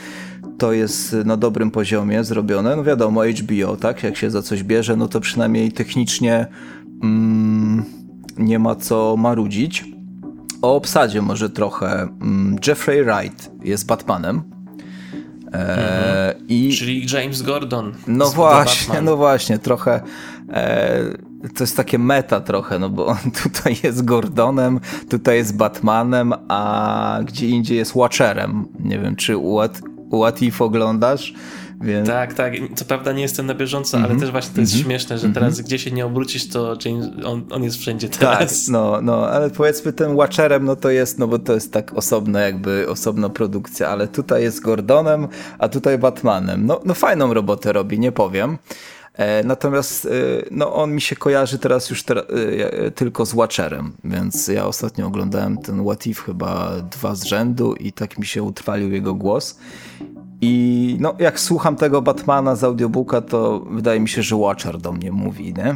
[0.57, 2.75] to jest na dobrym poziomie zrobione.
[2.75, 4.03] No wiadomo, HBO, tak?
[4.03, 6.47] Jak się za coś bierze, no to przynajmniej technicznie
[7.03, 7.83] mm,
[8.37, 9.85] nie ma co marudzić.
[10.61, 12.01] O obsadzie może trochę.
[12.21, 14.43] Mm, Jeffrey Wright jest Batmanem.
[15.53, 16.47] E, mhm.
[16.47, 17.93] i, Czyli James Gordon.
[18.07, 20.01] No właśnie, no właśnie, trochę.
[20.49, 20.99] E,
[21.55, 24.79] to jest takie meta trochę, no bo on tutaj jest Gordonem,
[25.09, 28.65] tutaj jest Batmanem, a gdzie indziej jest Watcherem.
[28.79, 29.37] Nie wiem, czy
[30.41, 31.33] If oglądasz.
[31.81, 32.07] Więc...
[32.07, 32.53] Tak, tak.
[32.75, 34.05] Co prawda nie jestem na bieżąco, mm -hmm.
[34.05, 34.19] ale mhm.
[34.19, 34.87] też właśnie to jest mm -hmm.
[34.87, 35.63] śmieszne, że teraz mm -hmm.
[35.65, 38.65] gdzie się nie obrócisz, to James, on, on jest wszędzie tak, teraz.
[38.65, 41.93] Tak, no, no, ale powiedzmy tym Watcherem, no to jest, no bo to jest tak
[41.93, 45.27] osobna jakby, osobna produkcja, ale tutaj jest Gordonem,
[45.59, 46.65] a tutaj Batmanem.
[46.65, 48.57] No, no fajną robotę robi, nie powiem.
[49.13, 50.09] E, natomiast e,
[50.51, 55.07] no, on mi się kojarzy teraz już tera e, tylko z Watcherem, więc ja ostatnio
[55.07, 59.59] oglądałem ten What If chyba dwa z rzędu i tak mi się utrwalił jego głos.
[60.41, 64.91] I no, jak słucham tego Batmana z audiobooka, to wydaje mi się, że Watcher do
[64.91, 65.75] mnie mówi, nie?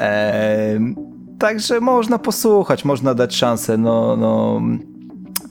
[0.00, 0.80] e,
[1.38, 4.62] także można posłuchać, można dać szansę, no, no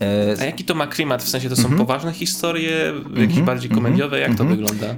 [0.02, 1.24] e, a jaki to ma klimat?
[1.24, 1.78] W sensie to są mm -hmm.
[1.78, 3.46] poważne historie, jakieś mm -hmm.
[3.46, 4.20] bardziej komediowe?
[4.20, 4.38] Jak mm -hmm.
[4.38, 4.60] to mhm.
[4.60, 4.96] wygląda?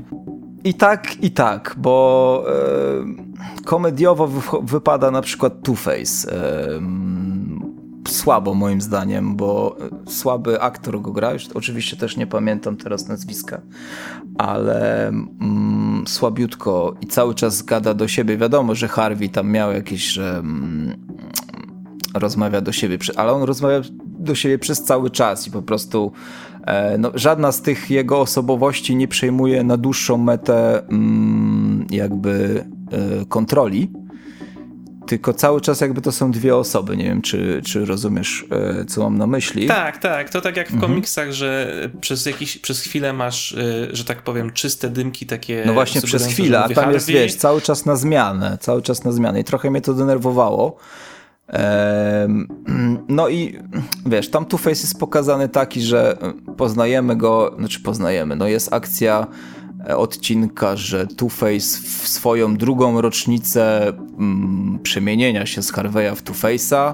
[0.67, 4.27] I tak, i tak, bo e, komediowo
[4.63, 6.31] wypada na przykład Two-Face.
[6.31, 6.81] E,
[8.07, 13.61] słabo moim zdaniem, bo słaby aktor go gra, już oczywiście też nie pamiętam teraz nazwiska,
[14.37, 18.37] ale mm, słabiutko i cały czas gada do siebie.
[18.37, 21.07] Wiadomo, że Harvey tam miał jakieś, że mm,
[22.13, 23.81] rozmawia do siebie, ale on rozmawia
[24.19, 26.46] do siebie przez cały czas i po prostu E,
[26.97, 33.91] no, żadna z tych jego osobowości nie przejmuje na dłuższą metę mm, jakby e, kontroli,
[35.07, 36.97] tylko cały czas jakby to są dwie osoby.
[36.97, 39.67] Nie wiem, czy, czy rozumiesz, e, co mam na myśli.
[39.67, 40.29] Tak, tak.
[40.29, 40.91] To tak jak w mhm.
[40.91, 43.55] komiksach, że przez, jakiś, przez chwilę masz,
[43.91, 45.63] że tak powiem, czyste dymki takie.
[45.65, 49.11] No właśnie przez chwilę, a tam jest, wiesz, cały czas na zmianę, cały czas na
[49.11, 50.77] zmianę i trochę mnie to denerwowało.
[53.09, 53.59] No i
[54.05, 56.17] wiesz, tam Two-Face jest pokazany taki, że
[56.57, 59.27] poznajemy go, znaczy poznajemy, no jest akcja
[59.89, 66.93] e, odcinka, że Two-Face w swoją drugą rocznicę mm, przemienienia się z Harveya w Two-Face'a,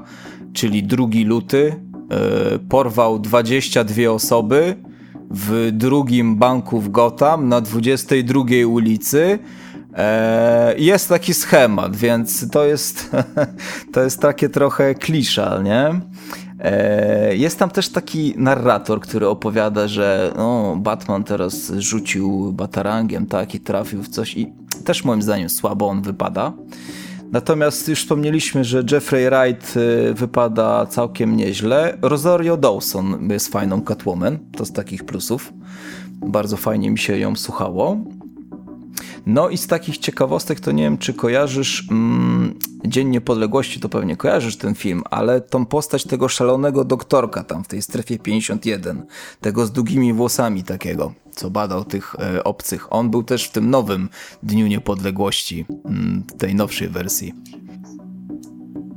[0.54, 1.76] czyli 2 luty,
[2.10, 4.76] e, porwał 22 osoby
[5.32, 9.40] w drugim banku w Gotham na 22 ulicy
[10.78, 13.12] jest taki schemat, więc to jest,
[13.94, 16.02] to jest takie trochę klisza, nie?
[16.60, 23.56] E, jest tam też taki narrator, który opowiada, że no, Batman teraz rzucił batarangiem, tak,
[23.56, 24.54] i trafił w coś i
[24.86, 26.54] też moim zdaniem słabo on wypada.
[27.32, 31.98] Natomiast już wspomnieliśmy, że Jeffrey Wright y, wypada całkiem nieźle.
[32.02, 35.54] Rosario Dawson jest fajną Catwoman, to z takich plusów.
[36.26, 37.98] Bardzo fajnie mi się ją słuchało.
[39.26, 44.16] No i z takich ciekawostek to nie wiem, czy kojarzysz mm, Dzień Niepodległości, to pewnie
[44.16, 49.06] kojarzysz ten film, ale tą postać tego szalonego doktorka tam w tej strefie 51,
[49.42, 53.70] tego z długimi włosami takiego, co badał tych e, obcych, on był też w tym
[53.70, 54.10] nowym
[54.44, 57.34] Dniu Niepodległości, mm, tej nowszej wersji.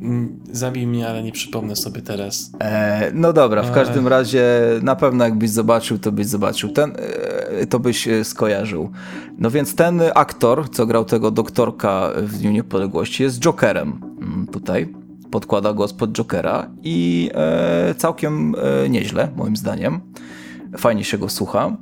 [0.07, 2.51] Mm, zabij mnie, ale nie przypomnę sobie teraz.
[2.61, 4.45] E, no dobra, w każdym razie
[4.83, 6.71] na pewno jakbyś zobaczył, to byś zobaczył.
[6.71, 6.93] Ten,
[7.49, 8.91] e, to byś e, skojarzył.
[9.39, 14.95] No więc ten aktor, co grał tego doktorka w Dniu Niepodległości, jest Jokerem mm, tutaj.
[15.31, 18.55] Podkłada głos pod Jokera i e, całkiem
[18.85, 20.01] e, nieźle, moim zdaniem.
[20.79, 21.77] Fajnie się go słucha.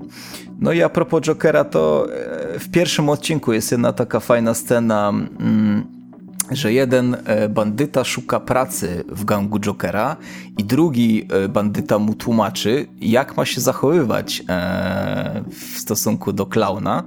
[0.58, 2.06] No i a propos Jokera, to
[2.54, 5.08] e, w pierwszym odcinku jest jedna taka fajna scena.
[5.08, 6.03] Mm,
[6.50, 10.16] że jeden e, bandyta szuka pracy w gangu Jokera
[10.58, 17.04] i drugi e, bandyta mu tłumaczy, jak ma się zachowywać e, w stosunku do klauna.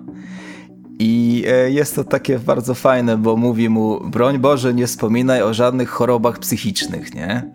[0.99, 5.89] I jest to takie bardzo fajne, bo mówi mu, broń Boże, nie wspominaj o żadnych
[5.89, 7.51] chorobach psychicznych, nie?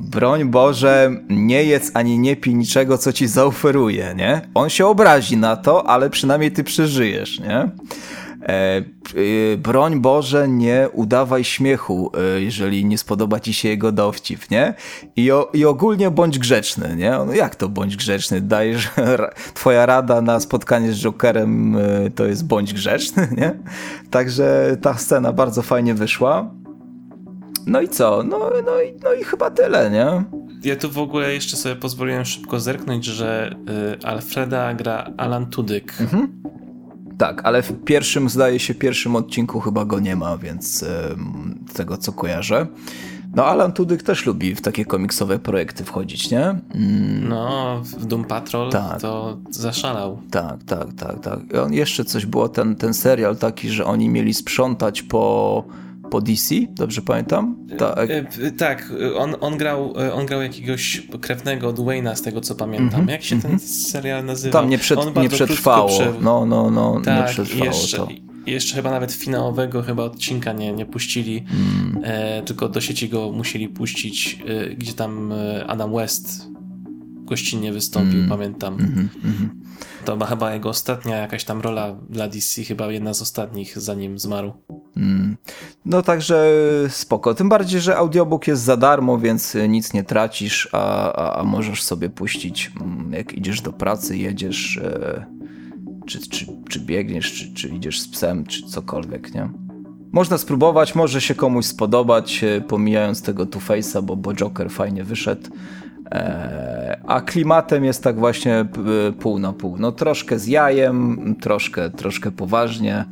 [0.00, 4.40] broń Boże, nie jedz ani nie pij niczego, co ci zaoferuje, nie?
[4.54, 7.70] On się obrazi na to, ale przynajmniej ty przeżyjesz, nie?
[8.48, 8.82] E,
[9.56, 14.74] broń Boże, nie udawaj śmiechu, jeżeli nie spodoba ci się jego dowcip, nie?
[15.16, 17.10] I, o, i ogólnie bądź grzeczny, nie?
[17.10, 18.40] No jak to bądź grzeczny?
[18.40, 18.90] Dajesz,
[19.54, 21.76] twoja rada na spotkanie z Jokerem
[22.14, 23.58] to jest bądź grzeczny, nie?
[24.10, 26.50] Także ta scena bardzo fajnie wyszła.
[27.66, 28.22] No i co?
[28.22, 30.24] No, no, i, no i chyba tyle, nie?
[30.64, 33.56] Ja tu w ogóle jeszcze sobie pozwoliłem szybko zerknąć, że
[34.02, 35.94] y, Alfreda gra Alan Tudyk.
[36.00, 36.42] Mhm.
[37.18, 40.86] Tak, ale w pierwszym, zdaje się, pierwszym odcinku chyba go nie ma, więc y,
[41.74, 42.66] tego co kojarzę.
[43.34, 46.44] No, Alan Tudyk też lubi w takie komiksowe projekty wchodzić, nie?
[46.44, 47.28] Mm.
[47.28, 49.00] No, w Doom Patrol tak.
[49.00, 50.18] to zaszalał.
[50.30, 51.40] Tak, tak, tak, tak.
[51.54, 55.64] I on jeszcze coś było, ten, ten serial taki, że oni mieli sprzątać po
[56.10, 57.56] po DC, dobrze pamiętam?
[57.78, 58.08] Tak,
[58.58, 63.00] tak on, on, grał, on grał jakiegoś krewnego Dwayna, z tego co pamiętam.
[63.00, 63.68] Mm -hmm, Jak się ten mhm.
[63.68, 64.52] serial nazywa?
[64.52, 65.88] Tam nie, przed, nie przetrwało.
[65.88, 66.12] Prze...
[66.20, 68.08] No, no, no, tak, nie przetrwało jeszcze, to.
[68.46, 72.04] Jeszcze chyba nawet finałowego chyba odcinka nie, nie puścili, mm.
[72.04, 76.55] e, tylko do sieci go musieli puścić, e, gdzie tam e, Adam West
[77.26, 78.30] gościnnie wystąpił, mm.
[78.30, 78.74] pamiętam.
[78.74, 79.48] Mm -hmm,
[80.04, 84.18] to ma chyba jego ostatnia jakaś tam rola dla DC, chyba jedna z ostatnich, zanim
[84.18, 84.52] zmarł.
[84.96, 85.36] Mm.
[85.84, 86.52] No także
[86.88, 87.34] spoko.
[87.34, 91.82] Tym bardziej, że audiobook jest za darmo, więc nic nie tracisz, a, a, a możesz
[91.82, 95.26] sobie puścić, mm, jak idziesz do pracy, jedziesz, e,
[96.06, 99.50] czy, czy, czy biegniesz, czy, czy idziesz z psem, czy cokolwiek, nie?
[100.12, 105.50] Można spróbować, może się komuś spodobać, e, pomijając tego Two-Face'a, bo, bo Joker fajnie wyszedł.
[106.10, 108.66] E, a klimatem jest tak właśnie
[109.20, 109.76] pół na pół.
[109.78, 113.04] No troszkę z jajem, troszkę, troszkę poważnie.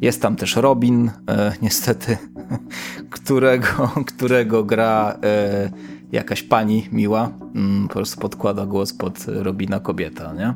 [0.00, 2.18] Jest tam też Robin, e, niestety,
[3.10, 5.70] którego, którego gra e,
[6.12, 7.30] jakaś pani miła.
[7.54, 10.54] Mm, po prostu podkłada głos pod Robina kobieta, nie?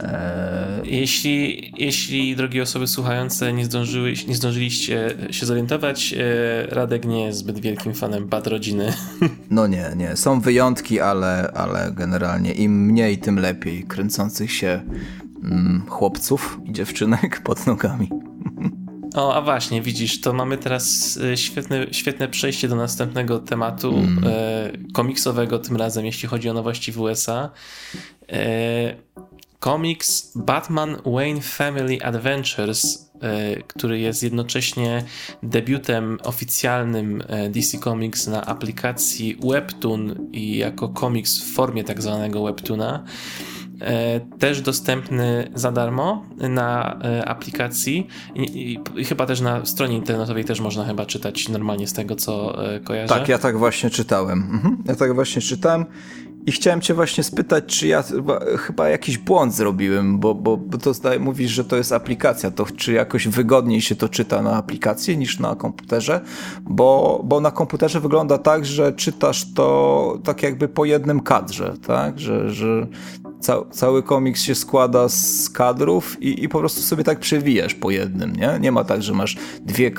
[0.00, 7.24] E, jeśli, jeśli, drogie osoby słuchające, nie, zdążyły, nie zdążyliście się zorientować, e, Radek nie
[7.24, 8.92] jest zbyt wielkim fanem bad rodziny.
[9.50, 10.16] No nie, nie.
[10.16, 14.82] Są wyjątki, ale, ale generalnie im mniej, tym lepiej kręcących się
[15.44, 18.10] mm, chłopców i dziewczynek pod nogami.
[19.14, 24.24] O, a właśnie, widzisz, to mamy teraz e, świetne, świetne przejście do następnego tematu mm.
[24.92, 27.50] komiksowego, tym razem, jeśli chodzi o nowości w USA.
[29.66, 35.04] Komiks Batman Wayne Family Adventures, e, który jest jednocześnie
[35.42, 42.44] debiutem oficjalnym e, DC Comics na aplikacji Webtoon i jako komiks w formie tak zwanego
[42.44, 43.04] Webtoona.
[43.80, 50.60] E, też dostępny za darmo na aplikacji i, i, chyba też na stronie internetowej też
[50.60, 53.14] można chyba czytać normalnie z tego co kojarzę.
[53.14, 54.50] Tak, ja tak właśnie czytałem.
[54.52, 54.82] Mhm.
[54.84, 55.86] Ja tak właśnie czytałem
[56.46, 60.78] i chciałem cię właśnie spytać, czy ja chyba, chyba jakiś błąd zrobiłem, bo, bo, bo
[60.78, 64.52] to zdaje, mówisz, że to jest aplikacja, to czy jakoś wygodniej się to czyta na
[64.52, 66.20] aplikacji niż na komputerze?
[66.62, 72.20] Bo, bo na komputerze wygląda tak, że czytasz to tak jakby po jednym kadrze, tak?
[72.20, 72.86] Że, że
[73.70, 78.36] cały komiks się składa z kadrów i, i po prostu sobie tak przewijasz po jednym,
[78.36, 78.58] nie?
[78.60, 79.90] Nie ma tak, że masz dwie,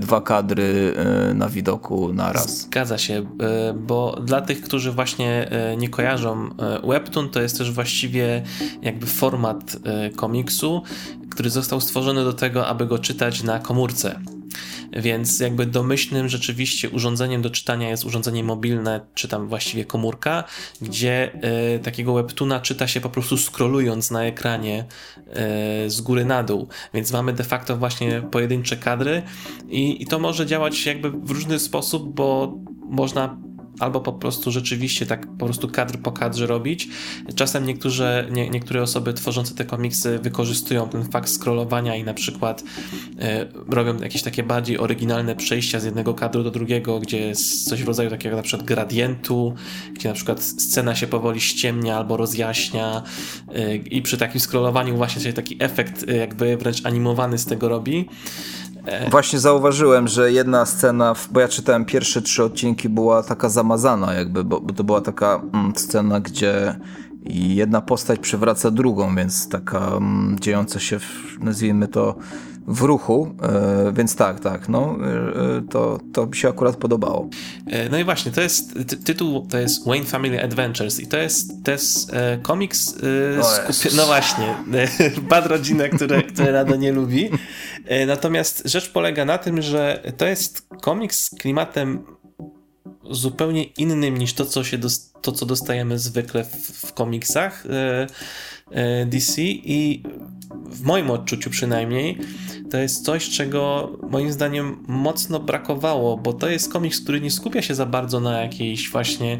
[0.00, 2.60] dwa kadry e, na widoku naraz.
[2.60, 6.50] Zgadza się, e, bo dla tych, którzy właśnie e, nie kojarzą,
[6.88, 8.42] Webtoon to jest też właściwie
[8.82, 9.76] jakby format
[10.16, 10.82] komiksu,
[11.30, 14.20] który został stworzony do tego, aby go czytać na komórce.
[14.92, 20.44] Więc jakby domyślnym rzeczywiście urządzeniem do czytania jest urządzenie mobilne, czy tam właściwie komórka,
[20.82, 21.30] gdzie
[21.76, 24.84] y, takiego webtuna czyta się po prostu scrollując na ekranie
[25.86, 26.68] y, z góry na dół.
[26.94, 29.22] Więc mamy de facto właśnie pojedyncze kadry
[29.68, 32.54] i, i to może działać jakby w różny sposób, bo
[32.90, 33.38] można
[33.80, 36.88] albo po prostu rzeczywiście tak po prostu kadr po kadrze robić.
[37.34, 42.64] Czasem niektóre, nie, niektóre osoby tworzące te komiksy wykorzystują ten fakt scrollowania i na przykład
[43.20, 47.82] e, robią jakieś takie bardziej oryginalne przejścia z jednego kadru do drugiego, gdzie jest coś
[47.82, 49.54] w rodzaju takiego na przykład gradientu,
[49.94, 53.02] gdzie na przykład scena się powoli ściemnia albo rozjaśnia
[53.54, 57.68] e, i przy takim scrollowaniu właśnie się taki efekt e, jakby wręcz animowany z tego
[57.68, 58.08] robi.
[59.10, 64.44] Właśnie zauważyłem, że jedna scena, bo ja czytałem pierwsze trzy odcinki, była taka zamazana, jakby,
[64.44, 66.74] bo, to była taka mm, scena, gdzie
[67.30, 72.14] jedna postać przewraca drugą, więc taka mm, dziejąca się, w, nazwijmy to,
[72.66, 77.28] w ruchu, e, więc tak, tak, no, e, to, to mi się akurat podobało.
[77.66, 81.16] E, no i właśnie, to jest, ty, tytuł to jest Wayne Family Adventures i to
[81.16, 82.94] jest, to jest komiks
[83.96, 84.54] no właśnie,
[85.30, 87.30] bad rodzina, które, które Rado nie lubi,
[88.06, 92.04] natomiast rzecz polega na tym, że to jest komiks z klimatem
[93.10, 94.78] zupełnie innym niż to, co, się
[95.22, 96.56] to, co dostajemy zwykle w,
[96.86, 97.64] w komiksach
[99.06, 100.02] DC i
[100.50, 102.18] w moim odczuciu przynajmniej
[102.70, 107.62] to jest coś, czego moim zdaniem mocno brakowało, bo to jest komiks, który nie skupia
[107.62, 109.38] się za bardzo na jakiejś właśnie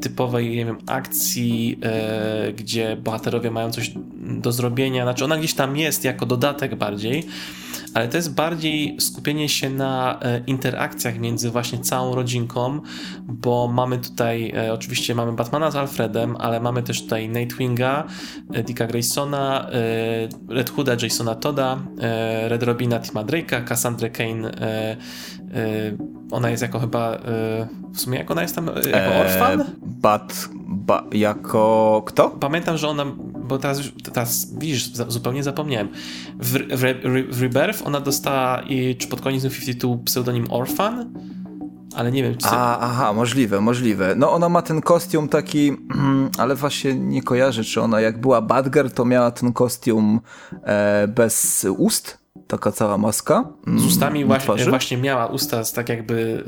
[0.00, 5.02] typowej, nie wiem, akcji, e, gdzie bohaterowie mają coś do zrobienia.
[5.02, 7.26] Znaczy, ona gdzieś tam jest jako dodatek bardziej,
[7.94, 12.80] ale to jest bardziej skupienie się na e, interakcjach między właśnie całą rodzinką,
[13.22, 18.06] bo mamy tutaj, e, oczywiście mamy Batmana z Alfredem, ale mamy też tutaj Nightwinga,
[18.64, 19.70] Dicka Graysona,
[20.48, 21.78] Red Hooda, Jasona Toda,
[22.48, 24.50] Red Robina, Tima Drake'a, Cassandra Kane,
[26.30, 27.18] ona jest jako chyba,
[27.92, 29.64] w sumie jak ona jest tam, jako orfan?
[29.82, 32.30] Bat, ba, jako kto?
[32.30, 33.04] Pamiętam, że ona
[33.48, 33.80] bo teraz,
[34.12, 35.88] teraz widzisz, zupełnie zapomniałem.
[36.38, 41.14] W, w, w Rebirth ona dostała, i, czy pod koniec 52 pseudonim Orphan,
[41.94, 42.46] ale nie wiem, czy...
[42.46, 44.14] A, aha, możliwe, możliwe.
[44.16, 45.72] No ona ma ten kostium taki,
[46.38, 50.20] ale właśnie nie kojarzę, czy ona jak była Badger, to miała ten kostium
[50.62, 52.17] e, bez ust,
[52.48, 53.44] taka cała maska.
[53.76, 56.44] Z ustami właśnie, właśnie, miała usta tak jakby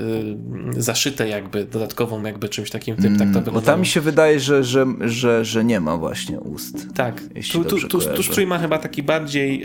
[0.76, 3.60] y, zaszyte jakby dodatkową jakby czymś takim tym, tak to wyglądało.
[3.60, 6.94] Bo tam mi się wydaje, że, że, że, że nie ma właśnie ust.
[6.94, 7.22] Tak,
[7.52, 9.64] tu, tu, tu, tu strój ma chyba taki bardziej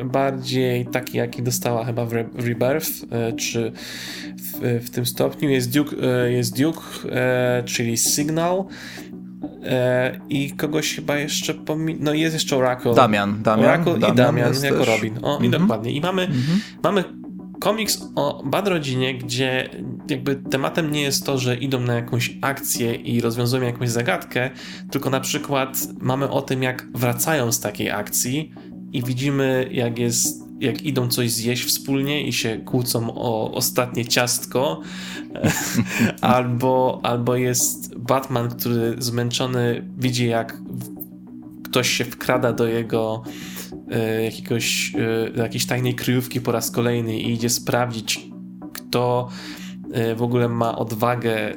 [0.00, 3.72] y, bardziej taki jaki dostała chyba w, Re, w Rebirth, y, czy
[4.36, 5.96] w, w, tym stopniu jest Duke,
[6.26, 6.80] y, jest Duke
[7.64, 8.64] czyli Signal,
[9.64, 12.94] E, I kogoś chyba jeszcze pomi- No jest jeszcze Oracle.
[12.94, 13.42] Damian.
[13.42, 14.88] Damian Oracle Damian i Damian jako też.
[14.88, 15.18] Robin.
[15.22, 15.42] O, mm-hmm.
[15.42, 15.62] i mhm.
[15.62, 15.92] dokładnie.
[15.92, 16.78] I mamy, mm-hmm.
[16.82, 17.04] mamy
[17.60, 19.70] komiks o Bad Rodzinie, gdzie
[20.10, 24.50] jakby tematem nie jest to, że idą na jakąś akcję i rozwiązują jakąś zagadkę,
[24.90, 28.52] tylko na przykład mamy o tym, jak wracają z takiej akcji
[28.92, 34.80] i widzimy, jak jest jak idą coś zjeść wspólnie i się kłócą o ostatnie ciastko,
[36.20, 40.60] albo, albo jest Batman, który zmęczony widzi, jak
[41.64, 43.22] ktoś się wkrada do jego
[43.90, 48.28] e, jakiegoś, e, jakiejś tajnej kryjówki po raz kolejny i idzie sprawdzić,
[48.72, 49.28] kto
[49.92, 51.54] e, w ogóle ma odwagę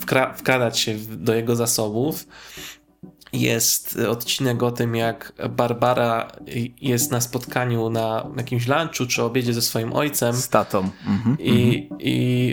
[0.00, 2.26] wkra wkradać się do jego zasobów
[3.32, 6.32] jest odcinek o tym, jak Barbara
[6.80, 10.34] jest na spotkaniu na jakimś lunchu czy obiedzie ze swoim ojcem.
[10.34, 10.90] Z tatą.
[11.06, 12.00] Mhm, I, mhm.
[12.00, 12.52] i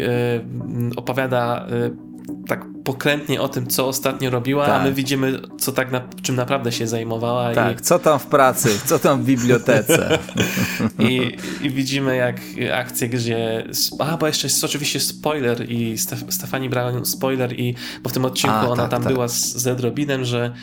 [0.92, 2.09] y, opowiada y,
[2.48, 4.82] tak pokrętnie o tym, co ostatnio robiła, tak.
[4.82, 7.54] a my widzimy, co tak na, czym naprawdę się zajmowała.
[7.54, 7.84] Tak, i...
[7.84, 10.20] co tam w pracy, co tam w bibliotece.
[11.10, 12.42] I, I, widzimy, jak
[12.74, 13.68] akcje, gdzie.
[14.00, 18.26] A, bo jeszcze jest oczywiście spoiler, i Stef Stefani brała spoiler, i bo w tym
[18.26, 19.14] odcinku a, ona tak, tam tak.
[19.14, 20.54] była z Zed Robinem, że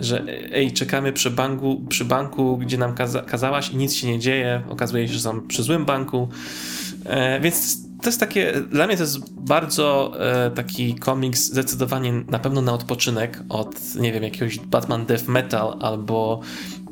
[0.00, 4.18] że ej, czekamy przy banku, przy banku gdzie nam kaza kazałaś i nic się nie
[4.18, 4.62] dzieje.
[4.68, 6.28] Okazuje się, że są przy złym banku.
[7.04, 12.38] E, więc to jest takie, dla mnie to jest bardzo e, taki komiks zdecydowanie na
[12.38, 16.40] pewno na odpoczynek od, nie wiem, jakiegoś Batman Death Metal albo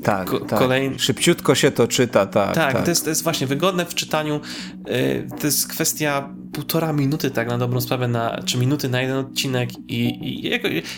[0.05, 0.59] tak, tak.
[0.59, 0.99] Kolejny...
[0.99, 2.55] Szybciutko się to czyta, tak.
[2.55, 2.85] Tak, tak.
[2.85, 4.41] To, jest, to jest właśnie wygodne w czytaniu.
[4.87, 9.17] Yy, to jest kwestia półtora minuty, tak na dobrą sprawę, na, czy minuty na jeden
[9.17, 10.49] odcinek i, i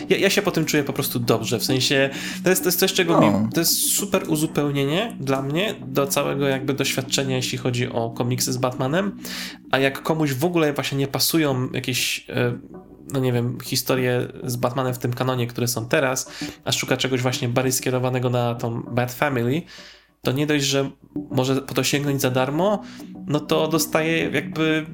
[0.09, 1.59] ja, ja, się po tym czuję po prostu dobrze.
[1.59, 2.09] W sensie
[2.43, 3.39] to jest, to jest coś, czego no.
[3.39, 8.53] mi, to jest super uzupełnienie dla mnie do całego jakby doświadczenia, jeśli chodzi o komiksy
[8.53, 9.17] z Batmanem.
[9.71, 12.27] A jak komuś w ogóle właśnie nie pasują jakieś.
[13.13, 16.31] No nie wiem, historie z Batmanem w tym kanonie, które są teraz,
[16.65, 19.61] a szuka czegoś właśnie bardziej skierowanego na tą Bat Family,
[20.21, 20.89] to nie dość, że
[21.31, 22.83] może po to sięgnąć za darmo,
[23.27, 24.85] no to dostaje jakby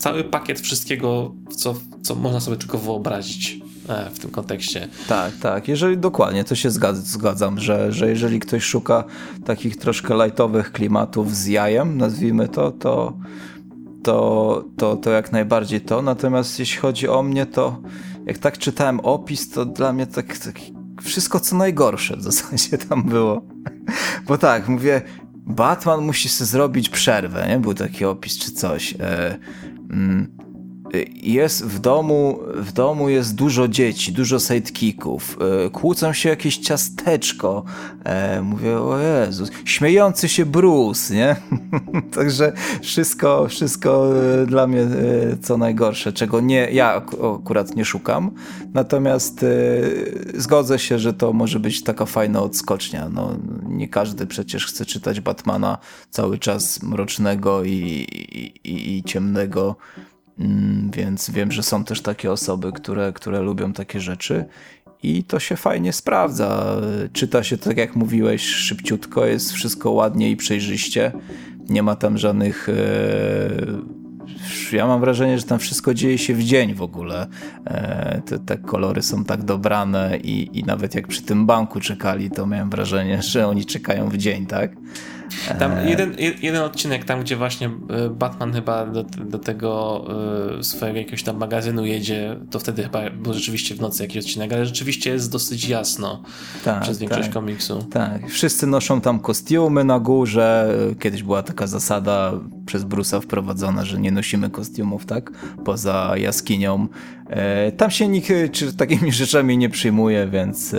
[0.00, 4.88] cały pakiet wszystkiego, co, co można sobie tylko wyobrazić e, w tym kontekście.
[5.08, 5.68] Tak, tak.
[5.68, 9.04] Jeżeli dokładnie, to się zgadzam, zgadzam że, że jeżeli ktoś szuka
[9.44, 13.16] takich troszkę lightowych klimatów z jajem, nazwijmy to, to
[14.02, 16.02] to, to, to jak najbardziej to.
[16.02, 17.82] Natomiast jeśli chodzi o mnie, to
[18.26, 20.54] jak tak czytałem opis, to dla mnie tak, tak
[21.02, 23.42] wszystko co najgorsze w zasadzie tam było.
[24.26, 25.02] Bo tak, mówię,
[25.34, 27.58] Batman musi sobie zrobić przerwę, nie?
[27.58, 28.94] Był taki opis czy coś.
[29.00, 29.38] E,
[29.90, 30.39] mm,
[31.22, 37.64] jest w domu, w domu jest dużo dzieci, dużo sidekicków, e, kłócą się jakieś ciasteczko,
[38.04, 41.36] e, mówię, o Jezus, śmiejący się Bruce, nie?
[42.16, 44.12] Także wszystko, wszystko
[44.42, 44.86] e, dla mnie
[45.42, 48.30] co najgorsze, czego nie, ja akurat nie szukam,
[48.74, 49.44] natomiast
[50.34, 53.36] zgodzę się, że to może być taka fajna odskocznia, no
[53.68, 55.78] nie każdy przecież chce czytać Batmana
[56.10, 57.70] cały czas mrocznego i,
[58.64, 59.76] i, i ciemnego,
[60.92, 64.44] więc wiem, że są też takie osoby, które, które lubią takie rzeczy
[65.02, 66.76] i to się fajnie sprawdza.
[67.12, 71.12] Czyta się, tak jak mówiłeś, szybciutko, jest wszystko ładnie i przejrzyście.
[71.68, 72.68] Nie ma tam żadnych.
[72.68, 72.76] E,
[74.72, 77.26] ja mam wrażenie, że tam wszystko dzieje się w dzień w ogóle.
[77.64, 82.30] E, te, te kolory są tak dobrane i, i nawet jak przy tym banku czekali,
[82.30, 84.76] to miałem wrażenie, że oni czekają w dzień, tak?
[85.58, 90.04] Tam e, jeden, jeden odcinek, tam gdzie właśnie e, Batman chyba do, do tego
[90.58, 94.52] e, swojego jakiegoś tam magazynu jedzie, to wtedy chyba był rzeczywiście w nocy jakiś odcinek,
[94.52, 96.22] ale rzeczywiście jest dosyć jasno
[96.64, 97.82] tak, przez większość tak, komiksu.
[97.92, 100.74] Tak, wszyscy noszą tam kostiumy na górze.
[101.00, 102.32] Kiedyś była taka zasada
[102.66, 105.30] przez Bruce'a wprowadzona, że nie nosimy kostiumów, tak?
[105.64, 106.88] Poza jaskinią.
[107.76, 110.74] Tam się nikt czy takimi rzeczami nie przyjmuje, więc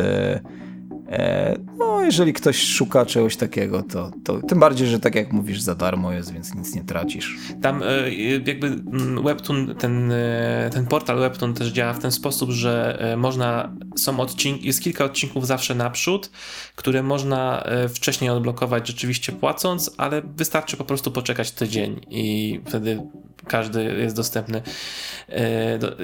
[1.81, 5.75] no, jeżeli ktoś szuka czegoś takiego, to, to tym bardziej, że tak jak mówisz, za
[5.75, 7.37] darmo jest, więc nic nie tracisz.
[7.61, 8.13] Tam e,
[8.45, 13.75] jakby mm, Webtoon, ten, e, ten portal Webtoon też działa w ten sposób, że można,
[13.97, 16.31] są odcinki, jest kilka odcinków zawsze naprzód,
[16.75, 23.01] które można wcześniej odblokować rzeczywiście płacąc, ale wystarczy po prostu poczekać tydzień i wtedy
[23.47, 24.61] każdy jest dostępny.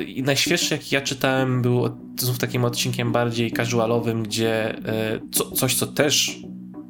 [0.08, 4.76] I najświeższy, jaki ja czytałem, był znów takim odcinkiem bardziej casualowym, gdzie
[5.32, 6.42] co, coś, co też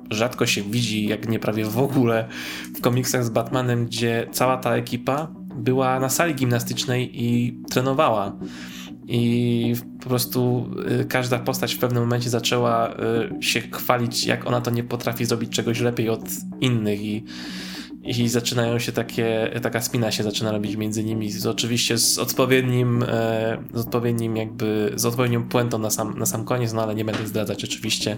[0.10, 2.28] rzadko się widzi, jak nie prawie w ogóle
[2.76, 8.36] w komiksach z Batmanem, gdzie cała ta ekipa była na sali gimnastycznej i trenowała.
[9.08, 9.74] I
[10.04, 10.70] po prostu
[11.02, 15.26] y, każda postać w pewnym momencie zaczęła y, się chwalić, jak ona to nie potrafi
[15.26, 16.30] zrobić czegoś lepiej od
[16.62, 17.02] innych.
[17.02, 17.24] I
[18.08, 23.04] i zaczynają się takie, taka spina się zaczyna robić między nimi, z, oczywiście z odpowiednim,
[23.04, 27.06] e, z odpowiednim jakby, z odpowiednią puentą na sam, na sam koniec, no ale nie
[27.06, 28.18] będę zdradzać oczywiście.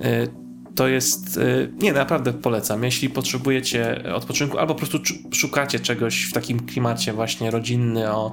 [0.00, 0.26] E,
[0.74, 2.84] to jest, e, nie, naprawdę polecam.
[2.84, 4.98] Jeśli potrzebujecie odpoczynku albo po prostu
[5.32, 8.32] szukacie czegoś w takim klimacie właśnie rodzinny, o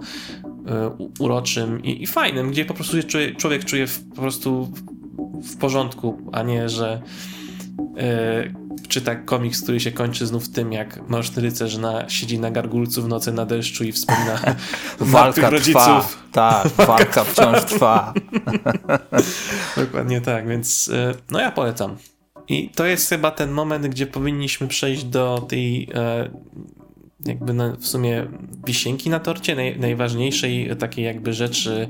[1.19, 2.97] uroczym i, i fajnym, gdzie po prostu
[3.38, 4.74] człowiek czuje w, po prostu
[5.43, 7.01] w porządku, a nie, że
[8.88, 13.07] czyta komiks, który się kończy znów tym, jak mroczny rycerz na, siedzi na gargulcu w
[13.07, 14.39] nocy na deszczu i wspomina
[14.99, 15.74] walka rodziców.
[15.74, 16.07] Trwa.
[16.32, 18.13] Tak, walka wciąż trwa.
[19.78, 21.97] Dokładnie tak, więc e, no ja polecam.
[22.47, 26.30] I to jest chyba ten moment, gdzie powinniśmy przejść do tej e,
[27.26, 28.28] jakby na, w sumie
[28.67, 31.88] wisienki na torcie, naj, najważniejszej takiej jakby rzeczy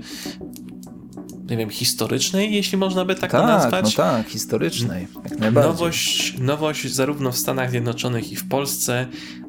[1.51, 3.97] nie wiem, historycznej, jeśli można by tak, tak nazwać.
[3.97, 5.71] No tak, historycznej, jak najbardziej.
[5.71, 9.07] Nowość, nowość zarówno w Stanach Zjednoczonych i w Polsce,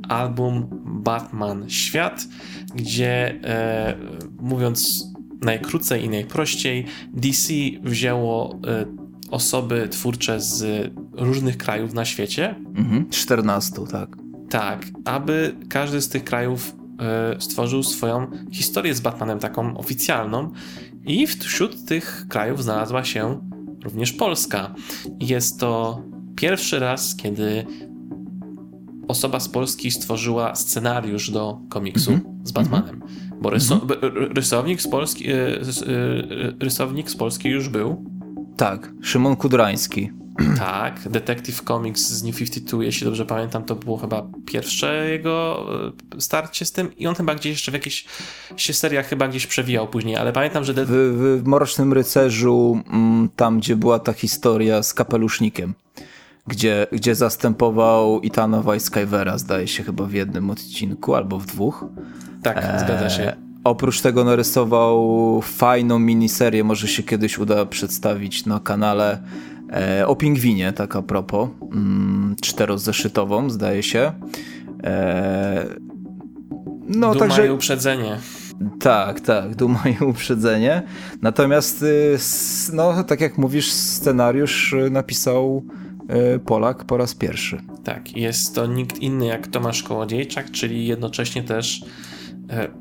[0.09, 2.29] album Batman Świat,
[2.75, 3.97] gdzie e,
[4.41, 5.05] mówiąc
[5.41, 8.87] najkrócej i najprościej, DC wzięło e,
[9.31, 12.55] osoby twórcze z różnych krajów na świecie.
[12.77, 14.17] Mhm, 14, tak.
[14.51, 20.53] Tak, aby każdy z tych krajów e, stworzył swoją historię z Batmanem, taką oficjalną.
[21.07, 23.49] I wśród tych krajów znalazła się
[23.85, 24.75] również Polska.
[25.21, 26.03] Jest to
[26.37, 27.67] pierwszy raz, kiedy
[29.09, 32.47] osoba z Polski stworzyła scenariusz do komiksu mm -hmm.
[32.47, 33.03] z Batmanem.
[33.41, 34.37] Bo ryso mm -hmm.
[34.37, 35.63] rysownik, z Polski, e, e,
[36.61, 38.05] rysownik z Polski już był.
[38.57, 40.11] Tak, Szymon Kudrański.
[40.59, 45.67] Tak, Detective Comics z New 52, jeśli dobrze pamiętam, to było chyba pierwsze jego
[46.17, 48.05] e, starcie z tym i on chyba gdzieś jeszcze w jakichś
[48.57, 50.75] się seriach chyba gdzieś przewijał później, ale pamiętam, że...
[50.75, 50.89] W,
[51.43, 55.75] w Mrocznym Rycerzu, mm, tam gdzie była ta historia z kapelusznikiem,
[56.47, 61.85] gdzie, gdzie zastępował Itana Weisskywera, zdaje się chyba w jednym odcinku albo w dwóch.
[62.43, 63.37] Tak, e, zgadza się.
[63.65, 69.23] Oprócz tego narysował fajną miniserię, może się kiedyś uda przedstawić na kanale
[69.73, 74.13] E, o pingwinie, tak a propos, mm, czterozeszytową, zdaje się.
[74.85, 75.67] E,
[76.89, 77.47] no, Duma także...
[77.47, 78.19] i uprzedzenie.
[78.81, 80.83] Tak, tak, duma i uprzedzenie.
[81.23, 82.19] Natomiast, y,
[82.73, 85.65] no, tak jak mówisz, scenariusz napisał
[86.35, 87.61] y, Polak po raz pierwszy.
[87.85, 91.85] Tak, jest to nikt inny jak Tomasz Kołodziejczak, czyli jednocześnie też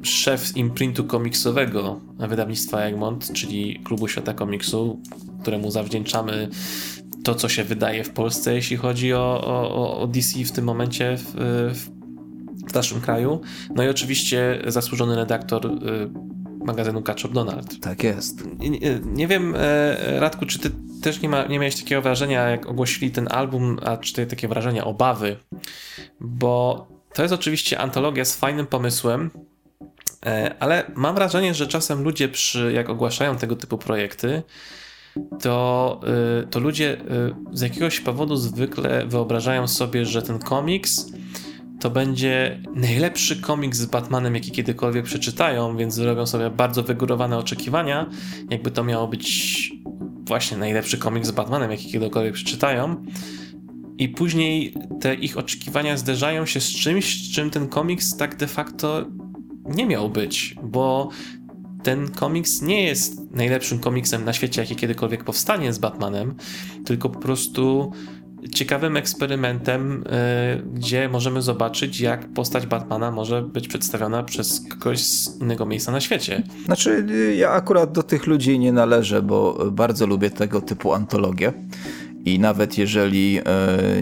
[0.03, 5.01] szef imprintu komiksowego wydawnictwa Egmont, czyli Klubu Świata Komiksu,
[5.41, 6.49] któremu zawdzięczamy
[7.24, 11.18] to, co się wydaje w Polsce, jeśli chodzi o, o, o DC w tym momencie
[11.18, 11.34] w,
[11.74, 13.41] w, naszym kraju.
[13.76, 15.72] No i oczywiście zasłużony redaktor y,
[16.66, 17.80] magazynu Kaczor Donald.
[17.80, 18.43] Tak jest.
[18.59, 20.70] Nie, nie, wiem, e, Radku, czy ty
[21.01, 24.47] też nie, ma, nie miałeś takiego wrażenia, jak ogłosili ten album, a czy ty takie
[24.47, 25.38] wrażenia, obawy?
[26.20, 29.50] Bo to jest oczywiście antologia z fajnym pomysłem, e,
[30.59, 34.43] ale mam wrażenie, że czasem ludzie, przy, jak ogłaszają tego typu projekty,
[35.41, 35.99] to,
[36.43, 36.97] y, to ludzie y,
[37.51, 41.11] z jakiegoś powodu zwykle wyobrażają sobie, że ten komiks
[41.80, 48.09] to będzie najlepszy komiks z Batmanem, jaki kiedykolwiek przeczytają, więc zrobią sobie bardzo wygórowane oczekiwania,
[48.49, 49.72] jakby to miało być
[50.28, 53.05] właśnie najlepszy komiks z Batmanem, jaki kiedykolwiek przeczytają.
[53.97, 58.47] I później te ich oczekiwania zderzają się z czymś, z czym ten komiks tak de
[58.47, 59.05] facto
[59.66, 61.09] nie miał być, bo
[61.84, 66.36] ten komiks nie jest najlepszym komiksem na świecie, jaki kiedykolwiek powstanie z Batmanem,
[66.86, 67.91] tylko po prostu
[68.49, 75.41] ciekawym eksperymentem, y, gdzie możemy zobaczyć, jak postać Batmana może być przedstawiona przez kogoś z
[75.41, 76.43] innego miejsca na świecie.
[76.66, 77.05] Znaczy,
[77.38, 81.53] ja akurat do tych ludzi nie należę, bo bardzo lubię tego typu antologie.
[82.26, 83.43] I nawet jeżeli e,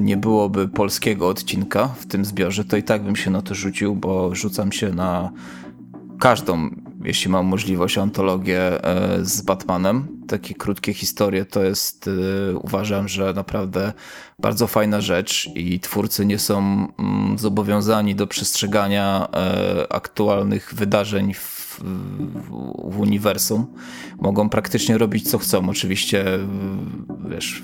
[0.01, 3.95] nie byłoby polskiego odcinka w tym zbiorze, to i tak bym się na to rzucił,
[3.95, 5.31] bo rzucam się na
[6.19, 6.69] każdą,
[7.03, 10.07] jeśli mam możliwość, antologię e, z Batmanem.
[10.27, 13.93] Takie krótkie historie to jest, e, uważam, że naprawdę
[14.39, 19.27] bardzo fajna rzecz i twórcy nie są mm, zobowiązani do przestrzegania
[19.89, 21.58] aktualnych wydarzeń w,
[22.89, 23.65] w uniwersum.
[24.21, 25.69] Mogą praktycznie robić co chcą.
[25.69, 26.25] Oczywiście,
[27.29, 27.63] wiesz,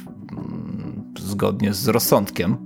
[1.19, 2.57] zgodnie z rozsądkiem.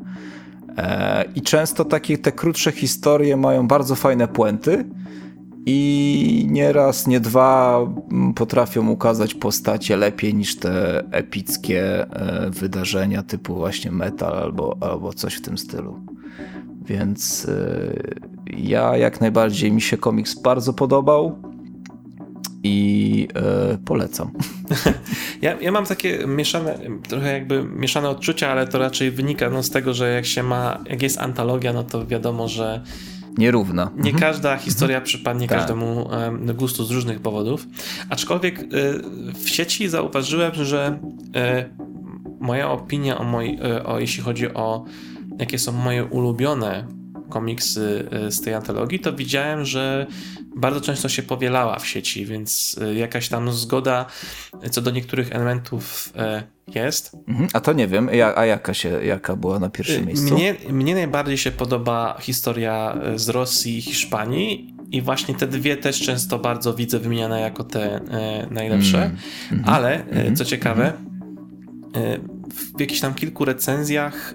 [0.78, 4.86] E, I często takie te krótsze historie mają bardzo fajne puenty
[5.66, 7.80] i nieraz, nie dwa
[8.36, 15.36] potrafią ukazać postacie lepiej niż te epickie e, wydarzenia typu właśnie metal albo, albo coś
[15.36, 16.00] w tym stylu.
[16.90, 21.40] Więc e, ja jak najbardziej mi się komiks bardzo podobał
[22.64, 24.32] i e, polecam.
[25.42, 29.70] Ja, ja mam takie mieszane, trochę jakby mieszane odczucia, ale to raczej wynika no, z
[29.70, 32.82] tego, że jak się ma, jak jest antologia, no to wiadomo, że
[33.38, 33.92] nierówna.
[33.96, 34.20] Nie mhm.
[34.20, 35.06] każda historia mhm.
[35.06, 35.58] przypadnie tak.
[35.58, 37.68] każdemu um, gustu z różnych powodów.
[38.10, 38.66] Aczkolwiek y,
[39.34, 41.00] w sieci zauważyłem, że
[41.60, 44.86] y, moja opinia o, moj, y, o jeśli chodzi o
[45.40, 46.88] jakie są moje ulubione
[47.30, 50.08] komiksy z tej antologii, to widziałem, że
[50.56, 54.06] bardzo często się powielała w sieci, więc e, jakaś tam zgoda
[54.72, 57.18] co do niektórych elementów e, jest.
[57.28, 60.34] Mhm, a to nie wiem, a jaka, się, jaka była na pierwszym e, miejscu?
[60.34, 66.02] Mnie, mnie najbardziej się podoba historia z Rosji i Hiszpanii i właśnie te dwie też
[66.02, 68.00] często bardzo widzę wymieniane jako te
[68.52, 69.18] najlepsze, mm,
[69.52, 70.94] mm, ale mm, co ciekawe,
[72.54, 74.34] w jakichś tam kilku recenzjach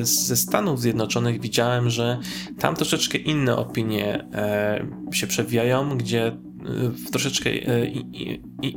[0.00, 2.18] e, ze Stanów Zjednoczonych widziałem, że
[2.58, 6.32] tam troszeczkę inne opinie e, się przewijają, gdzie e,
[7.10, 7.50] troszeczkę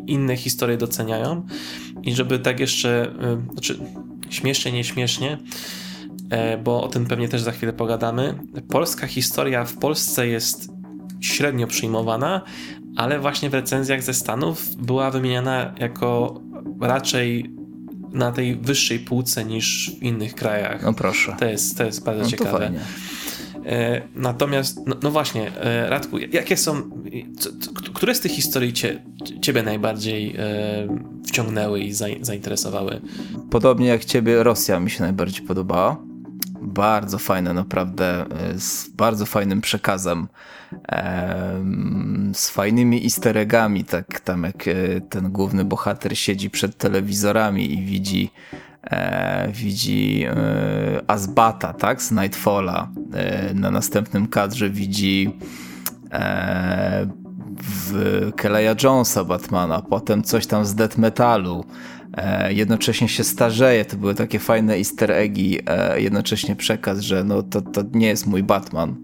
[0.08, 1.46] inne historie doceniają
[2.04, 3.16] i żeby tak jeszcze,
[3.52, 3.80] znaczy
[4.30, 5.38] śmiesznie, nieśmiesznie,
[6.64, 8.40] bo o tym pewnie też za chwilę pogadamy.
[8.70, 10.70] Polska historia w Polsce jest
[11.22, 12.42] średnio przyjmowana,
[12.96, 16.42] ale właśnie w recenzjach ze Stanów była wymieniana jako
[16.82, 17.55] raczej
[18.16, 20.84] na tej wyższej półce niż w innych krajach.
[20.84, 21.36] No proszę.
[21.40, 22.60] To jest, to jest bardzo no ciekawe.
[22.60, 22.80] Fajnie.
[23.66, 26.82] E, natomiast, no, no, właśnie, e, Radku, jakie są,
[27.94, 29.04] które z tych historii cię,
[29.42, 30.88] ciebie najbardziej e,
[31.28, 33.02] wciągnęły i zainteresowały?
[33.50, 36.15] Podobnie jak ciebie, Rosja mi się najbardziej podobała.
[36.76, 40.28] Bardzo fajne, naprawdę, z bardzo fajnym przekazem
[42.34, 47.86] z fajnymi easter eggami, tak tam jak e, ten główny bohater siedzi przed telewizorami i
[47.86, 48.32] widzi
[48.84, 52.90] e, widzi e, Azbata, tak, z Nightfalla.
[53.14, 55.38] E, na następnym kadrze widzi
[56.12, 57.08] e,
[57.58, 61.66] w Kelleya Jonesa Batmana, potem coś tam z death metalu.
[62.16, 65.60] E, jednocześnie się starzeje, to były takie fajne easter eggi,
[65.96, 68.96] jednocześnie przekaz, że no to, to nie jest mój Batman,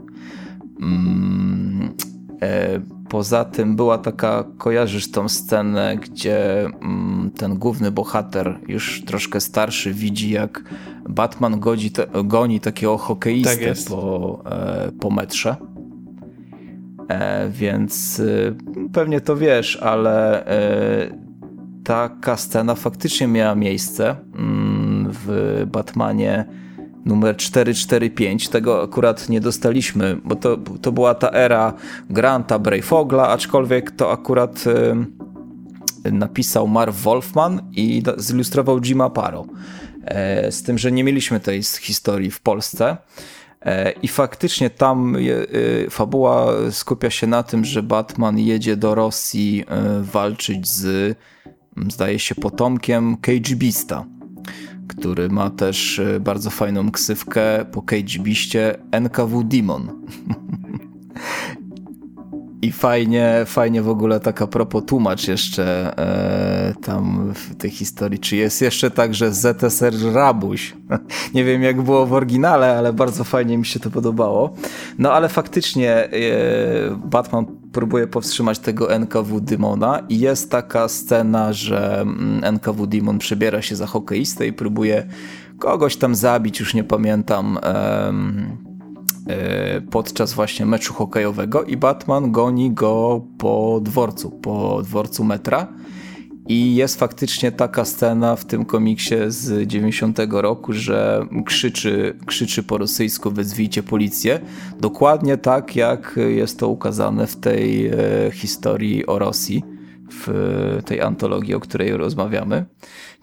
[0.81, 1.93] Mm,
[2.41, 9.41] e, poza tym była taka, kojarzysz tą scenę, gdzie mm, ten główny bohater, już troszkę
[9.41, 10.63] starszy, widzi jak
[11.09, 11.91] Batman godzi
[12.23, 15.55] goni takiego hokeistę tak po, e, po metrze.
[17.07, 18.21] E, więc
[18.93, 20.45] pewnie to wiesz, ale
[21.91, 26.45] taka scena faktycznie miała miejsce mm, w Batmanie
[27.05, 28.49] numer 445.
[28.49, 31.73] Tego akurat nie dostaliśmy, bo to, to była ta era
[32.09, 34.63] Granta Brayfogla, aczkolwiek to akurat
[36.11, 39.45] napisał Marv Wolfman i zilustrował Jima Paro.
[40.05, 42.97] E, z tym, że nie mieliśmy tej historii w Polsce.
[43.61, 49.61] E, I faktycznie tam y, fabuła skupia się na tym, że Batman jedzie do Rosji
[49.61, 51.17] y, walczyć z,
[51.89, 54.05] zdaje się, potomkiem KGBista
[54.87, 59.91] który ma też e, bardzo fajną ksywkę po KGBiście NKW Demon.
[62.61, 68.35] I fajnie, fajnie w ogóle taka propos tłumacz jeszcze e, tam w tej historii, czy
[68.35, 70.75] jest jeszcze tak, że ZSR Rabuś.
[71.35, 74.53] Nie wiem jak było w oryginale, ale bardzo fajnie mi się to podobało.
[74.97, 76.09] No ale faktycznie e,
[77.05, 83.61] Batman próbuje powstrzymać tego NKW Demona i jest taka scena, że mm, NKW Demon przebiera
[83.61, 85.07] się za hokeistę i próbuje
[85.59, 87.59] kogoś tam zabić, już nie pamiętam.
[87.63, 88.13] E,
[89.91, 95.67] podczas właśnie meczu hokejowego i Batman goni go po dworcu, po dworcu metra
[96.47, 102.77] I jest faktycznie taka scena w tym komiksie z 90 roku, że krzyczy, krzyczy po
[102.77, 104.39] rosyjsku wezwijcie policję.
[104.79, 107.93] Dokładnie tak, jak jest to ukazane w tej e,
[108.33, 109.63] historii o Rosji,
[110.11, 112.65] w tej antologii, o której rozmawiamy.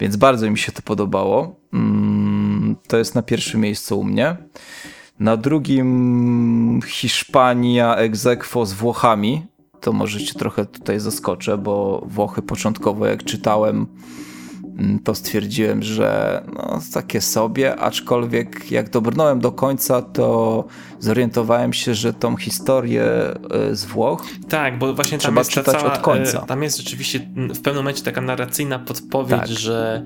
[0.01, 1.61] Więc bardzo mi się to podobało.
[1.72, 4.36] Mm, to jest na pierwszym miejscu u mnie.
[5.20, 9.46] Na drugim Hiszpania egzekwo z Włochami
[9.80, 13.86] to może cię trochę tutaj zaskoczę, bo Włochy początkowo jak czytałem,
[14.78, 20.64] mm, to stwierdziłem, że no, takie sobie, aczkolwiek jak dobrnąłem do końca, to
[20.98, 25.76] zorientowałem się, że tą historię e, z Włoch tak, bo właśnie trzeba tam jest czytać
[25.80, 26.42] cała, od końca.
[26.42, 29.48] E, tam jest rzeczywiście w pewnym momencie taka narracyjna podpowiedź, tak.
[29.48, 30.04] że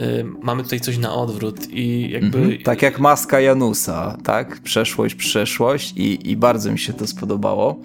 [0.00, 2.38] y, mamy tutaj coś na odwrót i jakby...
[2.38, 4.60] Mhm, tak jak maska Janusa, tak?
[4.60, 7.80] Przeszłość, przeszłość i, i bardzo mi się to spodobało.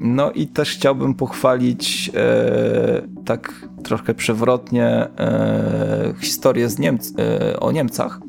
[0.00, 7.72] No i też chciałbym pochwalić e, tak trochę przewrotnie e, historię z Niemc e, o
[7.72, 8.20] Niemcach.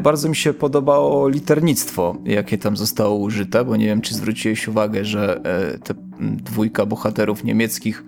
[0.00, 5.04] Bardzo mi się podobało liternictwo, jakie tam zostało użyte, bo nie wiem, czy zwróciłeś uwagę,
[5.04, 5.40] że
[5.84, 8.04] te dwójka bohaterów niemieckich,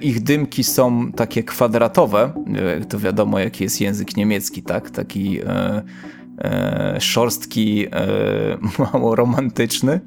[0.00, 2.32] ich dymki są takie kwadratowe.
[2.88, 4.90] To wiadomo, jaki jest język niemiecki, tak?
[4.90, 5.40] Taki
[6.38, 8.58] e, szorstki, e,
[8.92, 10.00] mało romantyczny.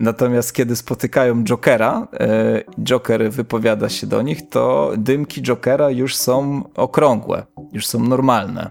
[0.00, 6.62] Natomiast kiedy spotykają Jokera, e, Joker wypowiada się do nich, to dymki Jokera już są
[6.74, 8.70] okrągłe, już są normalne.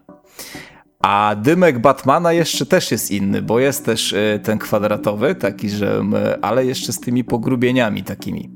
[1.01, 6.03] A dymek Batmana jeszcze też jest inny, bo jest też e, ten kwadratowy, taki, że,
[6.41, 8.49] ale jeszcze z tymi pogrubieniami takimi.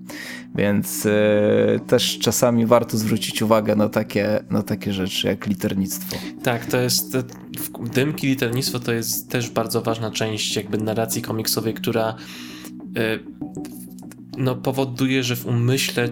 [0.55, 6.17] Więc e, też czasami warto zwrócić uwagę na takie, na takie rzeczy jak liternictwo.
[6.43, 7.17] Tak, to jest.
[7.93, 12.15] Dymki liternictwo to jest też bardzo ważna część jakby narracji komiksowej, która
[12.97, 13.19] e,
[14.37, 16.09] no, powoduje, że w umyśle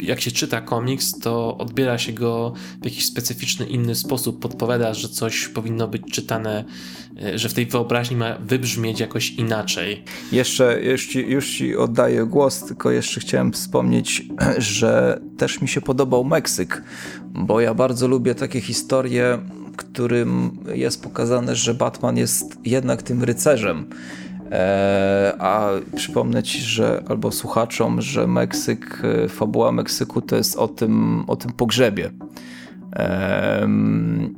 [0.00, 4.40] jak się czyta komiks, to odbiera się go w jakiś specyficzny, inny sposób.
[4.40, 6.64] Podpowiada, że coś powinno być czytane,
[7.22, 10.04] e, że w tej wyobraźni ma wybrzmieć jakoś inaczej.
[10.32, 14.22] Jeszcze, już ci, już ci oddaję głos, tylko jeszcze chciałem wspomnieć,
[14.58, 16.82] że też mi się podobał Meksyk,
[17.24, 19.38] bo ja bardzo lubię takie historie,
[19.76, 23.86] którym jest pokazane, że Batman jest jednak tym rycerzem
[25.38, 31.24] a przypomnę ci, że albo słuchaczom, że Meksyk, e, fabuła Meksyku to jest o tym,
[31.26, 32.10] o tym pogrzebie.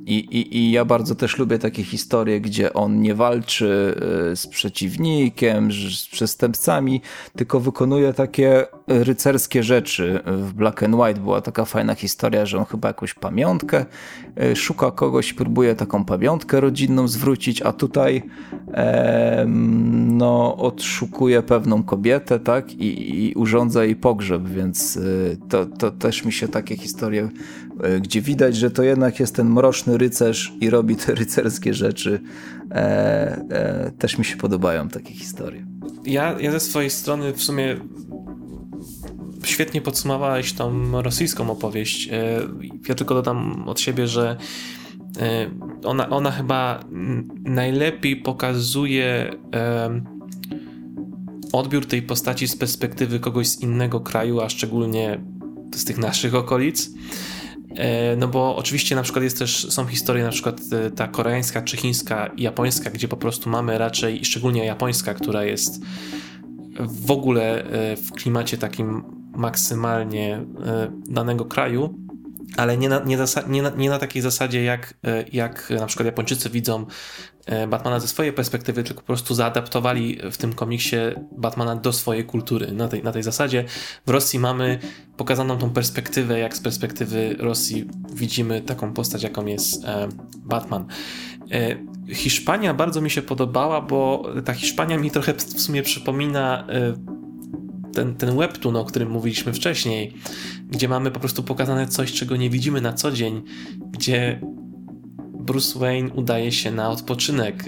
[0.06, 3.94] I, i, I ja bardzo też lubię takie historie, gdzie on nie walczy
[4.32, 7.00] e, z przeciwnikiem, z przestępcami,
[7.36, 10.20] tylko wykonuje takie rycerskie rzeczy.
[10.26, 13.86] W Black and White była taka fajna historia, że on chyba jakąś pamiątkę
[14.36, 18.22] e, szuka kogoś, próbuje taką pamiątkę rodzinną zwrócić, a tutaj
[20.06, 25.00] no, odszukuje pewną kobietę, tak, i, i urządza jej pogrzeb, więc e,
[25.48, 27.28] to, to też mi się takie historie
[28.00, 32.20] gdzie widać, że to jednak jest ten mroczny rycerz i robi te rycerskie rzeczy.
[32.70, 32.74] E,
[33.50, 35.66] e, też mi się podobają takie historie.
[36.04, 37.76] Ja, ja ze swojej strony w sumie
[39.44, 42.08] świetnie podsumowałeś tą rosyjską opowieść.
[42.08, 42.40] E,
[42.88, 44.36] ja tylko dodam od siebie, że
[45.20, 45.50] e,
[45.84, 46.84] ona, ona chyba
[47.44, 49.30] najlepiej pokazuje
[51.52, 55.20] odbiór tej postaci z perspektywy kogoś z innego kraju, a szczególnie
[55.74, 56.90] z tych naszych okolic.
[57.76, 61.62] E, no bo oczywiście na przykład jest też, są historie na przykład e, ta koreańska,
[61.62, 65.80] czy chińska i japońska, gdzie po prostu mamy raczej, szczególnie japońska, która jest
[66.80, 69.02] w ogóle e, w klimacie takim
[69.36, 70.44] maksymalnie
[71.08, 71.94] danego kraju,
[72.56, 74.94] ale nie na, nie, nie, na, nie na takiej zasadzie, jak,
[75.32, 76.86] jak na przykład Japończycy widzą
[77.46, 80.96] E, Batmana ze swojej perspektywy, tylko po prostu zaadaptowali w tym komiksie
[81.32, 82.72] Batmana do swojej kultury.
[82.72, 83.64] Na tej, na tej zasadzie
[84.06, 84.78] w Rosji mamy
[85.16, 90.86] pokazaną tą perspektywę, jak z perspektywy Rosji widzimy taką postać, jaką jest e, Batman.
[91.50, 91.76] E,
[92.14, 96.66] Hiszpania bardzo mi się podobała, bo ta Hiszpania mi trochę w sumie przypomina
[97.92, 100.14] ten, ten webtoon, o którym mówiliśmy wcześniej,
[100.70, 103.42] gdzie mamy po prostu pokazane coś, czego nie widzimy na co dzień,
[103.90, 104.40] gdzie
[105.40, 107.64] Bruce Wayne udaje się na odpoczynek.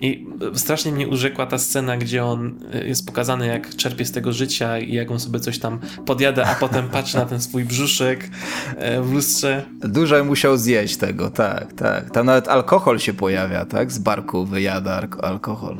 [0.00, 4.32] I strasznie mnie urzekła ta scena, gdzie on y, jest pokazany, jak czerpie z tego
[4.32, 8.30] życia i jak on sobie coś tam podjada, a potem patrzy na ten swój brzuszek
[8.76, 9.64] e, w lustrze.
[9.80, 12.10] Dużo musiał zjeść tego, tak, tak.
[12.10, 13.92] Tam nawet alkohol się pojawia, tak?
[13.92, 15.78] Z barku wyjada alkohol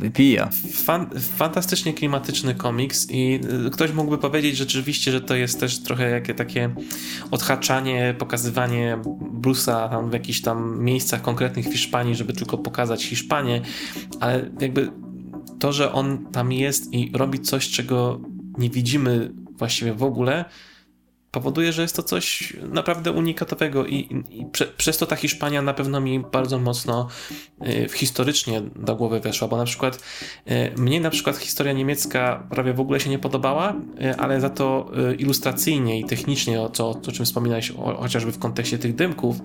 [0.00, 0.48] wypija.
[0.72, 3.40] Fan, fantastycznie klimatyczny komiks i
[3.72, 6.74] ktoś mógłby powiedzieć rzeczywiście, że to jest też trochę jakie takie
[7.30, 8.98] odhaczanie, pokazywanie
[9.40, 13.60] Bruce'a tam w jakichś tam miejscach konkretnych w Hiszpanii, żeby tylko pokazać Hiszpanię,
[14.20, 14.90] ale jakby
[15.58, 18.20] to, że on tam jest i robi coś, czego
[18.58, 20.44] nie widzimy właściwie w ogóle,
[21.30, 25.74] powoduje, że jest to coś naprawdę unikatowego i, i, prze, przez to ta Hiszpania na
[25.74, 27.08] pewno mi bardzo mocno
[27.66, 30.02] y, historycznie do głowy weszła, bo na przykład
[30.50, 34.50] y, mnie na przykład historia niemiecka prawie w ogóle się nie podobała, y, ale za
[34.50, 38.94] to y, ilustracyjnie i technicznie, o, co, o czym wspominałeś, o, chociażby w kontekście tych
[38.94, 39.36] dymków,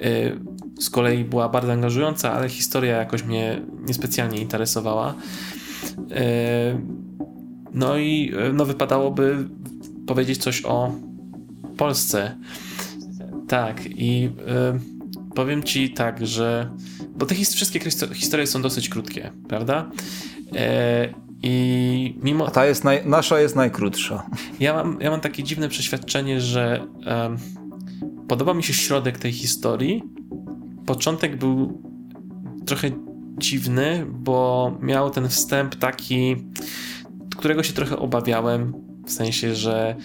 [0.00, 0.40] y,
[0.80, 5.14] z kolei była bardzo angażująca, ale historia jakoś mnie niespecjalnie interesowała.
[5.98, 7.00] Y,
[7.74, 9.48] no i no wypadałoby
[10.06, 10.92] powiedzieć coś o
[11.80, 12.36] Polsce.
[13.48, 16.70] Tak, i y, powiem ci tak, że.
[17.16, 17.80] Bo te his wszystkie
[18.14, 19.90] historie są dosyć krótkie, prawda?
[20.56, 21.08] E,
[21.42, 22.46] I mimo.
[22.46, 24.30] A ta jest naj, nasza jest najkrótsza.
[24.60, 26.86] Ja mam, ja mam takie dziwne przeświadczenie, że
[28.28, 30.02] podoba mi się środek tej historii.
[30.86, 31.82] Początek był
[32.66, 32.90] trochę
[33.38, 36.36] dziwny, bo miał ten wstęp taki,
[37.36, 38.72] którego się trochę obawiałem.
[39.06, 39.96] W sensie, że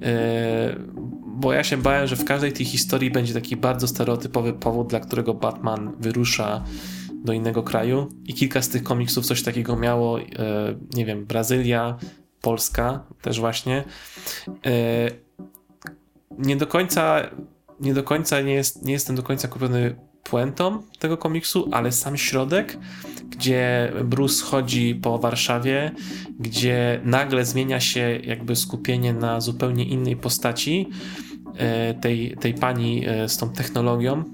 [0.00, 4.88] yy, bo ja się bałem, że w każdej tej historii będzie taki bardzo stereotypowy powód,
[4.88, 6.64] dla którego Batman wyrusza
[7.24, 10.24] do innego kraju i kilka z tych komiksów coś takiego miało, e,
[10.94, 11.98] nie wiem, Brazylia,
[12.40, 13.84] Polska też właśnie.
[14.66, 14.72] E,
[16.38, 17.30] nie do końca
[17.80, 22.16] nie do końca nie, jest, nie jestem do końca kupiony puentą tego komiksu, ale sam
[22.16, 22.78] środek,
[23.28, 25.90] gdzie Bruce chodzi po Warszawie,
[26.40, 30.88] gdzie nagle zmienia się jakby skupienie na zupełnie innej postaci,
[32.00, 34.24] tej, tej pani e, z tą technologią,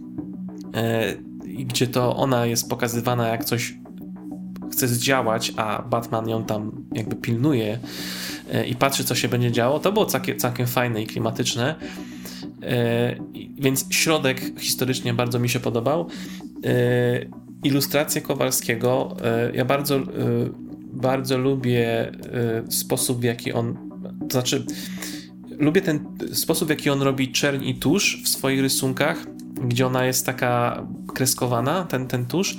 [0.75, 1.15] e,
[1.65, 3.75] gdzie to ona jest pokazywana jak coś
[4.73, 7.79] chce zdziałać, a Batman ją tam jakby pilnuje
[8.67, 9.79] i patrzy, co się będzie działo.
[9.81, 11.75] To było całkiem, całkiem fajne i klimatyczne.
[13.59, 16.09] Więc środek historycznie bardzo mi się podobał.
[17.65, 19.17] Ilustracje Kowalskiego.
[19.53, 20.01] Ja bardzo,
[20.93, 22.13] bardzo lubię
[22.71, 23.91] sposób, w jaki on.
[24.21, 24.65] To znaczy,
[25.59, 29.27] lubię ten sposób, w jaki on robi czerń i tusz w swoich rysunkach,
[29.63, 32.57] gdzie ona jest taka kreskowana, ten, ten tusz.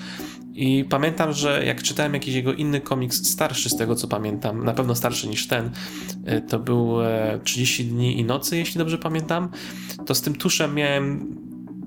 [0.53, 4.73] I pamiętam, że jak czytałem jakiś jego inny komiks, starszy z tego co pamiętam, na
[4.73, 5.71] pewno starszy niż ten,
[6.25, 6.97] e, to był
[7.43, 9.49] 30 e, dni i nocy, jeśli dobrze pamiętam,
[10.05, 11.35] to z tym tuszem miałem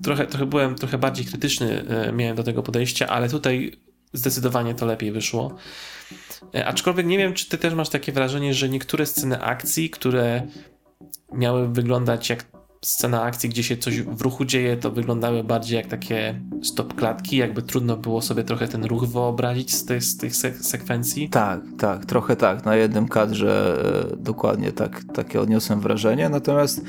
[0.02, 3.72] trochę, trochę byłem trochę bardziej krytyczny, e, miałem do tego podejścia, ale tutaj
[4.12, 5.56] zdecydowanie to lepiej wyszło.
[6.64, 10.42] Aczkolwiek nie wiem, czy ty też masz takie wrażenie, że niektóre sceny akcji, które
[11.32, 12.44] miały wyglądać jak
[12.82, 17.36] scena akcji, gdzie się coś w ruchu dzieje, to wyglądały bardziej jak takie stop klatki,
[17.36, 21.28] jakby trudno było sobie trochę ten ruch wyobrazić z tych, z tych sekwencji.
[21.28, 22.64] Tak, tak, trochę tak.
[22.64, 23.78] Na jednym kadrze
[24.12, 26.84] e, dokładnie tak, takie odniosłem wrażenie, natomiast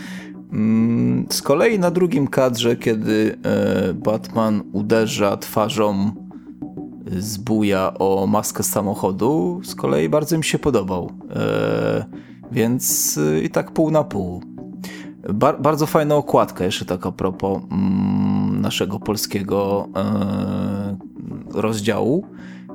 [0.54, 6.12] mm, z kolei na drugim kadrze, kiedy e, Batman uderza twarzą
[7.18, 11.12] zbuja o maskę samochodu, z kolei bardzo mi się podobał.
[11.36, 12.06] E,
[12.52, 14.42] więc y, i tak pół na pół.
[15.34, 20.98] Bar bardzo fajna okładka, jeszcze tak a propos mm, naszego polskiego e,
[21.54, 22.26] rozdziału,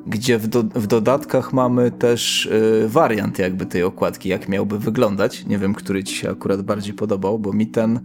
[0.06, 2.46] gdzie w, do, w, dodatkach mamy też
[2.84, 5.46] e, wariant jakby tej okładki, jak miałby wyglądać.
[5.46, 8.00] Nie wiem, który ci się akurat bardziej podobał, bo mi ten,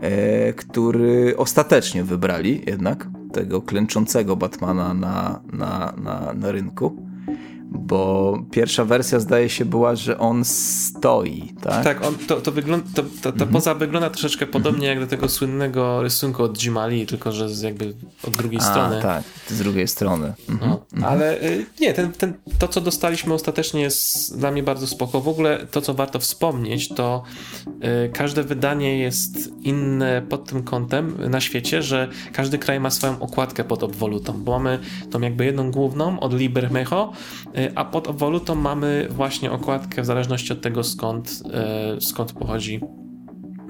[0.00, 7.06] e, który ostatecznie wybrali jednak, tego klęczącego Batmana na, na, na, na rynku
[7.78, 11.84] bo pierwsza wersja zdaje się była, że on stoi, tak?
[11.84, 13.50] Tak, on, to, to, wygląda, to, to, to mhm.
[13.50, 17.94] poza wygląda troszeczkę podobnie jak do tego słynnego rysunku od Jimali, tylko że z jakby
[18.28, 19.02] od drugiej A, strony.
[19.02, 20.34] tak, z drugiej strony.
[20.48, 20.70] Mhm.
[20.70, 21.12] No, mhm.
[21.12, 25.20] ale y, nie, ten, ten, to co dostaliśmy ostatecznie jest dla mnie bardzo spoko.
[25.20, 27.22] W ogóle to co warto wspomnieć, to
[28.06, 33.20] y, każde wydanie jest inne pod tym kątem na świecie, że każdy kraj ma swoją
[33.20, 34.78] okładkę pod obwolutą, bo mamy
[35.10, 37.12] tą jakby jedną główną od Liber Mecho,
[37.58, 42.80] y, a pod obwolutą mamy właśnie okładkę w zależności od tego skąd, e, skąd pochodzi,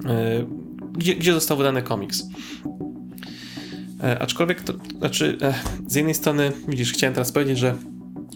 [0.05, 0.45] e,
[0.91, 2.23] gdzie, gdzie został wydany komiks.
[4.03, 5.37] E, aczkolwiek, to, znaczy,
[5.87, 7.75] z jednej strony, widzisz, chciałem teraz powiedzieć, że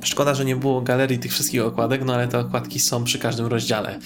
[0.03, 3.45] szkoda, że nie było galerii tych wszystkich okładek, no ale te okładki są przy każdym
[3.45, 3.99] rozdziale.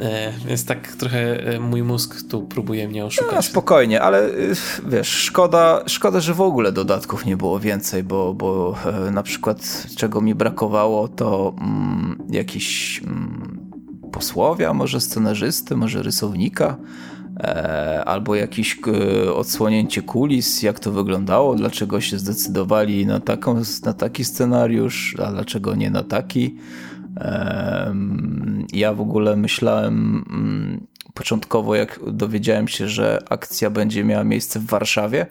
[0.00, 3.34] E, więc tak trochę e, mój mózg tu próbuje mnie oszukać.
[3.34, 4.54] No, spokojnie, ale y,
[4.86, 9.86] wiesz, szkoda, szkoda, że w ogóle dodatków nie było więcej, bo, bo e, na przykład
[9.96, 13.70] czego mi brakowało, to mm, jakiś mm,
[14.12, 16.76] posłowia, może scenarzysty, może rysownika,
[18.04, 18.80] albo jakieś
[19.34, 25.74] odsłonięcie kulis, jak to wyglądało, dlaczego się zdecydowali na, taką, na taki scenariusz, a dlaczego
[25.74, 26.56] nie na taki.
[28.72, 34.66] Ja w ogóle myślałem mm, początkowo, jak dowiedziałem się, że akcja będzie miała miejsce w
[34.66, 35.26] Warszawie,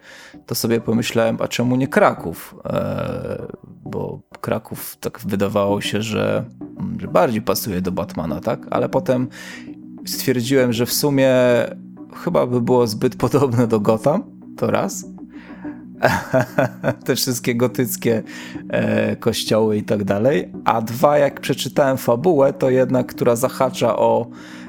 [0.45, 2.55] to sobie pomyślałem, a czemu nie Kraków?
[2.65, 3.47] E,
[3.83, 6.45] bo Kraków tak wydawało się, że,
[6.79, 8.67] mm, że bardziej pasuje do Batmana, tak?
[8.71, 9.27] Ale potem
[10.05, 11.33] stwierdziłem, że w sumie
[12.23, 14.23] chyba by było zbyt podobne do Gotham,
[14.57, 15.14] to raz.
[17.05, 18.23] Te wszystkie gotyckie
[18.69, 20.51] e, kościoły i tak dalej.
[20.65, 24.27] A dwa, jak przeczytałem fabułę, to jednak, która zahacza o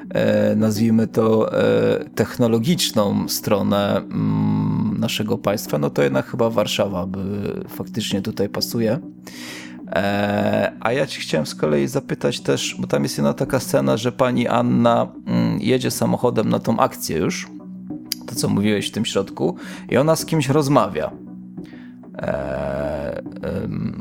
[0.09, 7.19] e, nazwijmy to e, technologiczną stronę mm, naszego państwa, no to jednak chyba Warszawa by
[7.67, 8.99] faktycznie tutaj pasuje.
[9.91, 13.97] E, a ja ci chciałem z kolei zapytać też, bo tam jest jedna taka scena,
[13.97, 17.47] że pani Anna mm, jedzie samochodem na tą akcję już,
[18.27, 19.55] to co mówiłeś w tym środku,
[19.89, 21.11] i ona z kimś rozmawia.
[22.17, 23.21] E,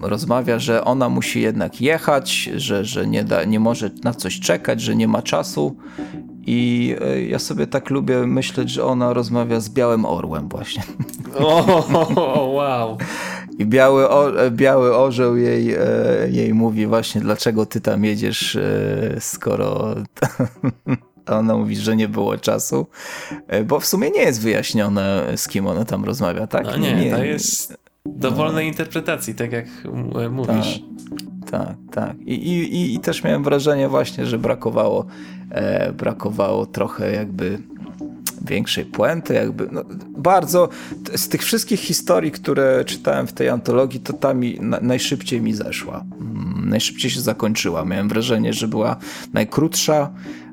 [0.02, 4.80] rozmawia, że ona musi jednak jechać, że, że nie, da, nie może na coś czekać,
[4.80, 5.76] że nie ma czasu.
[6.46, 10.82] I e, ja sobie tak lubię myśleć, że ona rozmawia z Białym Orłem właśnie.
[11.38, 12.98] O, wow.
[13.58, 15.80] I biały, o, biały orzeł jej, e,
[16.30, 19.94] jej mówi właśnie, dlaczego ty tam jedziesz, e, skoro...
[21.26, 22.86] A ona mówi, że nie było czasu,
[23.48, 26.64] e, bo w sumie nie jest wyjaśnione, z kim ona tam rozmawia, tak?
[26.64, 27.76] No nie, nie to jest
[28.06, 28.70] dowolnej no.
[28.70, 29.66] interpretacji, tak jak
[30.30, 30.82] mówisz.
[31.50, 31.76] Tak, tak.
[31.92, 32.16] tak.
[32.20, 35.06] I, i, I też miałem wrażenie właśnie, że brakowało,
[35.50, 37.58] e, brakowało trochę jakby
[38.46, 39.84] większej puenty, jakby no,
[40.18, 40.68] bardzo
[41.16, 45.54] z tych wszystkich historii, które czytałem w tej antologii, to ta mi na, najszybciej mi
[45.54, 46.04] zeszła.
[46.20, 47.84] Mm, najszybciej się zakończyła.
[47.84, 48.96] Miałem wrażenie, że była
[49.32, 50.10] najkrótsza.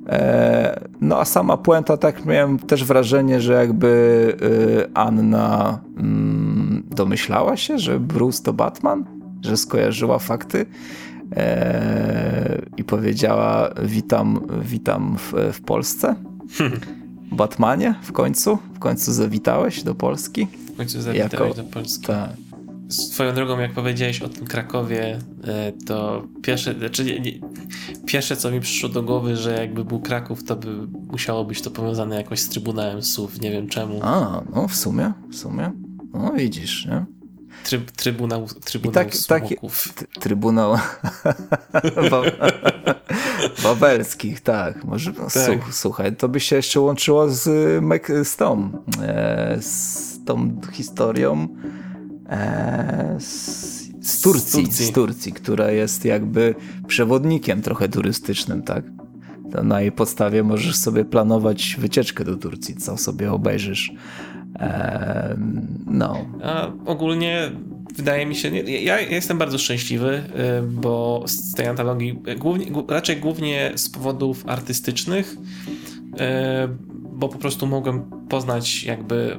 [0.09, 3.87] E, no a sama puenta, tak miałem też wrażenie, że jakby
[4.41, 9.05] y, Anna mm, domyślała się, że Bruce to Batman,
[9.41, 10.65] że skojarzyła fakty.
[11.35, 16.15] E, i powiedziała witam, witam w, w Polsce.
[17.31, 18.57] Batmanie w końcu?
[18.73, 20.47] W końcu zawitałeś do Polski?
[20.73, 21.63] W końcu zawitałeś jako...
[21.63, 22.07] do Polski.
[22.07, 22.29] Tak.
[22.93, 27.39] Swoją drogą, jak powiedziałeś o tym Krakowie, e, to pierwsze, znaczy nie,
[28.05, 31.71] pierwsze, co mi przyszło do głowy, że jakby był Kraków, to by musiało być to
[31.71, 33.99] powiązane jakoś z Trybunałem Słów, nie wiem czemu.
[34.01, 35.71] A, no w sumie, w sumie.
[36.13, 37.05] No widzisz, nie?
[37.63, 39.93] Tryb, trybunał trybunał tak, smoków.
[39.95, 40.75] Tak, trybunał
[43.63, 44.83] Wawelskich, tak.
[44.83, 45.59] Może, no, tak.
[45.71, 47.43] Słuchaj, to by się jeszcze łączyło z,
[48.27, 48.71] z tą,
[49.01, 51.47] e, z tą historią
[53.19, 53.27] z,
[54.01, 56.55] z, Turcji, z, Turcji, z Turcji, która jest jakby
[56.87, 58.85] przewodnikiem trochę turystycznym, tak?
[59.51, 63.91] To na jej podstawie możesz sobie planować wycieczkę do Turcji, co sobie obejrzysz.
[64.59, 65.37] E,
[65.85, 66.25] no.
[66.43, 67.51] A ogólnie
[67.95, 70.23] wydaje mi się, ja jestem bardzo szczęśliwy,
[70.59, 76.17] y, bo z tej antologii, głównie, raczej głównie z powodów artystycznych, y,
[76.93, 79.37] bo po prostu mogłem poznać jakby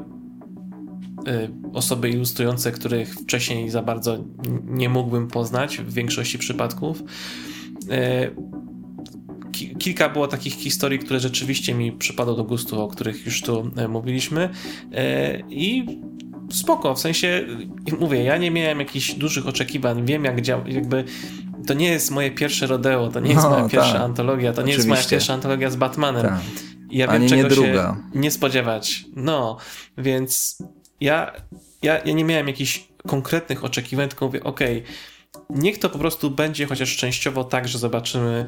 [1.72, 4.24] osoby ilustrujące, których wcześniej za bardzo
[4.64, 7.02] nie mógłbym poznać w większości przypadków.
[9.78, 14.48] Kilka było takich historii, które rzeczywiście mi przypadło do gustu, o których już tu mówiliśmy.
[15.50, 15.86] I
[16.52, 17.46] spoko, w sensie
[18.00, 21.04] mówię, ja nie miałem jakichś dużych oczekiwań, wiem jak działa, jakby
[21.66, 24.02] to nie jest moje pierwsze rodeo, to nie jest no, moja pierwsza tak.
[24.02, 24.66] antologia, to Oczywiście.
[24.66, 26.22] nie jest moja pierwsza antologia z Batmanem.
[26.22, 26.40] Tak.
[26.90, 27.96] Ja wiem, czego nie druga.
[28.12, 29.04] się nie spodziewać.
[29.16, 29.56] No,
[29.98, 30.58] więc
[31.00, 31.32] ja,
[31.82, 34.94] ja, ja nie miałem jakichś konkretnych oczekiwań, tylko mówię, okej, okay,
[35.50, 38.46] niech to po prostu będzie chociaż częściowo tak, że zobaczymy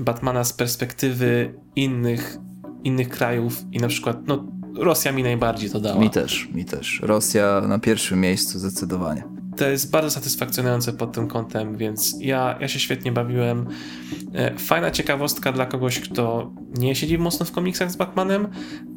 [0.00, 2.36] Batmana z perspektywy innych,
[2.84, 4.46] innych krajów i na przykład, no
[4.78, 6.00] Rosja mi najbardziej to dała.
[6.00, 7.00] Mi też, mi też.
[7.02, 9.35] Rosja na pierwszym miejscu zdecydowanie.
[9.56, 13.66] To jest bardzo satysfakcjonujące pod tym kątem, więc ja, ja się świetnie bawiłem.
[14.34, 18.48] E, fajna ciekawostka dla kogoś, kto nie siedzi mocno w komiksach z Batmanem,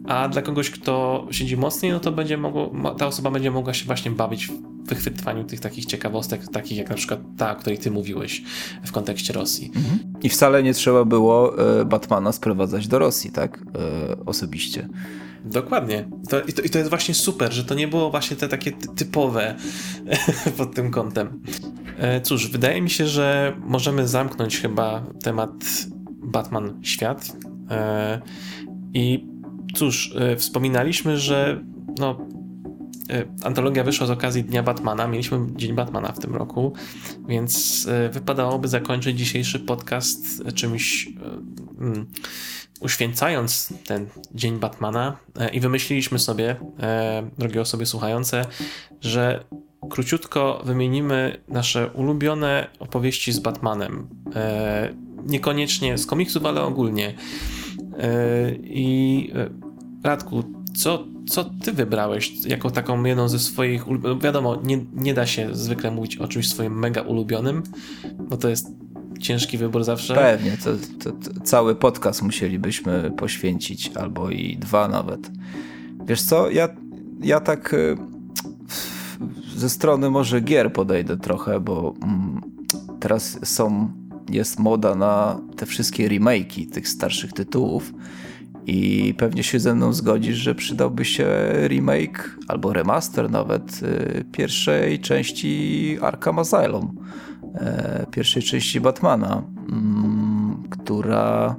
[0.07, 3.85] a dla kogoś, kto siedzi mocniej, no to będzie mogło, ta osoba będzie mogła się
[3.85, 4.53] właśnie bawić w
[4.89, 8.43] wychwytywaniu tych takich ciekawostek, takich jak na przykład ta, o której ty mówiłeś
[8.85, 9.71] w kontekście Rosji.
[9.75, 9.99] Mhm.
[10.23, 13.59] I wcale nie trzeba było e, Batmana sprowadzać do Rosji, tak?
[13.59, 14.87] E, osobiście.
[15.45, 16.09] Dokładnie.
[16.29, 18.71] To, i, to, I to jest właśnie super, że to nie było właśnie te takie
[18.71, 19.55] typowe
[20.57, 21.41] pod tym kątem.
[21.97, 25.51] E, cóż, wydaje mi się, że możemy zamknąć chyba temat
[26.07, 27.37] Batman Świat.
[27.69, 28.21] E,
[28.93, 29.27] I
[29.75, 31.63] cóż, e, wspominaliśmy, że
[31.99, 32.27] no,
[33.43, 35.07] antologia wyszła z okazji Dnia Batmana.
[35.07, 36.73] Mieliśmy Dzień Batmana w tym roku,
[37.27, 41.09] więc wypadałoby zakończyć dzisiejszy podcast czymś.
[41.79, 42.05] Mm,
[42.79, 48.45] uświęcając ten Dzień Batmana e, i wymyśliliśmy sobie, e, drogie osoby słuchające,
[49.01, 49.43] że
[49.89, 54.07] króciutko wymienimy nasze ulubione opowieści z Batmanem.
[54.35, 54.93] E,
[55.25, 57.13] niekoniecznie z komiksów, ale ogólnie.
[58.63, 59.33] I
[60.03, 60.43] Radku,
[60.77, 63.85] co, co ty wybrałeś jako taką jedną ze swoich.
[64.21, 67.63] Wiadomo, nie, nie da się zwykle mówić o czymś swoim mega ulubionym,
[68.19, 68.67] bo to jest
[69.19, 70.15] ciężki wybór zawsze.
[70.15, 70.69] Pewnie, to,
[71.03, 75.31] to, to, cały podcast musielibyśmy poświęcić, albo i dwa nawet.
[76.05, 76.69] Wiesz co, ja,
[77.21, 77.97] ja tak y,
[79.55, 82.41] ze strony może gier podejdę trochę, bo mm,
[82.99, 83.91] teraz są,
[84.29, 87.93] jest moda na te wszystkie remake'i tych starszych tytułów
[88.65, 91.27] i pewnie się ze mną zgodzisz, że przydałby się
[91.67, 96.95] remake albo remaster nawet y, pierwszej części Arkham Asylum,
[98.11, 101.55] pierwszej części Batmana, mm, która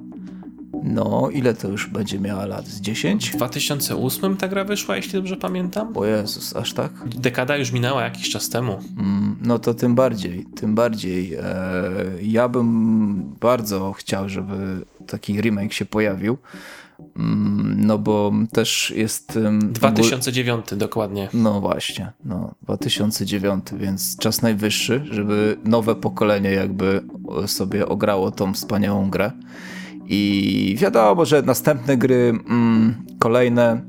[0.82, 2.66] no, ile to już będzie miała lat?
[2.66, 3.30] Z 10?
[3.30, 5.96] W 2008 ta gra wyszła, jeśli dobrze pamiętam.
[5.96, 6.92] O Jezus, aż tak?
[7.16, 8.78] Dekada już minęła jakiś czas temu.
[8.98, 11.34] Mm, no to tym bardziej, tym bardziej.
[11.34, 11.42] E,
[12.22, 16.38] ja bym bardzo chciał, żeby taki remake się pojawił.
[17.16, 19.38] Mm, no bo też jest...
[19.60, 21.28] 2009 dokładnie.
[21.34, 27.02] No właśnie, no 2009, więc czas najwyższy, żeby nowe pokolenie jakby
[27.46, 29.32] sobie ograło tą wspaniałą grę.
[30.06, 33.80] I wiadomo, że następne gry, mm, kolejne,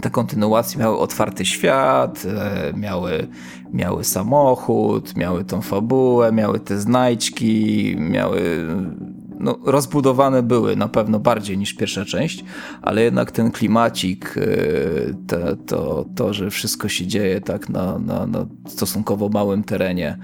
[0.00, 3.28] te kontynuacje miały otwarty świat, e, miały,
[3.72, 8.66] miały samochód, miały tą fabułę, miały te znajdźki, miały
[9.44, 12.44] no, rozbudowane były na pewno bardziej niż pierwsza część,
[12.82, 14.46] ale jednak ten klimacik, e,
[15.26, 20.18] to, to, to że wszystko się dzieje tak na, na, na stosunkowo małym terenie,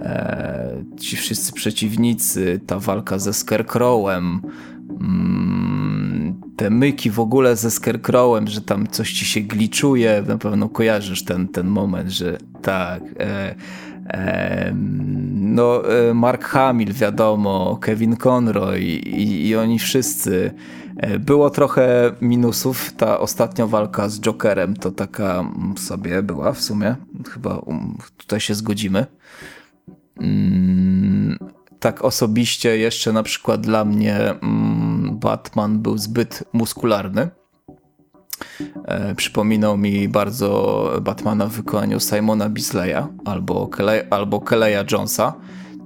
[0.00, 4.40] e, ci wszyscy przeciwnicy, ta walka ze Scarecrowem,
[5.00, 10.68] mm, te myki w ogóle ze Scarecrowem, że tam coś ci się gliczuje, na pewno
[10.68, 13.02] kojarzysz ten, ten moment, że tak...
[13.20, 13.54] E,
[15.34, 20.54] no, e, Mark Hamill, wiadomo, Kevin Conroy i, i, oni wszyscy.
[20.96, 22.92] E, było trochę minusów.
[22.92, 26.96] Ta ostatnia walka z Jokerem to taka mm, sobie była w sumie.
[27.28, 29.06] Chyba um, tutaj się zgodzimy.
[30.20, 31.38] Mm,
[31.80, 37.30] tak osobiście jeszcze na przykład dla mnie mm, Batman był zbyt muskularny
[38.84, 45.34] E, przypominał mi bardzo Batmana w wykonaniu Simona Bisleya albo, Kele albo Keleya Jonesa.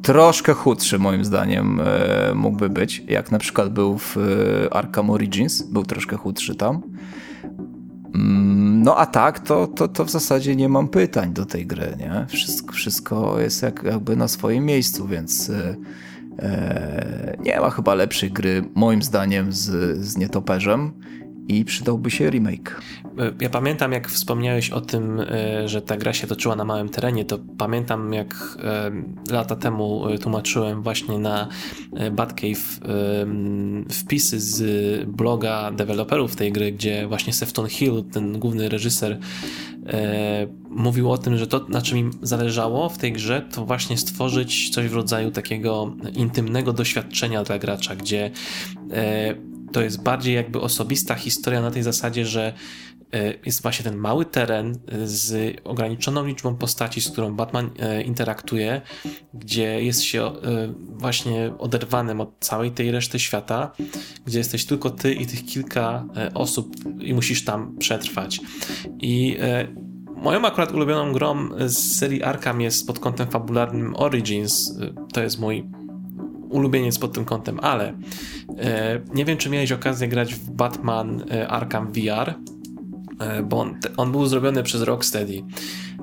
[0.02, 5.62] Troszkę chudszy moim zdaniem e, mógłby być, jak na przykład był w e, Arkham Origins,
[5.62, 6.82] był troszkę chudszy tam.
[8.14, 11.97] Mm, no a tak, to, to, to w zasadzie nie mam pytań do tej gry,
[11.98, 12.26] nie?
[12.28, 18.64] Wszystko, wszystko jest jak, jakby na swoim miejscu, więc e, nie ma chyba lepszej gry,
[18.74, 20.93] moim zdaniem, z, z nietoperzem
[21.49, 22.83] i przydałby się remake.
[23.19, 26.89] E, ja pamiętam, jak wspomniałeś o tym, e, że ta gra się toczyła na małym
[26.89, 28.91] terenie, to pamiętam, jak e,
[29.33, 31.49] lata temu tłumaczyłem właśnie na
[32.12, 32.81] Batcave
[33.91, 39.19] wpisy z bloga deweloperów tej gry, gdzie właśnie Sefton Hill, ten główny reżyser,
[40.70, 44.70] mówił o tym, że to, na czym im zależało w tej grze, to właśnie stworzyć
[44.70, 48.31] coś w rodzaju takiego intymnego doświadczenia dla gracza, gdzie
[49.73, 52.53] to jest bardziej jakby osobista historia na tej zasadzie, że
[53.12, 58.03] e, jest właśnie ten mały teren e, z ograniczoną liczbą postaci, z którą Batman e,
[58.03, 58.82] interaktuje,
[59.35, 60.32] gdzie jest się
[60.78, 63.73] właśnie oderwanym od całej tej reszty świata,
[64.27, 66.05] gdzie jesteś tylko ty i tych kilka
[66.35, 68.40] osób i musisz tam przetrwać.
[69.01, 69.39] I
[70.16, 74.78] moją akurat ulubioną grą z serii Arkham jest pod kątem fabularnym Origins.
[75.12, 75.77] To jest mój
[76.51, 77.95] ulubieniec pod tym kątem, ale
[78.59, 82.35] e, nie wiem, czy miałeś okazję grać w Batman e, Arkham VR,
[83.20, 85.43] e, bo on, on był zrobiony przez Rocksteady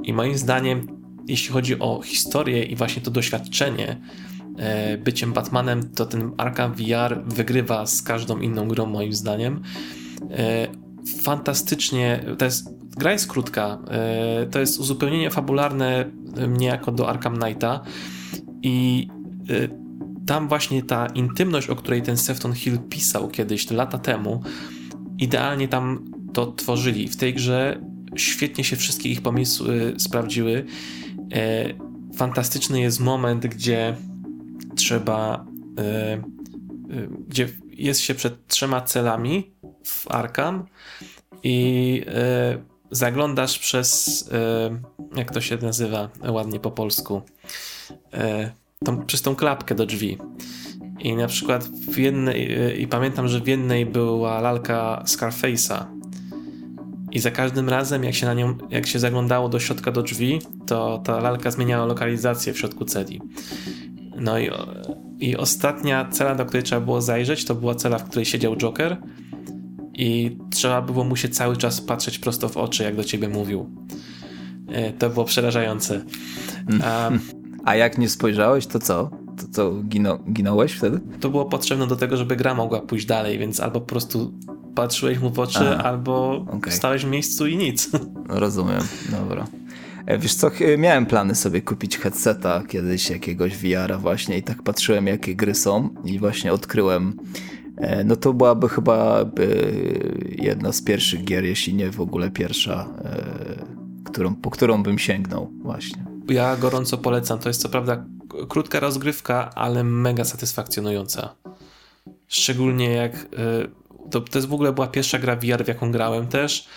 [0.03, 0.87] i moim zdaniem,
[1.27, 4.01] jeśli chodzi o historię i właśnie to doświadczenie
[5.03, 9.61] byciem Batmanem, to ten Arkham VR wygrywa z każdą inną grą, moim zdaniem.
[11.21, 13.79] Fantastycznie, to jest, gra jest krótka,
[14.51, 16.11] to jest uzupełnienie fabularne
[16.47, 17.81] niejako do Arkham Knighta
[18.61, 19.07] i
[20.27, 24.43] tam właśnie ta intymność, o której ten Sefton Hill pisał kiedyś, lata temu,
[25.17, 27.07] idealnie tam to tworzyli.
[27.07, 27.81] W tej grze
[28.15, 30.65] świetnie się wszystkie ich pomysły sprawdziły.
[31.33, 31.65] E,
[32.17, 33.95] fantastyczny jest moment, gdzie
[34.75, 35.45] trzeba,
[35.77, 36.21] e, e,
[37.27, 39.51] gdzie jest się przed trzema celami
[39.83, 40.65] w Arkham
[41.43, 42.05] i
[42.91, 44.29] zaglądasz przez,
[45.15, 47.21] jak to się nazywa ładnie po polsku,
[48.85, 50.17] tą, przez tą klapkę do drzwi.
[50.99, 52.51] I na przykład w jednej,
[52.81, 55.85] i pamiętam, że w jednej była lalka Scarface'a.
[57.11, 60.39] I za każdym razem, jak się na nią, jak się zaglądało do środka do drzwi,
[60.67, 63.21] to ta lalka zmieniała lokalizację w środku celi.
[64.19, 64.49] No i,
[65.19, 68.97] i ostatnia cela, do której trzeba było zajrzeć, to była cela, w której siedział Joker.
[69.93, 73.69] I trzeba było mu się cały czas patrzeć prosto w oczy, jak do ciebie mówił.
[74.67, 76.01] E, to było przerażające.
[76.83, 77.09] A,
[77.65, 79.09] a jak nie spojrzałeś, to co?
[79.37, 80.99] To, to gino, ginąłeś wtedy?
[81.19, 84.33] To było potrzebne do tego, żeby gra mogła pójść dalej, więc albo po prostu
[84.75, 86.73] patrzyłeś mu w oczy, Aha, albo okay.
[86.73, 87.89] stałeś w miejscu i nic.
[88.29, 88.81] Rozumiem,
[89.11, 89.47] dobra.
[90.05, 95.07] E, wiesz co, miałem plany sobie kupić headseta kiedyś, jakiegoś VR-a właśnie i tak patrzyłem
[95.07, 97.13] jakie gry są i właśnie odkryłem
[97.77, 99.25] e, no to byłaby chyba e,
[100.29, 102.87] jedna z pierwszych gier, jeśli nie w ogóle pierwsza,
[104.03, 106.14] którą, po którą bym sięgnął właśnie.
[106.29, 107.39] Ja gorąco polecam.
[107.39, 108.05] To jest co prawda
[108.49, 111.35] krótka rozgrywka, ale mega satysfakcjonująca.
[112.27, 113.27] Szczególnie jak
[114.11, 116.67] to, to jest w ogóle była pierwsza gra VR, w jaką grałem też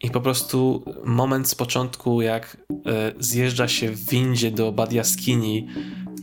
[0.00, 2.56] i po prostu moment z początku, jak
[2.86, 5.68] e, zjeżdża się w windzie do Bad Jaskini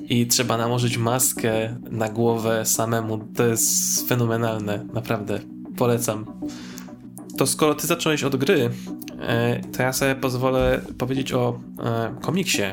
[0.10, 5.40] i trzeba nałożyć maskę na głowę samemu, to jest fenomenalne, naprawdę,
[5.78, 6.26] polecam.
[7.38, 8.70] To skoro ty zacząłeś od gry,
[9.20, 12.64] e, to ja sobie pozwolę powiedzieć o e, komiksie,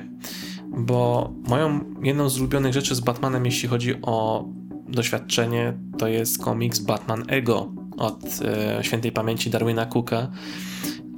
[0.69, 4.45] bo moją jedną z ulubionych rzeczy z Batmanem, jeśli chodzi o
[4.89, 10.31] doświadczenie, to jest komiks Batman Ego od e, świętej pamięci Darwina Cooka.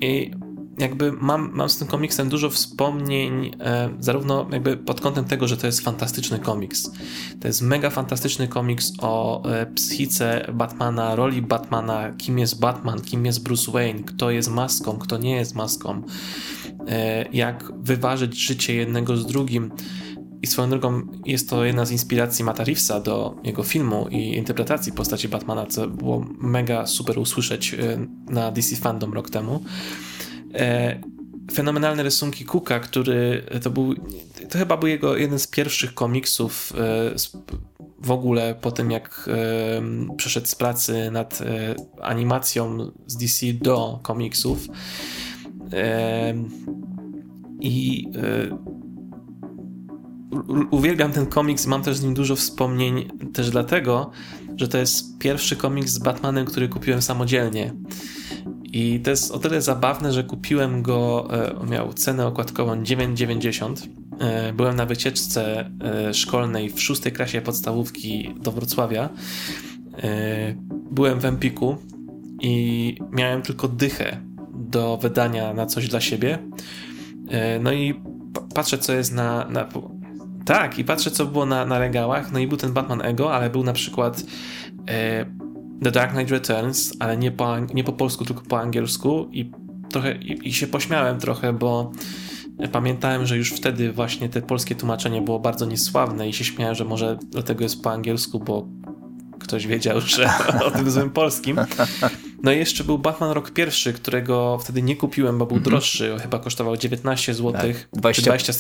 [0.00, 0.30] I
[0.78, 5.56] jakby mam, mam z tym komiksem dużo wspomnień, e, zarówno jakby pod kątem tego, że
[5.56, 6.90] to jest fantastyczny komiks.
[7.40, 13.26] To jest mega fantastyczny komiks o e, psychice Batmana, roli Batmana, kim jest Batman, kim
[13.26, 16.02] jest Bruce Wayne, kto jest maską, kto nie jest maską,
[16.88, 19.70] e, jak wyważyć życie jednego z drugim.
[20.42, 24.92] I swoją drogą jest to jedna z inspiracji Mata Reevesa do jego filmu i interpretacji
[24.92, 29.64] postaci Batmana, co było mega super usłyszeć e, na DC Fandom rok temu.
[30.55, 31.01] E,
[31.52, 33.94] fenomenalne rysunki Cooka, który to był,
[34.51, 37.14] to chyba był jego jeden z pierwszych komiksów e,
[37.98, 39.31] w ogóle po tym jak
[40.16, 41.43] przeszedł z pracy nad
[42.02, 44.68] animacją z DC do komiksów.
[47.60, 48.09] I
[50.70, 54.10] uwielbiam ten komiks, mam też z nim dużo wspomnień, też dlatego,
[54.56, 57.74] że to jest pierwszy komiks z Batmanem, który kupiłem samodzielnie.
[58.74, 61.28] I to jest o tyle zabawne, że kupiłem go,
[61.62, 63.88] e, miał cenę okładkową 9,90.
[64.20, 69.09] E, byłem na wycieczce e, szkolnej w szóstej klasie podstawówki do Wrocławia.
[70.90, 71.76] Byłem w Empiku
[72.40, 74.20] i miałem tylko dychę
[74.55, 76.38] do wydania na coś dla siebie.
[77.60, 77.94] No i
[78.55, 79.68] patrzę, co jest na, na
[80.44, 82.32] tak, i patrzę, co było na, na regałach.
[82.32, 84.22] No i był ten Batman Ego, ale był na przykład
[85.82, 89.28] The Dark Knight Returns, ale nie po, nie po polsku, tylko po angielsku.
[89.32, 89.51] I
[89.90, 91.92] trochę i, i się pośmiałem trochę, bo
[92.72, 96.84] pamiętałem, że już wtedy właśnie te polskie tłumaczenie było bardzo niesławne i się śmiałem, że
[96.84, 98.68] może dlatego jest po angielsku, bo
[99.38, 100.30] ktoś wiedział, że
[100.66, 101.56] o tym złym polskim.
[102.44, 105.70] No i jeszcze był Batman Rok pierwszy, którego wtedy nie kupiłem, bo był mm -hmm.
[105.70, 107.52] droższy, chyba kosztował 19 zł.
[107.52, 107.88] Tak.
[107.92, 108.52] 20, 20...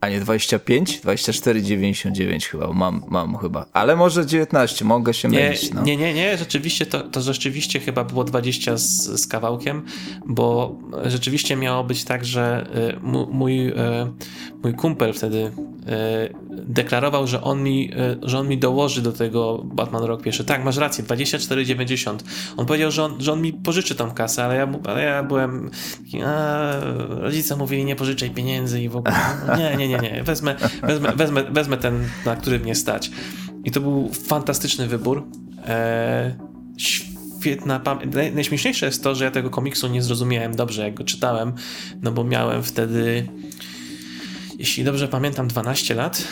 [0.00, 1.00] A nie 25?
[1.00, 3.66] 24,99 chyba, mam, mam chyba.
[3.72, 5.72] Ale może 19, mogę się nie, mylić.
[5.72, 5.82] No.
[5.82, 8.82] Nie, nie, nie, rzeczywiście to, to rzeczywiście chyba było 20 z,
[9.20, 9.82] z kawałkiem,
[10.26, 13.00] bo rzeczywiście miało być tak, że y,
[13.30, 13.74] mój, y,
[14.62, 15.52] mój kumpel wtedy
[16.50, 17.90] deklarował, że on, mi,
[18.22, 20.44] że on mi dołoży do tego Batman Rok pierwszy.
[20.44, 22.16] Tak, masz rację, 24,90.
[22.56, 25.70] On powiedział, że on, że on mi pożyczy tą kasę, ale ja, ale ja byłem
[26.04, 26.72] taki, a,
[27.08, 29.14] rodzice mówili nie pożyczaj pieniędzy i w ogóle,
[29.58, 33.10] nie, nie, nie, nie, wezmę, wezmę, wezmę, wezmę ten, na który mnie stać.
[33.64, 35.26] I to był fantastyczny wybór.
[35.66, 36.36] E,
[36.78, 38.14] świetna pamięć.
[38.34, 41.52] Najśmieszniejsze jest to, że ja tego komiksu nie zrozumiałem dobrze, jak go czytałem,
[42.02, 43.28] no bo miałem wtedy,
[44.60, 46.22] jeśli dobrze pamiętam, 12 lat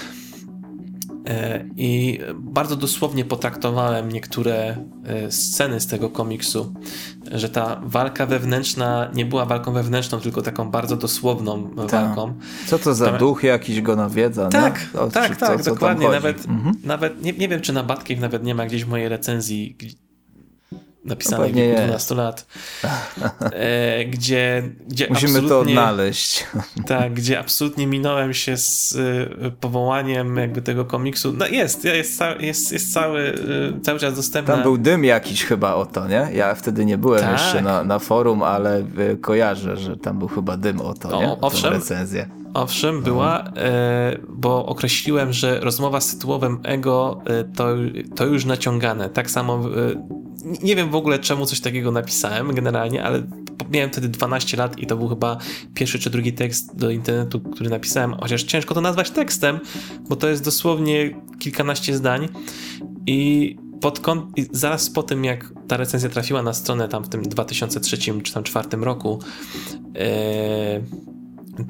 [1.28, 6.74] E, I bardzo dosłownie potraktowałem niektóre e, sceny z tego komiksu,
[7.32, 12.02] że ta walka wewnętrzna nie była walką wewnętrzną, tylko taką bardzo dosłowną Ta.
[12.02, 12.34] walką.
[12.66, 14.48] Co to za duch jakiś go nawiedza?
[14.48, 16.08] Tak, o, tak, co, tak, co dokładnie.
[16.08, 16.74] Nawet, mhm.
[16.84, 19.76] nawet nie, nie wiem, czy na Batcave nawet nie ma gdzieś mojej recenzji
[21.04, 22.46] napisanej no w wieku 12 lat,
[23.52, 26.46] e, gdzie, gdzie Musimy to odnaleźć.
[26.86, 31.32] Tak, gdzie absolutnie minąłem się z y, powołaniem jakby tego komiksu.
[31.32, 34.54] No jest, jest, jest, jest cały, y, cały czas dostępny.
[34.54, 36.28] Tam był dym jakiś chyba o to, nie?
[36.32, 37.32] Ja wtedy nie byłem tak.
[37.32, 41.28] jeszcze na, na forum, ale y, kojarzę, że tam był chyba dym o to, nie?
[41.28, 42.28] O, owszem, recenzję.
[42.54, 47.68] Owszem, była, e, bo określiłem, że rozmowa z tytułowym ego e, to,
[48.16, 49.10] to już naciągane.
[49.10, 50.08] Tak samo, e,
[50.62, 53.22] nie wiem w ogóle czemu coś takiego napisałem generalnie, ale
[53.70, 55.38] miałem wtedy 12 lat i to był chyba
[55.74, 59.60] pierwszy czy drugi tekst do internetu, który napisałem, chociaż ciężko to nazwać tekstem,
[60.08, 62.28] bo to jest dosłownie kilkanaście zdań
[63.06, 67.22] i pod kąt, zaraz po tym, jak ta recenzja trafiła na stronę tam w tym
[67.22, 69.18] 2003 czy tam 2004 roku,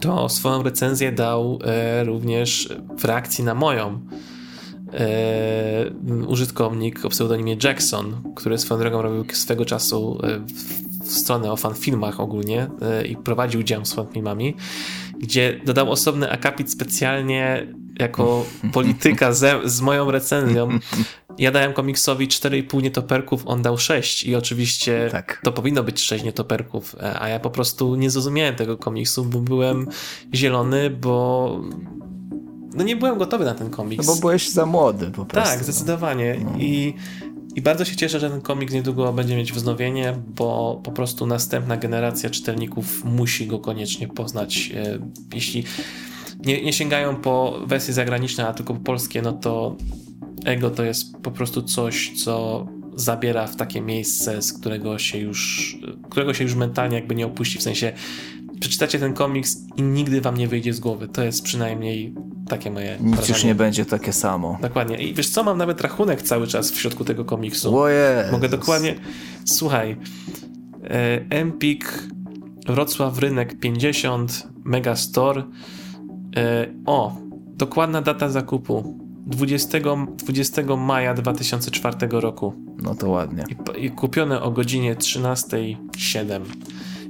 [0.01, 4.01] to swoją recenzję dał e, również w reakcji na moją.
[4.93, 5.91] e,
[6.27, 10.41] użytkownik o pseudonimie Jackson, który swoją drogą robił swego czasu e,
[11.05, 14.55] w stronę o fanfilmach ogólnie e, i prowadził dział z fanfilmami,
[15.19, 17.67] gdzie dodał osobny akapit specjalnie
[17.99, 20.69] jako polityka ze, z moją recenzją.
[21.39, 25.41] Ja dałem komiksowi 4,5 nietoperków, on dał 6 i oczywiście tak.
[25.45, 29.41] to powinno być 6 nietoperków, e, a ja po prostu nie zrozumiałem tego komiksu, bo
[29.41, 29.87] byłem
[30.35, 31.61] zielony, bo
[32.75, 34.07] no nie byłem gotowy na ten komiks.
[34.07, 35.51] No bo byłeś za młody po prostu.
[35.51, 36.41] Tak, zdecydowanie.
[36.45, 36.59] No.
[36.59, 36.95] I,
[37.55, 41.77] I bardzo się cieszę, że ten komiks niedługo będzie mieć wznowienie, bo po prostu następna
[41.77, 44.73] generacja czytelników musi go koniecznie poznać.
[44.75, 44.99] E,
[45.35, 45.65] jeśli
[46.39, 49.77] nie, nie sięgają po wersje zagraniczne, a tylko po polskie, no to
[50.45, 55.77] ego to jest po prostu coś, co zabiera w takie miejsce, z którego się już,
[56.11, 57.93] którego się już mentalnie jakby nie opuści, w sensie
[58.61, 61.09] przeczytacie ten komiks i nigdy wam nie wyjdzie z głowy.
[61.09, 62.15] To jest przynajmniej
[62.49, 63.35] takie moje Nic wrażenie.
[63.35, 64.59] już nie będzie takie samo.
[64.63, 64.97] Dokładnie.
[64.97, 67.79] I wiesz co, mam nawet rachunek cały czas w środku tego komiksu.
[67.79, 67.89] O
[68.33, 68.95] Mogę dokładnie...
[69.45, 69.97] Słuchaj,
[70.85, 72.09] e, Empik,
[72.67, 75.43] Wrocław Rynek 50, Megastore.
[76.37, 77.17] E, o,
[77.57, 79.08] dokładna data zakupu.
[79.29, 79.79] 20,
[80.17, 82.55] 20 maja 2004 roku.
[82.83, 83.45] No to ładnie.
[83.77, 86.41] I, i kupione o godzinie 13.07.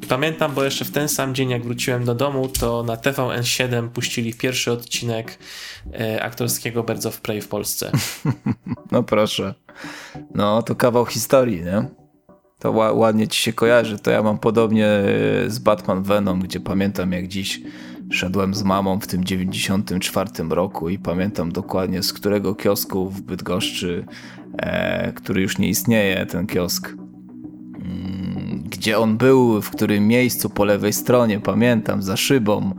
[0.03, 3.89] I pamiętam, bo jeszcze w ten sam dzień, jak wróciłem do domu, to na TVN7
[3.89, 5.39] puścili pierwszy odcinek
[5.95, 7.93] e, aktorskiego Birds of Prey w Polsce.
[8.93, 9.55] no proszę.
[10.35, 11.85] No, to kawał historii, nie?
[12.59, 13.99] To ładnie ci się kojarzy.
[13.99, 15.05] To ja mam podobnie e,
[15.51, 17.61] z Batman Venom, gdzie pamiętam jak dziś
[18.11, 24.07] szedłem z mamą w tym 94 roku i pamiętam dokładnie z którego kiosku w Bydgoszczy,
[24.59, 30.65] e, który już nie istnieje, ten kiosk, mm, gdzie on był, w którym miejscu po
[30.65, 32.75] lewej stronie, pamiętam, za szybą.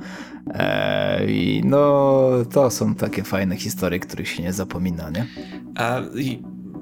[0.48, 5.26] E, I no, to są takie fajne historie, których się nie zapomina, nie?
[5.76, 6.02] A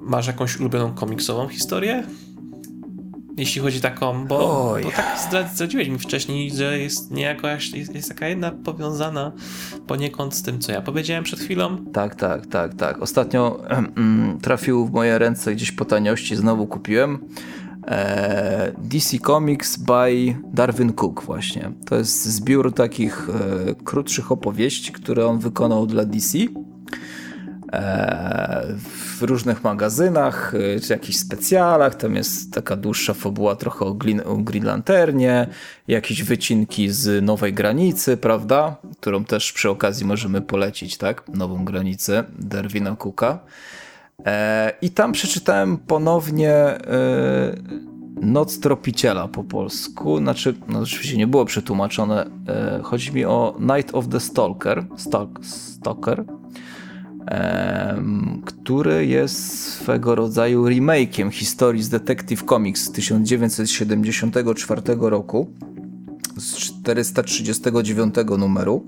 [0.01, 2.03] masz jakąś ulubioną komiksową historię?
[3.37, 5.19] Jeśli chodzi taką, bo, bo tak
[5.53, 9.31] zdradziłeś mi wcześniej, że jest niejako jest, jest taka jedna powiązana
[9.87, 11.85] poniekąd z tym, co ja powiedziałem przed chwilą.
[11.85, 13.01] Tak, tak, tak, tak.
[13.01, 17.19] Ostatnio mm, trafił w moje ręce gdzieś po taniości, znowu kupiłem.
[17.87, 21.71] E, DC Comics by Darwin Cook właśnie.
[21.85, 26.37] To jest zbiór takich e, krótszych opowieści, które on wykonał dla DC.
[27.73, 28.65] E,
[29.17, 31.95] w różnych magazynach, e, czy jakichś specjalach.
[31.95, 34.21] Tam jest taka dłuższa fabuła trochę o Green,
[34.63, 35.47] Lanternie,
[35.87, 38.75] jakieś wycinki z Nowej Granicy, prawda?
[38.99, 41.23] Którą też przy okazji możemy polecić, tak?
[41.33, 43.39] Nową Granicę Derwina Cooka.
[44.25, 46.77] E, I tam przeczytałem ponownie
[48.21, 50.17] Noc Tropiciela po polsku.
[50.17, 52.25] Znaczy, no oczywiście nie było przetłumaczone.
[52.83, 54.85] Chodzi mi o Night of the Stalker.
[54.97, 56.23] Stalk, Stalker
[58.45, 65.51] który jest swego rodzaju remake'iem historii z Detective Comics z 1974 roku
[66.39, 68.85] z 439 numeru.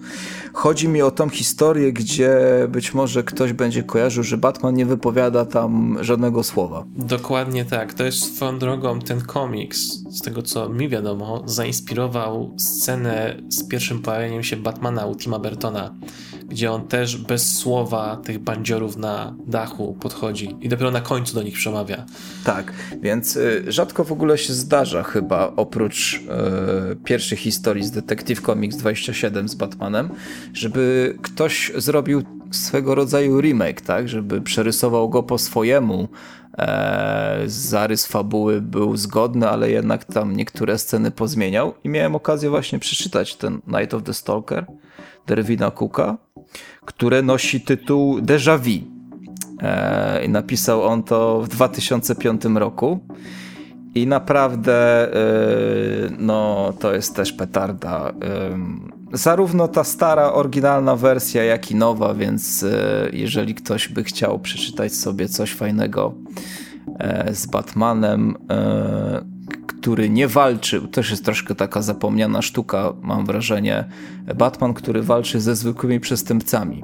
[0.53, 2.39] Chodzi mi o tą historię, gdzie
[2.69, 6.83] być może ktoś będzie kojarzył, że Batman nie wypowiada tam żadnego słowa.
[6.95, 7.93] Dokładnie tak.
[7.93, 9.79] To jest swoją drogą ten komiks,
[10.11, 15.95] z tego co mi wiadomo, zainspirował scenę z pierwszym pojawieniem się Batmana u Tima Bertona
[16.49, 21.43] gdzie on też bez słowa tych bandziorów na dachu podchodzi i dopiero na końcu do
[21.43, 22.05] nich przemawia.
[22.43, 28.41] Tak, więc y, rzadko w ogóle się zdarza chyba oprócz y, pierwszej historii z Detective
[28.41, 30.09] Comics 27 z Batmanem,
[30.53, 36.07] żeby ktoś zrobił swego rodzaju remake, tak, żeby przerysował go po swojemu,
[36.57, 42.79] e, zarys fabuły był zgodny, ale jednak tam niektóre sceny pozmieniał i miałem okazję właśnie
[42.79, 44.65] przeczytać ten Night of the Stalker
[45.27, 46.17] Derwina Cooka,
[46.85, 48.99] które nosi tytuł Déjà Vu.
[49.61, 52.99] E, napisał on to w 2005 roku.
[53.95, 58.09] I naprawdę, e, no, to jest też petarda.
[58.09, 58.13] E,
[59.13, 64.93] zarówno ta stara, oryginalna wersja, jak i nowa, więc e, jeżeli ktoś by chciał przeczytać
[64.93, 66.13] sobie coś fajnego
[67.31, 68.35] z Batmanem,
[69.67, 73.85] który nie walczy, też jest troszkę taka zapomniana sztuka, mam wrażenie.
[74.35, 76.83] Batman, który walczy ze zwykłymi przestępcami.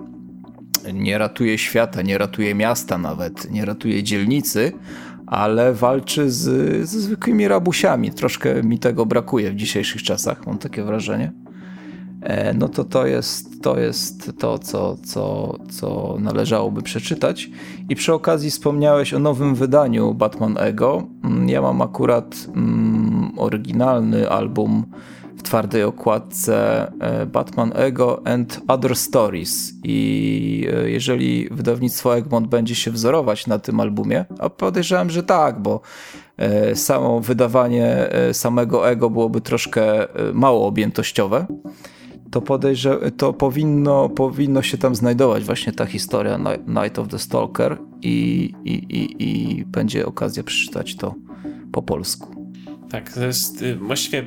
[0.94, 4.72] Nie ratuje świata, nie ratuje miasta nawet, nie ratuje dzielnicy,
[5.28, 6.44] ale walczy z,
[6.90, 8.12] ze zwykłymi rabusiami.
[8.12, 11.32] Troszkę mi tego brakuje w dzisiejszych czasach, mam takie wrażenie.
[12.22, 17.50] E, no to to jest to, jest to co, co, co należałoby przeczytać.
[17.90, 21.08] I przy okazji wspomniałeś o nowym wydaniu Batman Ego.
[21.24, 24.86] Mm, ja mam akurat mm, oryginalny album
[25.46, 26.92] twardej okładce
[27.28, 29.74] Batman Ego and Other Stories.
[29.84, 35.82] I jeżeli wydawnictwo Egmont będzie się wzorować na tym albumie, a podejrzewam, że tak, bo
[36.74, 41.46] samo wydawanie samego Ego byłoby troszkę mało objętościowe,
[42.32, 47.78] to podejrzewam, to powinno, powinno się tam znajdować właśnie ta historia Night of the Stalker
[48.02, 51.16] i, i, i, i będzie okazja przeczytać to
[51.72, 52.36] po polsku.
[52.90, 54.24] Tak, to jest y, właściwie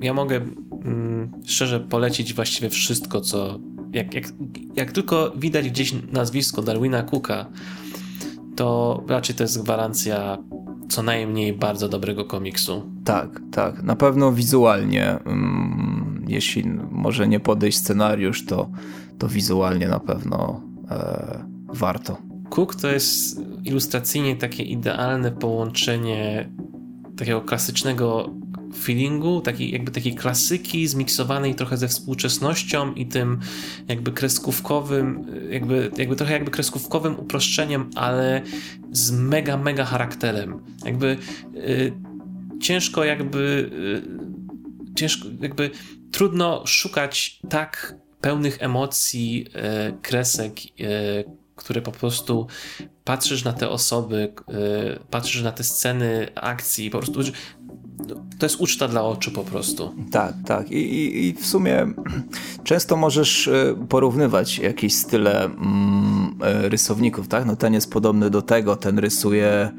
[0.00, 3.58] ja mogę mm, szczerze polecić właściwie wszystko, co
[3.92, 4.24] jak, jak,
[4.76, 7.46] jak tylko widać gdzieś nazwisko Darwina Cooka,
[8.56, 10.38] to raczej to jest gwarancja
[10.88, 12.82] co najmniej bardzo dobrego komiksu.
[13.04, 13.82] Tak, tak.
[13.82, 18.70] Na pewno wizualnie, mm, jeśli może nie podejść scenariusz, to,
[19.18, 22.18] to wizualnie na pewno e, warto.
[22.50, 26.50] Cook to jest ilustracyjnie takie idealne połączenie
[27.16, 28.30] takiego klasycznego
[28.76, 33.38] feelingu, takiej, jakby takiej klasyki zmiksowanej trochę ze współczesnością i tym
[33.88, 38.42] jakby kreskówkowym, jakby, jakby trochę jakby kreskówkowym uproszczeniem, ale
[38.92, 40.64] z mega, mega charakterem.
[40.84, 41.16] Jakby
[41.56, 41.92] y,
[42.60, 43.70] ciężko jakby
[44.90, 45.70] y, ciężko jakby
[46.12, 49.46] trudno szukać tak pełnych emocji
[49.88, 50.54] y, kresek,
[51.56, 52.46] które po prostu
[53.04, 54.32] patrzysz na te osoby,
[55.10, 57.20] patrzysz na te sceny akcji, po prostu
[58.38, 59.94] to jest uczta dla oczu po prostu.
[60.10, 60.70] Tak, tak.
[60.70, 61.86] I, i, i w sumie
[62.64, 66.34] często możesz y, porównywać jakieś style mm,
[66.64, 67.46] y, rysowników, tak?
[67.46, 69.70] No ten jest podobny do tego, ten rysuje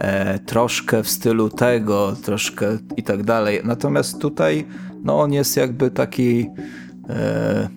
[0.00, 3.60] e, troszkę w stylu tego, troszkę i tak dalej.
[3.64, 4.66] Natomiast tutaj
[5.04, 6.46] no on jest jakby taki
[7.08, 7.68] e,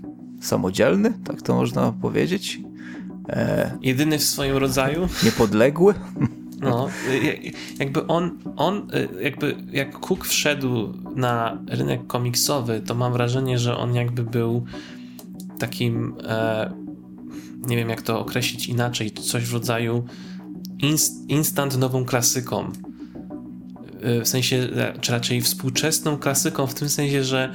[0.42, 2.62] samodzielny, tak to można powiedzieć.
[3.30, 5.08] E, Jedyny w swoim rodzaju.
[5.24, 5.94] Niepodległy.
[6.60, 6.90] No,
[7.80, 8.88] jakby on, on,
[9.22, 14.66] jakby jak Cook wszedł na rynek komiksowy, to mam wrażenie, że on jakby był
[15.60, 16.74] takim, e,
[17.68, 20.06] nie wiem jak to określić inaczej, coś w rodzaju
[20.80, 22.72] inst, instant nową klasyką.
[24.02, 24.70] E, w sensie,
[25.02, 27.54] czy raczej współczesną klasyką, w tym sensie, że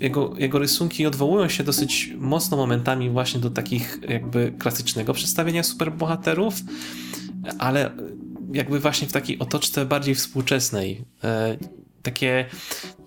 [0.00, 6.54] jego, jego rysunki odwołują się dosyć mocno momentami właśnie do takich jakby klasycznego przedstawienia superbohaterów,
[7.58, 7.90] ale
[8.52, 11.04] jakby właśnie w takiej otoczce bardziej współczesnej.
[11.24, 11.56] E,
[12.02, 12.46] takie,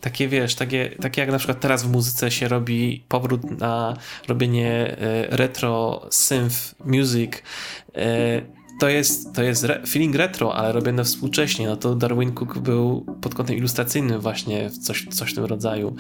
[0.02, 3.98] takie wiesz, takie, takie jak na przykład teraz w muzyce się robi powrót na
[4.28, 7.32] robienie e, retro synth music.
[7.96, 8.42] E,
[8.80, 11.68] to jest, to jest feeling retro, ale robione współcześnie.
[11.68, 15.96] No to Darwin Cook był pod kątem ilustracyjnym właśnie coś, coś w tym rodzaju.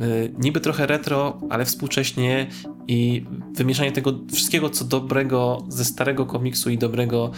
[0.00, 2.46] Y, niby trochę retro, ale współcześnie
[2.88, 3.24] i
[3.54, 7.30] wymieszanie tego wszystkiego, co dobrego ze starego komiksu i dobrego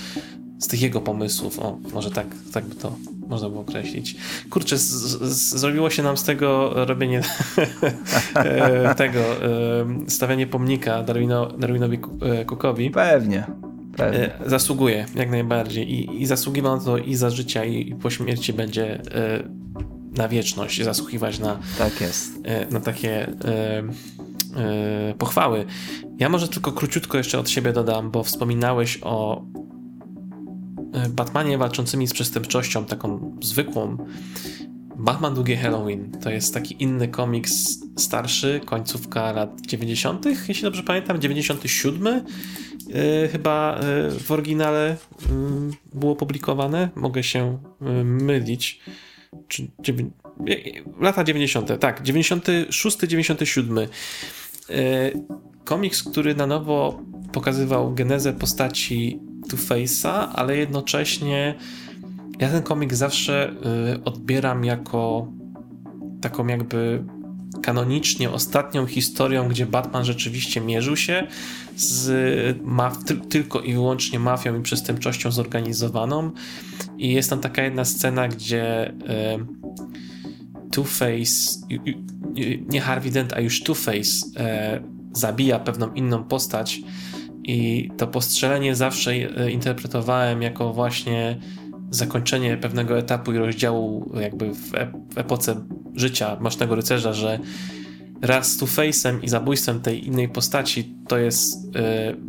[0.59, 1.59] z tych jego pomysłów.
[1.59, 2.97] O, może tak, tak by to
[3.28, 4.16] można było określić.
[4.51, 7.20] Kurczę, z, z, zrobiło się nam z tego robienie
[8.35, 9.36] e, tego, e,
[10.09, 12.90] stawianie pomnika Darwino, Darwinowi e, Cookowi.
[12.90, 13.47] Pewnie.
[13.97, 14.31] Pewnie.
[14.47, 15.93] Zasługuje, jak najbardziej.
[15.93, 19.02] I, i zasługiwał na to i za życia, i, i po śmierci będzie
[20.16, 22.32] na wieczność, zasłuchiwać na, tak jest.
[22.45, 23.82] E, na takie e,
[24.57, 25.65] e, pochwały.
[26.19, 29.43] Ja może tylko króciutko jeszcze od siebie dodam, bo wspominałeś o
[31.11, 33.97] Batmanie walczącymi z przestępczością, taką zwykłą.
[34.97, 37.53] Batman Długie Halloween to jest taki inny komiks
[37.97, 42.24] starszy, końcówka lat 90., jeśli dobrze pamiętam, 97
[42.86, 46.89] yy, chyba yy, w oryginale yy, było publikowane.
[46.95, 47.59] Mogę się
[48.05, 48.81] mylić
[49.48, 49.69] czy
[51.01, 51.81] lata 90.
[51.81, 53.78] Tak, 96, 97.
[53.78, 53.86] E,
[55.65, 57.01] komiks, który na nowo
[57.32, 61.55] pokazywał genezę postaci Two-Face'a, ale jednocześnie
[62.39, 63.52] ja ten komiks zawsze
[63.93, 65.28] e, odbieram jako
[66.20, 67.05] taką jakby
[67.65, 71.27] kanonicznie ostatnią historią, gdzie Batman rzeczywiście mierzył się
[71.77, 72.59] z
[73.28, 76.31] tylko i wyłącznie mafią i przestępczością zorganizowaną.
[76.99, 78.95] I jest tam taka jedna scena, gdzie e,
[80.70, 81.59] Two-Face,
[82.69, 84.82] nie Harvey Dent, a już Two-Face e,
[85.12, 86.81] zabija pewną inną postać
[87.45, 91.41] i to postrzelenie zawsze e, interpretowałem jako właśnie
[91.94, 94.70] zakończenie pewnego etapu i rozdziału jakby w,
[95.14, 97.38] w epoce życia Masznego Rycerza, że
[98.22, 101.80] raz z Two-Face'em i zabójstwem tej innej postaci to jest yy,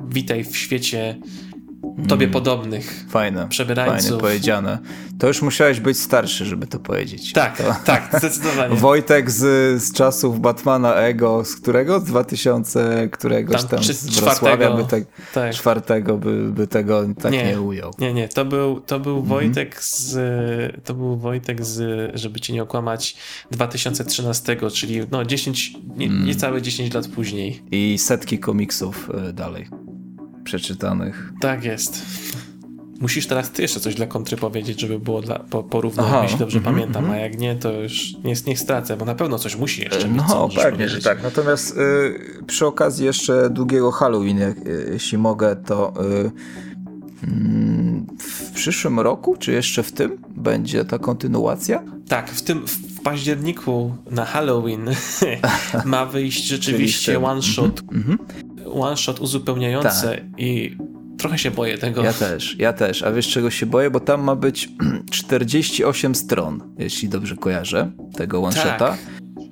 [0.08, 1.16] witaj w świecie
[2.08, 4.10] tobie podobnych Fajne, przebierańców.
[4.10, 4.78] fajnie powiedziane.
[5.20, 7.34] To już musiałeś być starszy, żeby to powiedzieć.
[7.34, 7.64] Tak, to...
[7.86, 8.76] tak, zdecydowanie.
[8.76, 12.00] Wojtek z, z czasów Batmana Ego, z którego?
[12.00, 15.54] Z 2000 któregoś tam, tam z Wrocławia by te, tak.
[15.54, 17.92] czwartego by, by tego tak nie, nie ujął.
[18.00, 19.30] Nie, nie, to był, to był mhm.
[19.30, 20.16] Wojtek z,
[20.84, 23.16] to był Wojtek z, żeby cię nie okłamać,
[23.52, 26.26] 2013, czyli no 10, nie, mm.
[26.26, 27.62] niecałe 10 lat później.
[27.72, 29.68] I setki komiksów e, dalej
[30.46, 31.34] przeczytanych.
[31.40, 32.06] Tak jest.
[33.00, 36.60] Musisz teraz ty jeszcze coś dla kontry powiedzieć, żeby było dla, po, porównać, jeśli dobrze
[36.60, 37.20] mm -hmm, pamiętam, mm -hmm.
[37.20, 40.22] a jak nie, to już nie, niech stracę, bo na pewno coś musi jeszcze być.
[40.30, 41.24] No, pewnie, że tak.
[41.24, 45.94] Natomiast y, przy okazji jeszcze długiego Halloween, jak, y, jeśli mogę, to
[46.26, 46.32] y,
[47.28, 51.84] mm, w przyszłym roku, czy jeszcze w tym, będzie ta kontynuacja?
[52.08, 54.86] Tak, w tym w październiku na Halloween
[55.86, 57.82] ma wyjść rzeczywiście one shot.
[57.92, 58.18] Mm -hmm.
[58.74, 60.20] One shot uzupełniający tak.
[60.38, 60.78] i
[61.18, 62.04] trochę się boję tego.
[62.04, 63.04] Ja też, ja też.
[63.04, 63.90] A wiesz czego się boję?
[63.90, 64.70] Bo tam ma być
[65.12, 68.78] 48 stron, jeśli dobrze kojarzę, tego one shota.
[68.78, 68.98] Tak.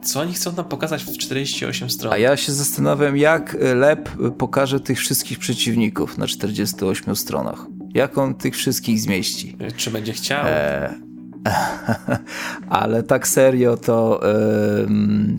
[0.03, 2.14] Co oni chcą nam pokazać w 48 stron?
[2.14, 7.65] A ja się zastanawiam, jak Lep pokaże tych wszystkich przeciwników na 48 stronach.
[7.94, 9.57] Jak on tych wszystkich zmieści?
[9.77, 10.45] Czy będzie chciał?
[10.48, 11.12] E
[12.70, 14.20] Ale tak serio to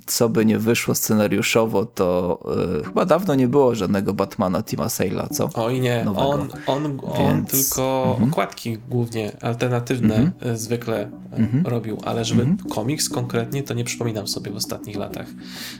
[0.06, 2.38] co by nie wyszło scenariuszowo, to
[2.80, 5.50] e, chyba dawno nie było żadnego Batmana Tima Sale'a, co?
[5.54, 8.30] Oj nie, on, on, on tylko mhm.
[8.30, 10.56] okładki głównie alternatywne mhm.
[10.56, 11.66] zwykle mhm.
[11.66, 15.26] robił, ale żeby komiks konkretnie, to nie przypominam sobie w ostatnich latach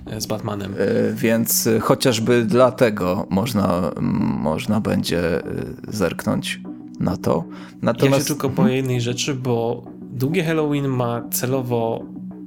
[0.07, 0.75] e, z Batmanem.
[1.15, 3.91] Więc chociażby dlatego można,
[4.41, 5.43] można będzie
[5.89, 6.61] zerknąć
[7.01, 7.45] na to.
[7.83, 8.19] Natomiast...
[8.19, 9.85] Ja się tylko boję jednej rzeczy, bo
[10.15, 12.05] Długie Halloween ma celowo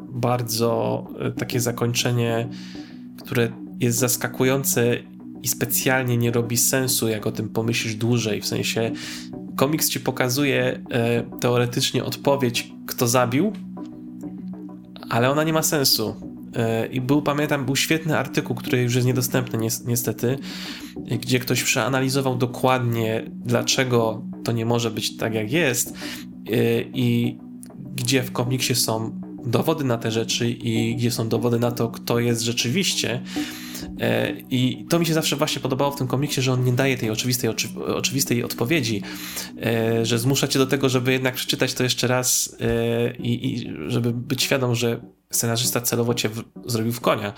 [0.10, 2.48] bardzo e, takie zakończenie,
[3.22, 4.98] które jest zaskakujące
[5.44, 8.42] i specjalnie nie robi sensu, jak o tym pomyślisz dłużej.
[8.42, 8.92] W sensie
[9.56, 13.54] komiks ci pokazuje e, teoretycznie odpowiedź, kto zabił,
[15.10, 16.16] ale ona nie ma sensu.
[16.56, 20.38] E, I był, pamiętam, był świetny artykuł, który już jest niedostępny ni niestety,
[21.22, 25.98] gdzie ktoś przeanalizował dokładnie, dlaczego to nie może być tak, jak jest.
[26.52, 27.38] E, I
[27.98, 32.20] gdzie w komiksie są dowody na te rzeczy i gdzie są dowody na to, kto
[32.20, 33.22] jest rzeczywiście.
[34.00, 36.98] E, I to mi się zawsze właśnie podobało w tym komiksie, że on nie daje
[36.98, 39.02] tej oczywistej, oczy, oczywistej odpowiedzi,
[39.62, 43.74] e, że zmusza cię do tego, żeby jednak przeczytać to jeszcze raz e, i, i
[43.88, 45.02] żeby być świadom, że
[45.32, 47.34] scenarzysta celowo cię w, zrobił w konia.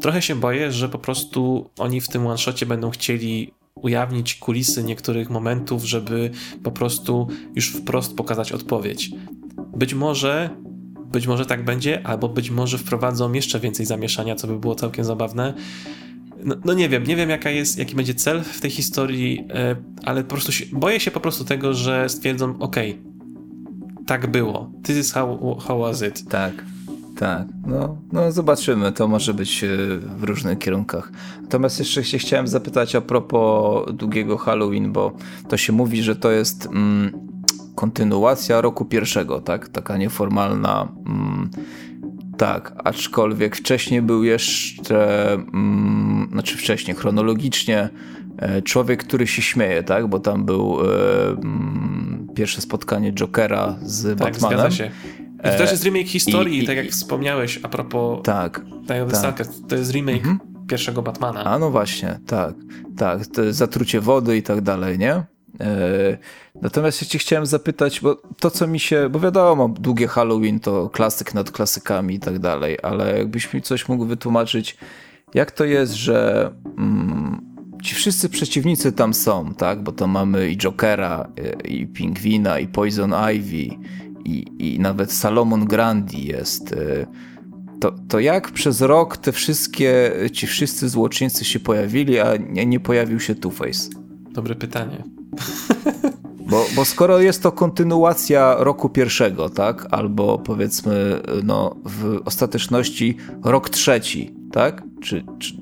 [0.00, 5.30] Trochę się boję, że po prostu oni w tym one-shocie będą chcieli ujawnić kulisy niektórych
[5.30, 6.30] momentów, żeby
[6.62, 9.10] po prostu już wprost pokazać odpowiedź.
[9.76, 10.50] Być może,
[11.12, 15.04] być może tak będzie, albo być może wprowadzą jeszcze więcej zamieszania, co by było całkiem
[15.04, 15.54] zabawne.
[16.44, 19.76] No, no, nie wiem, nie wiem jaka jest, jaki będzie cel w tej historii, e,
[20.04, 22.76] ale po prostu się, boję się po prostu tego, że stwierdzą, ok,
[24.06, 24.70] tak było.
[24.82, 26.28] This is how, how was it.
[26.28, 26.64] Tak.
[27.16, 29.68] Tak, no, no zobaczymy, to może być e,
[30.16, 31.12] w różnych kierunkach.
[31.42, 35.12] Natomiast jeszcze się chciałem zapytać a propos długiego Halloween, bo
[35.48, 37.31] to się mówi, że to jest mm,
[37.74, 39.68] kontynuacja roku pierwszego, tak?
[39.68, 40.88] Taka nieformalna.
[41.06, 41.50] Mm,
[42.38, 47.88] tak, aczkolwiek wcześniej był jeszcze, mm, znaczy wcześniej, chronologicznie,
[48.38, 50.06] e, człowiek, który się śmieje, tak?
[50.06, 54.58] Bo tam był e, mm, pierwsze spotkanie Jokera z tak, Batmanem.
[54.58, 54.90] Zgadza się.
[55.40, 58.60] I to też jest remake historii, I, i, tak jak wspomniałeś a propos tak,
[59.36, 59.46] tak.
[59.68, 60.38] to jest remake mhm.
[60.66, 61.44] pierwszego Batmana.
[61.44, 62.54] A no właśnie, tak,
[62.96, 63.20] tak,
[63.50, 65.31] zatrucie wody i tak dalej, nie?
[65.60, 66.18] E,
[66.62, 71.34] natomiast cię chciałem zapytać, bo to co mi się, bo wiadomo, długie Halloween to klasyk
[71.34, 74.76] nad klasykami i tak dalej, ale jakbyś mi coś mógł wytłumaczyć,
[75.34, 77.40] jak to jest, że mm,
[77.82, 79.82] ci wszyscy przeciwnicy tam są, tak?
[79.82, 81.28] Bo to mamy i Jokera,
[81.64, 83.76] i, i Pingwina, i Poison Ivy,
[84.24, 86.72] i, i nawet Salomon Grandi jest.
[86.72, 87.06] E,
[87.80, 92.80] to, to jak przez rok te wszystkie, ci wszyscy złoczyńcy się pojawili, a nie, nie
[92.80, 93.90] pojawił się Two-Face?
[94.30, 95.04] Dobre pytanie.
[96.50, 99.86] Bo, bo skoro jest to kontynuacja roku pierwszego, tak?
[99.90, 104.82] Albo powiedzmy, no, w ostateczności rok trzeci, tak?
[105.02, 105.54] Czy, czy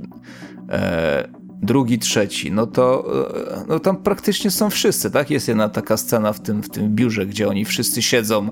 [0.69, 1.29] e,
[1.63, 3.05] drugi, trzeci, no to
[3.57, 5.31] e, no, tam praktycznie są wszyscy, tak?
[5.31, 8.51] Jest jedna taka scena w tym, w tym biurze, gdzie oni wszyscy siedzą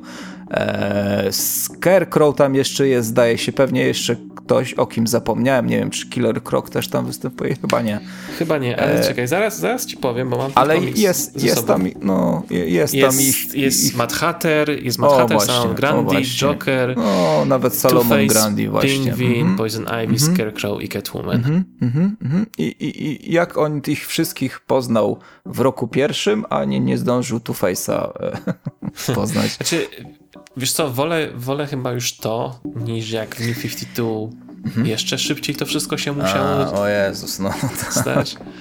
[0.51, 4.17] E, Scarecrow tam jeszcze jest, zdaje się, pewnie jeszcze
[4.49, 5.67] ktoś, o kim zapomniałem.
[5.67, 7.57] Nie wiem, czy Killer Croc też tam występuje?
[7.61, 8.01] Chyba nie.
[8.39, 9.05] Chyba nie, ale e...
[9.05, 13.21] czekaj, zaraz, zaraz ci powiem, bo mam Ale jest, jest tam, no, jest, jest tam
[13.21, 13.55] ich...
[13.55, 13.97] Jest ich...
[13.97, 18.91] Mad Hatter, jest Mad Hatter, Salomon Grandi, Joker, no, nawet Salomon Grandi właśnie.
[18.91, 19.59] Pingvin, mm -hmm.
[19.59, 20.35] Poison Ivy, mm -hmm.
[20.35, 21.45] Scarecrow i Catwoman.
[21.45, 22.47] Mm -hmm.
[22.59, 27.39] I, i, I jak on tych wszystkich poznał w roku pierwszym, a nie, nie zdążył
[27.39, 28.11] Two-Face'a
[29.07, 29.53] e, poznać.
[29.57, 29.87] znaczy,
[30.57, 34.05] wiesz co, wolę, wolę chyba już to, niż jak w New 52
[34.65, 34.87] mhm.
[34.87, 37.51] jeszcze szybciej to wszystko się musiało A, o Jezus, no.
[37.91, 38.35] stać.
[38.35, 38.45] No.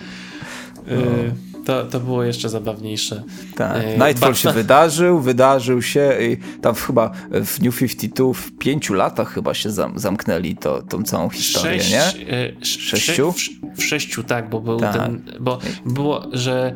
[0.91, 1.31] Y
[1.67, 3.23] to, to było jeszcze zabawniejsze.
[3.55, 3.83] Tak.
[3.83, 9.33] Y Nightfall się wydarzył, wydarzył się i tam chyba w New 52 w pięciu latach
[9.33, 12.35] chyba się zam zamknęli to, tą całą historię, Sześć, nie?
[12.35, 13.31] Y Sześciu?
[13.31, 13.37] W,
[13.77, 14.95] w, sześciu, tak, bo był tak.
[14.95, 16.73] ten, bo było, że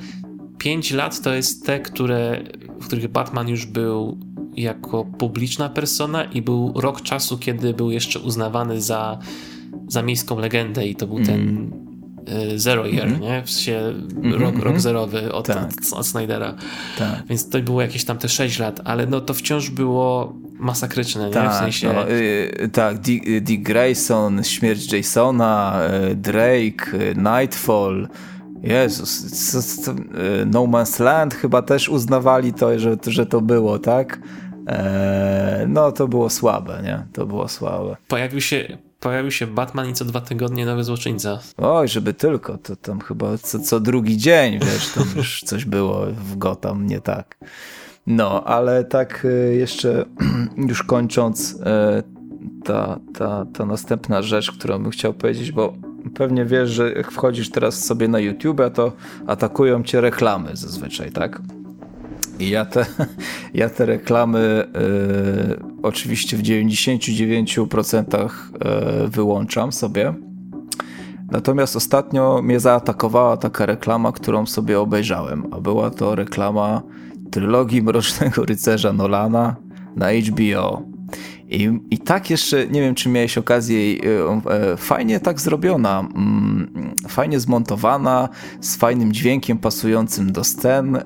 [0.58, 2.44] pięć lat to jest te, które,
[2.82, 4.18] w których Batman już był
[4.56, 9.20] jako publiczna persona i był rok czasu, kiedy był jeszcze uznawany za,
[9.88, 11.28] za miejską legendę i to był mm.
[11.28, 11.72] ten
[12.54, 13.22] y, Zero Year, mm -hmm.
[13.22, 13.44] nie?
[13.44, 14.40] W sensie mm -hmm.
[14.40, 15.58] rok, rok zerowy od, tak.
[15.58, 16.56] od, od Snydera.
[16.98, 17.24] Tak.
[17.30, 21.34] Więc to było jakieś tam te 6 lat, ale no to wciąż było masakryczne, nie?
[21.34, 21.94] Tak, w sensie...
[21.94, 25.82] No, y, tak, Dick, Dick Grayson, śmierć Jasona,
[26.12, 28.08] y, Drake, y, Nightfall,
[28.62, 29.26] Jezus,
[29.82, 29.94] co,
[30.46, 34.20] No Man's Land chyba też uznawali to, że, że to było, tak?
[34.68, 37.06] Eee, no to było słabe, nie?
[37.14, 37.96] To było słabe.
[38.08, 41.40] Pojawił się, pojawił się Batman i co dwa tygodnie nowy złoczyńca.
[41.58, 46.06] Oj, żeby tylko, to tam chyba co, co drugi dzień, wiesz, tam już coś było
[46.06, 47.38] w Gotham, nie tak.
[48.08, 50.06] No, ale tak e, jeszcze
[50.70, 52.04] już kończąc, e,
[52.64, 55.74] ta, ta, ta następna rzecz, którą bym chciał powiedzieć, bo
[56.16, 58.92] pewnie wiesz, że jak wchodzisz teraz sobie na YouTube, to
[59.28, 61.42] atakują cię reklamy zazwyczaj, tak?
[62.40, 62.86] I ja te,
[63.54, 64.68] ja te reklamy
[65.58, 68.30] y, oczywiście w 99%
[69.06, 70.14] y, wyłączam sobie.
[71.32, 76.82] Natomiast ostatnio mnie zaatakowała taka reklama, którą sobie obejrzałem, a była to reklama
[77.32, 79.56] trylogii Mrocznego Rycerza Nolana
[79.96, 80.91] na HBO.
[81.52, 86.96] I, I tak jeszcze, nie wiem czy miałeś okazję, e, e, fajnie tak zrobiona, mm,
[87.08, 88.30] fajnie zmontowana,
[88.62, 90.96] z fajnym dźwiękiem pasującym do scen.
[90.96, 91.04] E,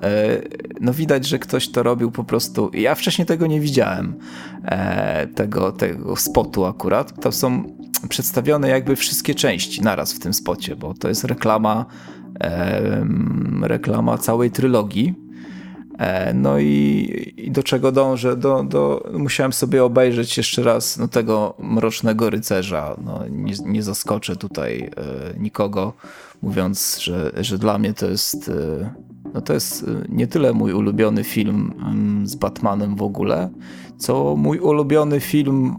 [0.80, 4.14] no widać, że ktoś to robił po prostu, ja wcześniej tego nie widziałem,
[5.34, 7.20] tego, tego spotu akurat.
[7.20, 7.76] To są
[8.08, 11.86] przedstawione jakby wszystkie części naraz w tym spocie, bo to jest reklama,
[13.62, 15.25] reklama całej trylogii
[16.34, 18.36] no i, i, do czego dążę?
[18.36, 22.96] Do, do, musiałem sobie obejrzeć jeszcze raz no, tego Mrocznego Rycerza.
[23.04, 25.92] No, nie, nie zaskoczę tutaj e, nikogo,
[26.42, 28.94] mówiąc, że, że dla mnie to jest, e,
[29.34, 31.74] no, to jest e, nie tyle mój ulubiony film
[32.24, 33.50] z Batmanem w ogóle,
[33.98, 35.76] co mój ulubiony film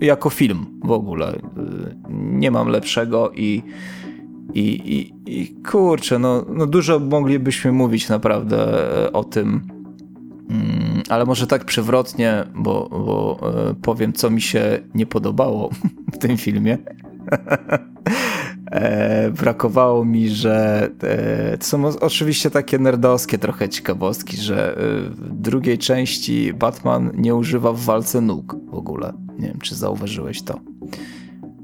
[0.00, 1.28] e, jako film w ogóle.
[1.28, 1.40] E,
[2.10, 3.62] nie mam lepszego i
[4.54, 4.60] i,
[5.26, 8.58] i, i kurczę, no, no dużo moglibyśmy mówić naprawdę
[9.04, 9.60] e, o tym,
[10.50, 13.40] mm, ale może tak przewrotnie, bo, bo
[13.70, 15.70] e, powiem, co mi się nie podobało
[16.14, 16.78] w tym filmie.
[18.70, 20.88] E, brakowało mi, że
[21.58, 24.76] to są oczywiście takie nerdowskie trochę ciekawostki, że
[25.08, 29.12] w drugiej części Batman nie używa w walce nóg w ogóle.
[29.38, 30.60] Nie wiem, czy zauważyłeś to.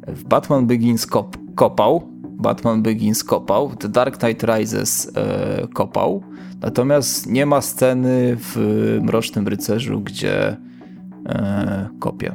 [0.07, 2.12] W Batman Begins kop kopał,
[2.43, 6.23] Batman Begins kopał, The Dark Knight Rises e, kopał,
[6.61, 8.57] natomiast nie ma sceny w
[9.03, 10.57] Mrocznym Rycerzu, gdzie
[11.27, 12.35] e, kopie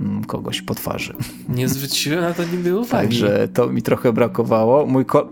[0.00, 1.14] mm, kogoś po twarzy.
[1.56, 3.08] Nie zwróciłem na to nigdy uwagi.
[3.08, 4.86] Także to mi trochę brakowało.
[4.86, 5.30] Mój, ko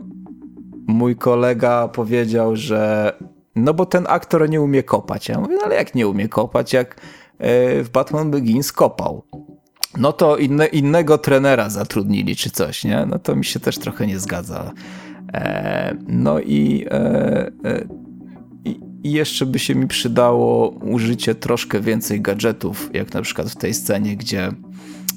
[0.87, 3.13] mój kolega powiedział, że
[3.57, 5.29] no bo ten aktor nie umie kopać.
[5.29, 7.01] Ja mówię, no ale jak nie umie kopać, jak
[7.39, 9.23] e, w Batman Begins kopał
[9.99, 13.07] no to inne, innego trenera zatrudnili czy coś, nie?
[13.07, 14.73] No to mi się też trochę nie zgadza.
[15.33, 17.85] E, no i, e, e,
[19.05, 23.75] i jeszcze by się mi przydało użycie troszkę więcej gadżetów, jak na przykład w tej
[23.75, 24.47] scenie, gdzie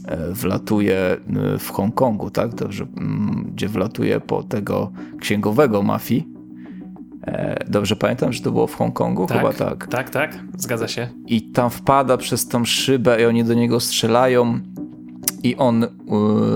[0.06, 1.20] e, wlatuje e,
[1.60, 2.56] w Hongkongu, tak?
[2.56, 2.88] Dobrze,
[3.46, 6.35] gdzie wlatuje po tego księgowego mafii
[7.68, 9.26] dobrze pamiętam, że to było w Hongkongu?
[9.28, 9.88] Tak, Chyba tak.
[9.88, 11.08] Tak, tak, zgadza się.
[11.28, 14.60] I tam wpada przez tą szybę i oni do niego strzelają
[15.44, 15.90] i on y,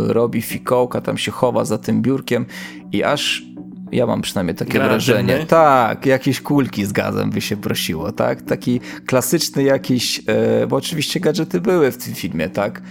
[0.07, 2.45] robi fikołka, tam się chowa za tym biurkiem
[2.91, 3.43] i aż
[3.91, 5.45] ja mam przynajmniej takie wrażenie.
[5.47, 8.41] Tak, jakieś kulki z gazem by się prosiło, tak?
[8.41, 12.81] Taki klasyczny jakiś, e, bo oczywiście gadżety były w tym filmie, tak?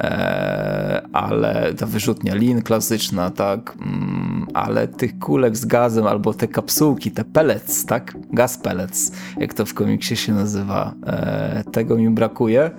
[0.00, 6.48] E, ale ta wyrzutnia lin klasyczna, tak, mm, ale tych kulek z gazem albo te
[6.48, 12.10] kapsułki, te pellets, tak, gaz pellets, jak to w komiksie się nazywa, e, tego mi
[12.10, 12.70] brakuje.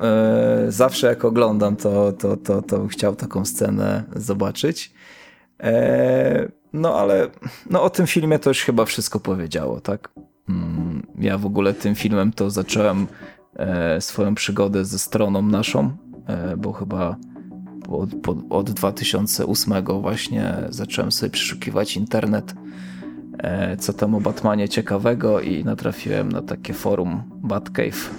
[0.00, 4.94] E, zawsze jak oglądam, to, to, to, to chciał taką scenę zobaczyć.
[6.72, 7.28] No ale
[7.70, 10.10] no, o tym filmie to już chyba wszystko powiedziało, tak?
[10.48, 13.06] Mm, ja w ogóle tym filmem to zacząłem
[14.00, 15.96] swoją przygodę ze stroną naszą,
[16.58, 17.16] bo chyba
[17.88, 18.10] od,
[18.50, 22.54] od 2008 właśnie zacząłem sobie przeszukiwać internet,
[23.38, 28.10] e, co tam o Batmanie ciekawego i natrafiłem na takie forum Batcave.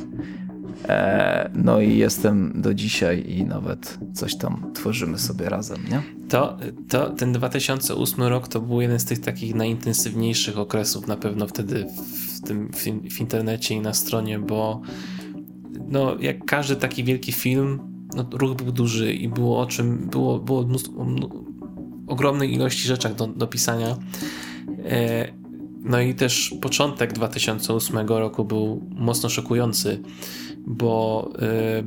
[1.56, 6.02] No i jestem do dzisiaj i nawet coś tam tworzymy sobie razem, nie?
[6.30, 6.58] To,
[6.90, 11.86] to ten 2008 rok to był jeden z tych takich najintensywniejszych okresów na pewno wtedy
[12.36, 12.84] w, tym, w,
[13.16, 14.82] w internecie i na stronie, bo
[15.88, 20.40] no, jak każdy taki wielki film, no, ruch był duży i było o czym, było,
[20.40, 21.06] było mnóstwo,
[22.08, 23.98] ogromnej ilości rzeczach do, do pisania.
[24.86, 25.28] E,
[25.84, 30.02] no i też początek 2008 roku był mocno szokujący,
[30.68, 31.84] bo e,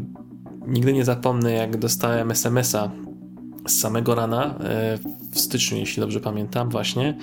[0.66, 2.90] nigdy nie zapomnę, jak dostałem SMS-a
[3.66, 4.98] z samego rana, e,
[5.32, 7.18] w styczniu, jeśli dobrze pamiętam, właśnie,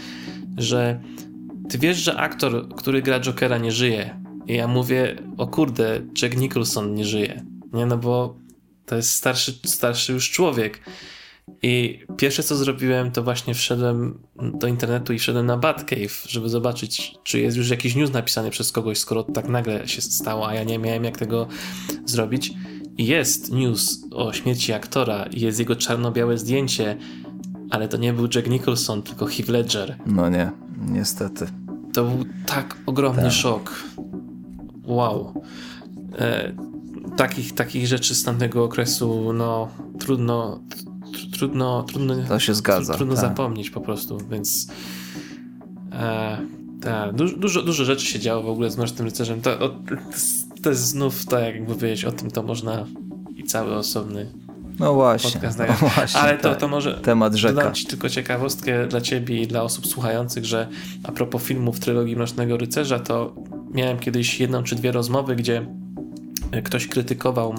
[0.57, 0.99] że
[1.69, 4.19] ty wiesz, że aktor, który gra Jokera, nie żyje.
[4.47, 7.45] I ja mówię, o kurde, Jack Nicholson nie żyje.
[7.73, 8.44] Nie, no bo
[8.85, 10.79] to jest starszy, starszy już człowiek.
[11.61, 17.15] I pierwsze co zrobiłem, to właśnie wszedłem do internetu i wszedłem na Batcave, żeby zobaczyć,
[17.23, 20.63] czy jest już jakiś news napisany przez kogoś, skoro tak nagle się stało, a ja
[20.63, 21.47] nie miałem jak tego
[22.05, 22.53] zrobić
[22.97, 26.97] jest news o śmierci aktora i jest jego czarno-białe zdjęcie,
[27.69, 29.97] ale to nie był Jack Nicholson, tylko Heath Ledger.
[30.05, 31.47] No nie, niestety.
[31.93, 33.31] To był tak ogromny tak.
[33.31, 33.83] szok.
[34.83, 35.43] Wow.
[37.17, 39.67] Takich, takich rzeczy z tamtego okresu, no
[39.99, 40.59] trudno,
[41.33, 42.15] trudno, trudno.
[42.27, 42.93] To się zgadza.
[42.93, 43.21] Trudno tak.
[43.21, 44.67] zapomnieć po prostu, więc.
[45.91, 46.37] E,
[46.81, 49.41] tak, dużo, dużo, dużo rzeczy się działo w ogóle z Mrocznym Rycerzem.
[49.41, 49.69] To, to,
[50.63, 52.85] to jest znów, tak jakby powiedzieć o tym, to można
[53.35, 54.31] i cały osobny
[54.79, 56.59] no właśnie, no właśnie Ale to, tak.
[56.59, 57.53] to może temat rzeka.
[57.53, 60.67] dodam ci tylko ciekawostkę dla ciebie i dla osób słuchających, że
[61.03, 63.35] a propos filmów trylogii Mrocznego Rycerza, to
[63.71, 65.65] miałem kiedyś jedną czy dwie rozmowy, gdzie
[66.63, 67.55] ktoś krytykował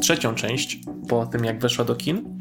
[0.00, 0.78] trzecią część
[1.08, 2.40] po tym, jak weszła do kin,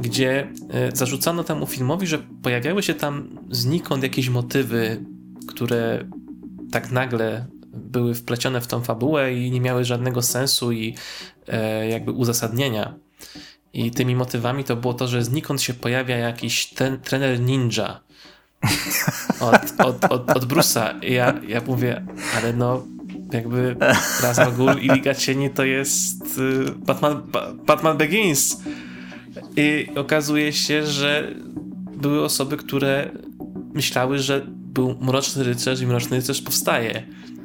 [0.00, 5.04] gdzie e, zarzucano temu filmowi, że pojawiały się tam znikąd jakieś motywy,
[5.48, 6.04] które
[6.70, 10.94] tak nagle były wplecione w tą fabułę i nie miały żadnego sensu i
[11.48, 12.94] e, jakby uzasadnienia.
[13.72, 18.00] I tymi motywami to było to, że znikąd się pojawia jakiś ten, trener ninja
[19.40, 21.04] od, od, od, od Bruce'a.
[21.04, 22.06] I ja, ja mówię,
[22.36, 22.82] ale no
[23.32, 23.76] jakby
[24.22, 27.22] Raz al Ghul i Liga Cieni to jest y, Batman,
[27.66, 28.62] Batman Begins.
[29.56, 31.34] I okazuje się, że
[31.96, 33.10] były osoby, które
[33.74, 37.02] myślały, że był Mroczny Rycerz i Mroczny Rycerz powstaje.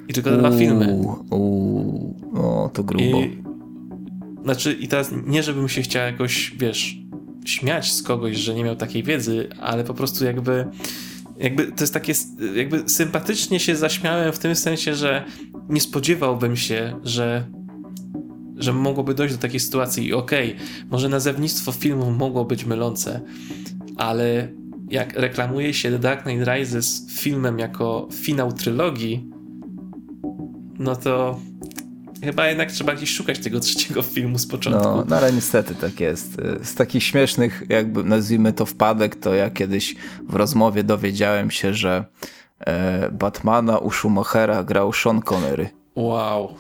[0.08, 0.94] I tylko te dwa filmy.
[1.30, 3.04] Uuu, o, to grubo.
[3.04, 3.44] I,
[4.44, 6.98] znaczy, i teraz nie, żebym się chciał jakoś, wiesz,
[7.46, 10.68] śmiać z kogoś, że nie miał takiej wiedzy, ale po prostu jakby
[11.40, 12.14] jakby to jest takie,
[12.56, 15.26] jakby sympatycznie się zaśmiałem w tym sensie, że
[15.70, 17.48] nie spodziewałbym się, że
[18.58, 20.08] że mogłoby dojść do takiej sytuacji.
[20.08, 23.22] I okej, okay, może nazewnictwo filmu mogło być mylące,
[23.98, 24.48] ale
[24.90, 29.30] jak reklamuje się The Dark Knight Rises filmem jako finał trylogii,
[30.80, 31.40] no to
[32.24, 34.84] chyba jednak trzeba gdzieś szukać tego trzeciego filmu z początku.
[34.84, 36.38] No, no ale niestety tak jest.
[36.64, 39.96] Z takich śmiesznych, jakby nazwijmy to wpadek, to ja kiedyś
[40.30, 42.06] w rozmowie dowiedziałem się, że
[42.60, 45.70] e, Batmana u Schumachera grał Sean Connery.
[45.96, 46.56] Wow.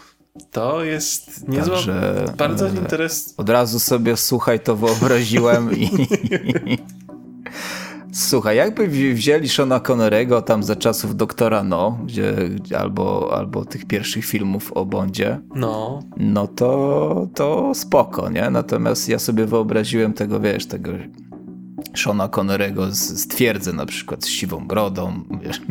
[0.52, 3.38] To jest niezła, Także, bardzo e, interesujące.
[3.38, 5.90] Od razu sobie, słuchaj, to wyobraziłem i,
[8.18, 12.36] Słuchaj, jakby wzięli Shona Connerego tam za czasów Doktora No, gdzie,
[12.80, 18.50] albo, albo tych pierwszych filmów o Bondzie, no, no to, to spoko, nie?
[18.50, 20.92] Natomiast ja sobie wyobraziłem tego, wiesz, tego
[21.96, 25.62] Shona Connerego z, z twierdzy na przykład, z siwą brodą, wiesz.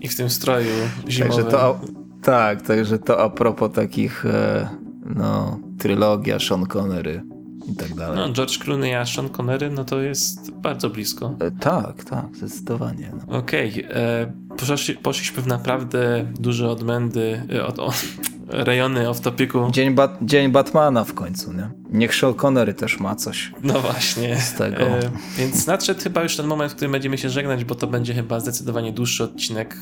[0.00, 0.70] I w tym stroju
[1.08, 1.36] zimowym.
[1.36, 1.80] Także to,
[2.22, 4.68] tak, także to a propos takich, e,
[5.16, 7.22] no, trylogia Sean Connery
[7.70, 8.16] i tak dalej.
[8.16, 11.36] No, George Clooney a Sean Connery, no to jest bardzo blisko.
[11.40, 13.12] E, tak, tak, zdecydowanie.
[13.28, 13.38] No.
[13.38, 13.94] Okej, okay.
[13.94, 17.92] E, poszli, poszliśmy w naprawdę duże odmędy, e, od, o,
[18.48, 19.70] rejony off-topiku.
[19.70, 21.70] Dzień, ba Dzień Batmana w końcu, nie?
[21.90, 23.52] Niech Sean Connery też ma coś.
[23.62, 24.36] No właśnie.
[24.40, 24.82] Z tego.
[24.82, 25.00] E,
[25.38, 28.40] więc nadszedł chyba już ten moment, w którym będziemy się żegnać, bo to będzie chyba
[28.40, 29.76] zdecydowanie dłuższy odcinek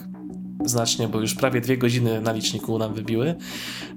[0.64, 3.34] znacznie, bo już prawie dwie godziny na liczniku nam wybiły,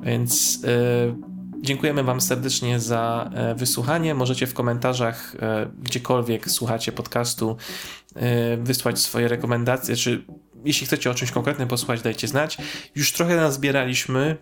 [0.03, 1.30] więc e,
[1.61, 4.15] dziękujemy Wam serdecznie za e, wysłuchanie.
[4.15, 7.57] Możecie w komentarzach, e, gdziekolwiek słuchacie podcastu,
[8.15, 10.25] e, wysłać swoje rekomendacje, czy
[10.65, 12.57] jeśli chcecie o czymś konkretnym posłuchać, dajcie znać.
[12.95, 14.37] Już trochę nas zbieraliśmy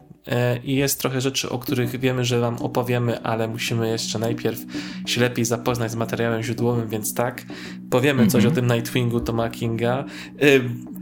[0.64, 4.60] i jest trochę rzeczy, o których wiemy, że Wam opowiemy, ale musimy jeszcze najpierw
[5.06, 7.46] się lepiej zapoznać z materiałem źródłowym, więc tak,
[7.90, 8.32] powiemy mm -hmm.
[8.32, 10.06] coś o tym Nightwingu Toma Kinga,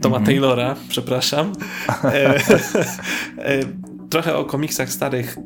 [0.02, 0.26] Toma mm -hmm.
[0.26, 1.52] Taylora, przepraszam.
[4.10, 5.38] trochę o komiksach starych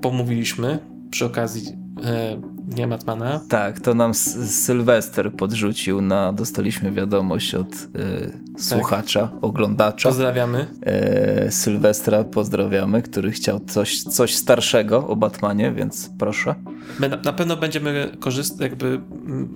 [0.00, 0.78] pomówiliśmy
[1.10, 3.40] przy okazji e, Dnia Matmana.
[3.48, 9.44] Tak, to nam Sylwester podrzucił na, dostaliśmy wiadomość od e, słuchacza, tak.
[9.44, 10.08] oglądacza.
[10.08, 10.66] Pozdrawiamy.
[10.82, 16.54] E, Sylwestra pozdrawiamy, który chciał coś, coś starszego o Batmanie, więc proszę.
[17.00, 19.00] My na, na pewno będziemy korzystać, jakby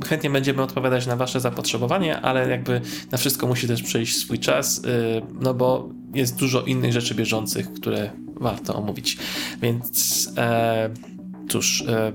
[0.07, 2.81] chętnie będziemy odpowiadać na wasze zapotrzebowanie, ale jakby
[3.13, 4.83] na wszystko musi też przejść swój czas, y,
[5.41, 8.11] no bo jest dużo innych rzeczy bieżących, które
[8.41, 9.19] warto omówić.
[9.63, 10.91] Więc e,
[11.49, 12.13] cóż, e,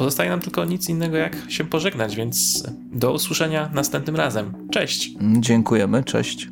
[0.00, 4.68] pozostaje nam tylko nic innego jak się pożegnać, więc do usłyszenia następnym razem.
[4.70, 5.10] Cześć.
[5.40, 6.48] Dziękujemy, cześć.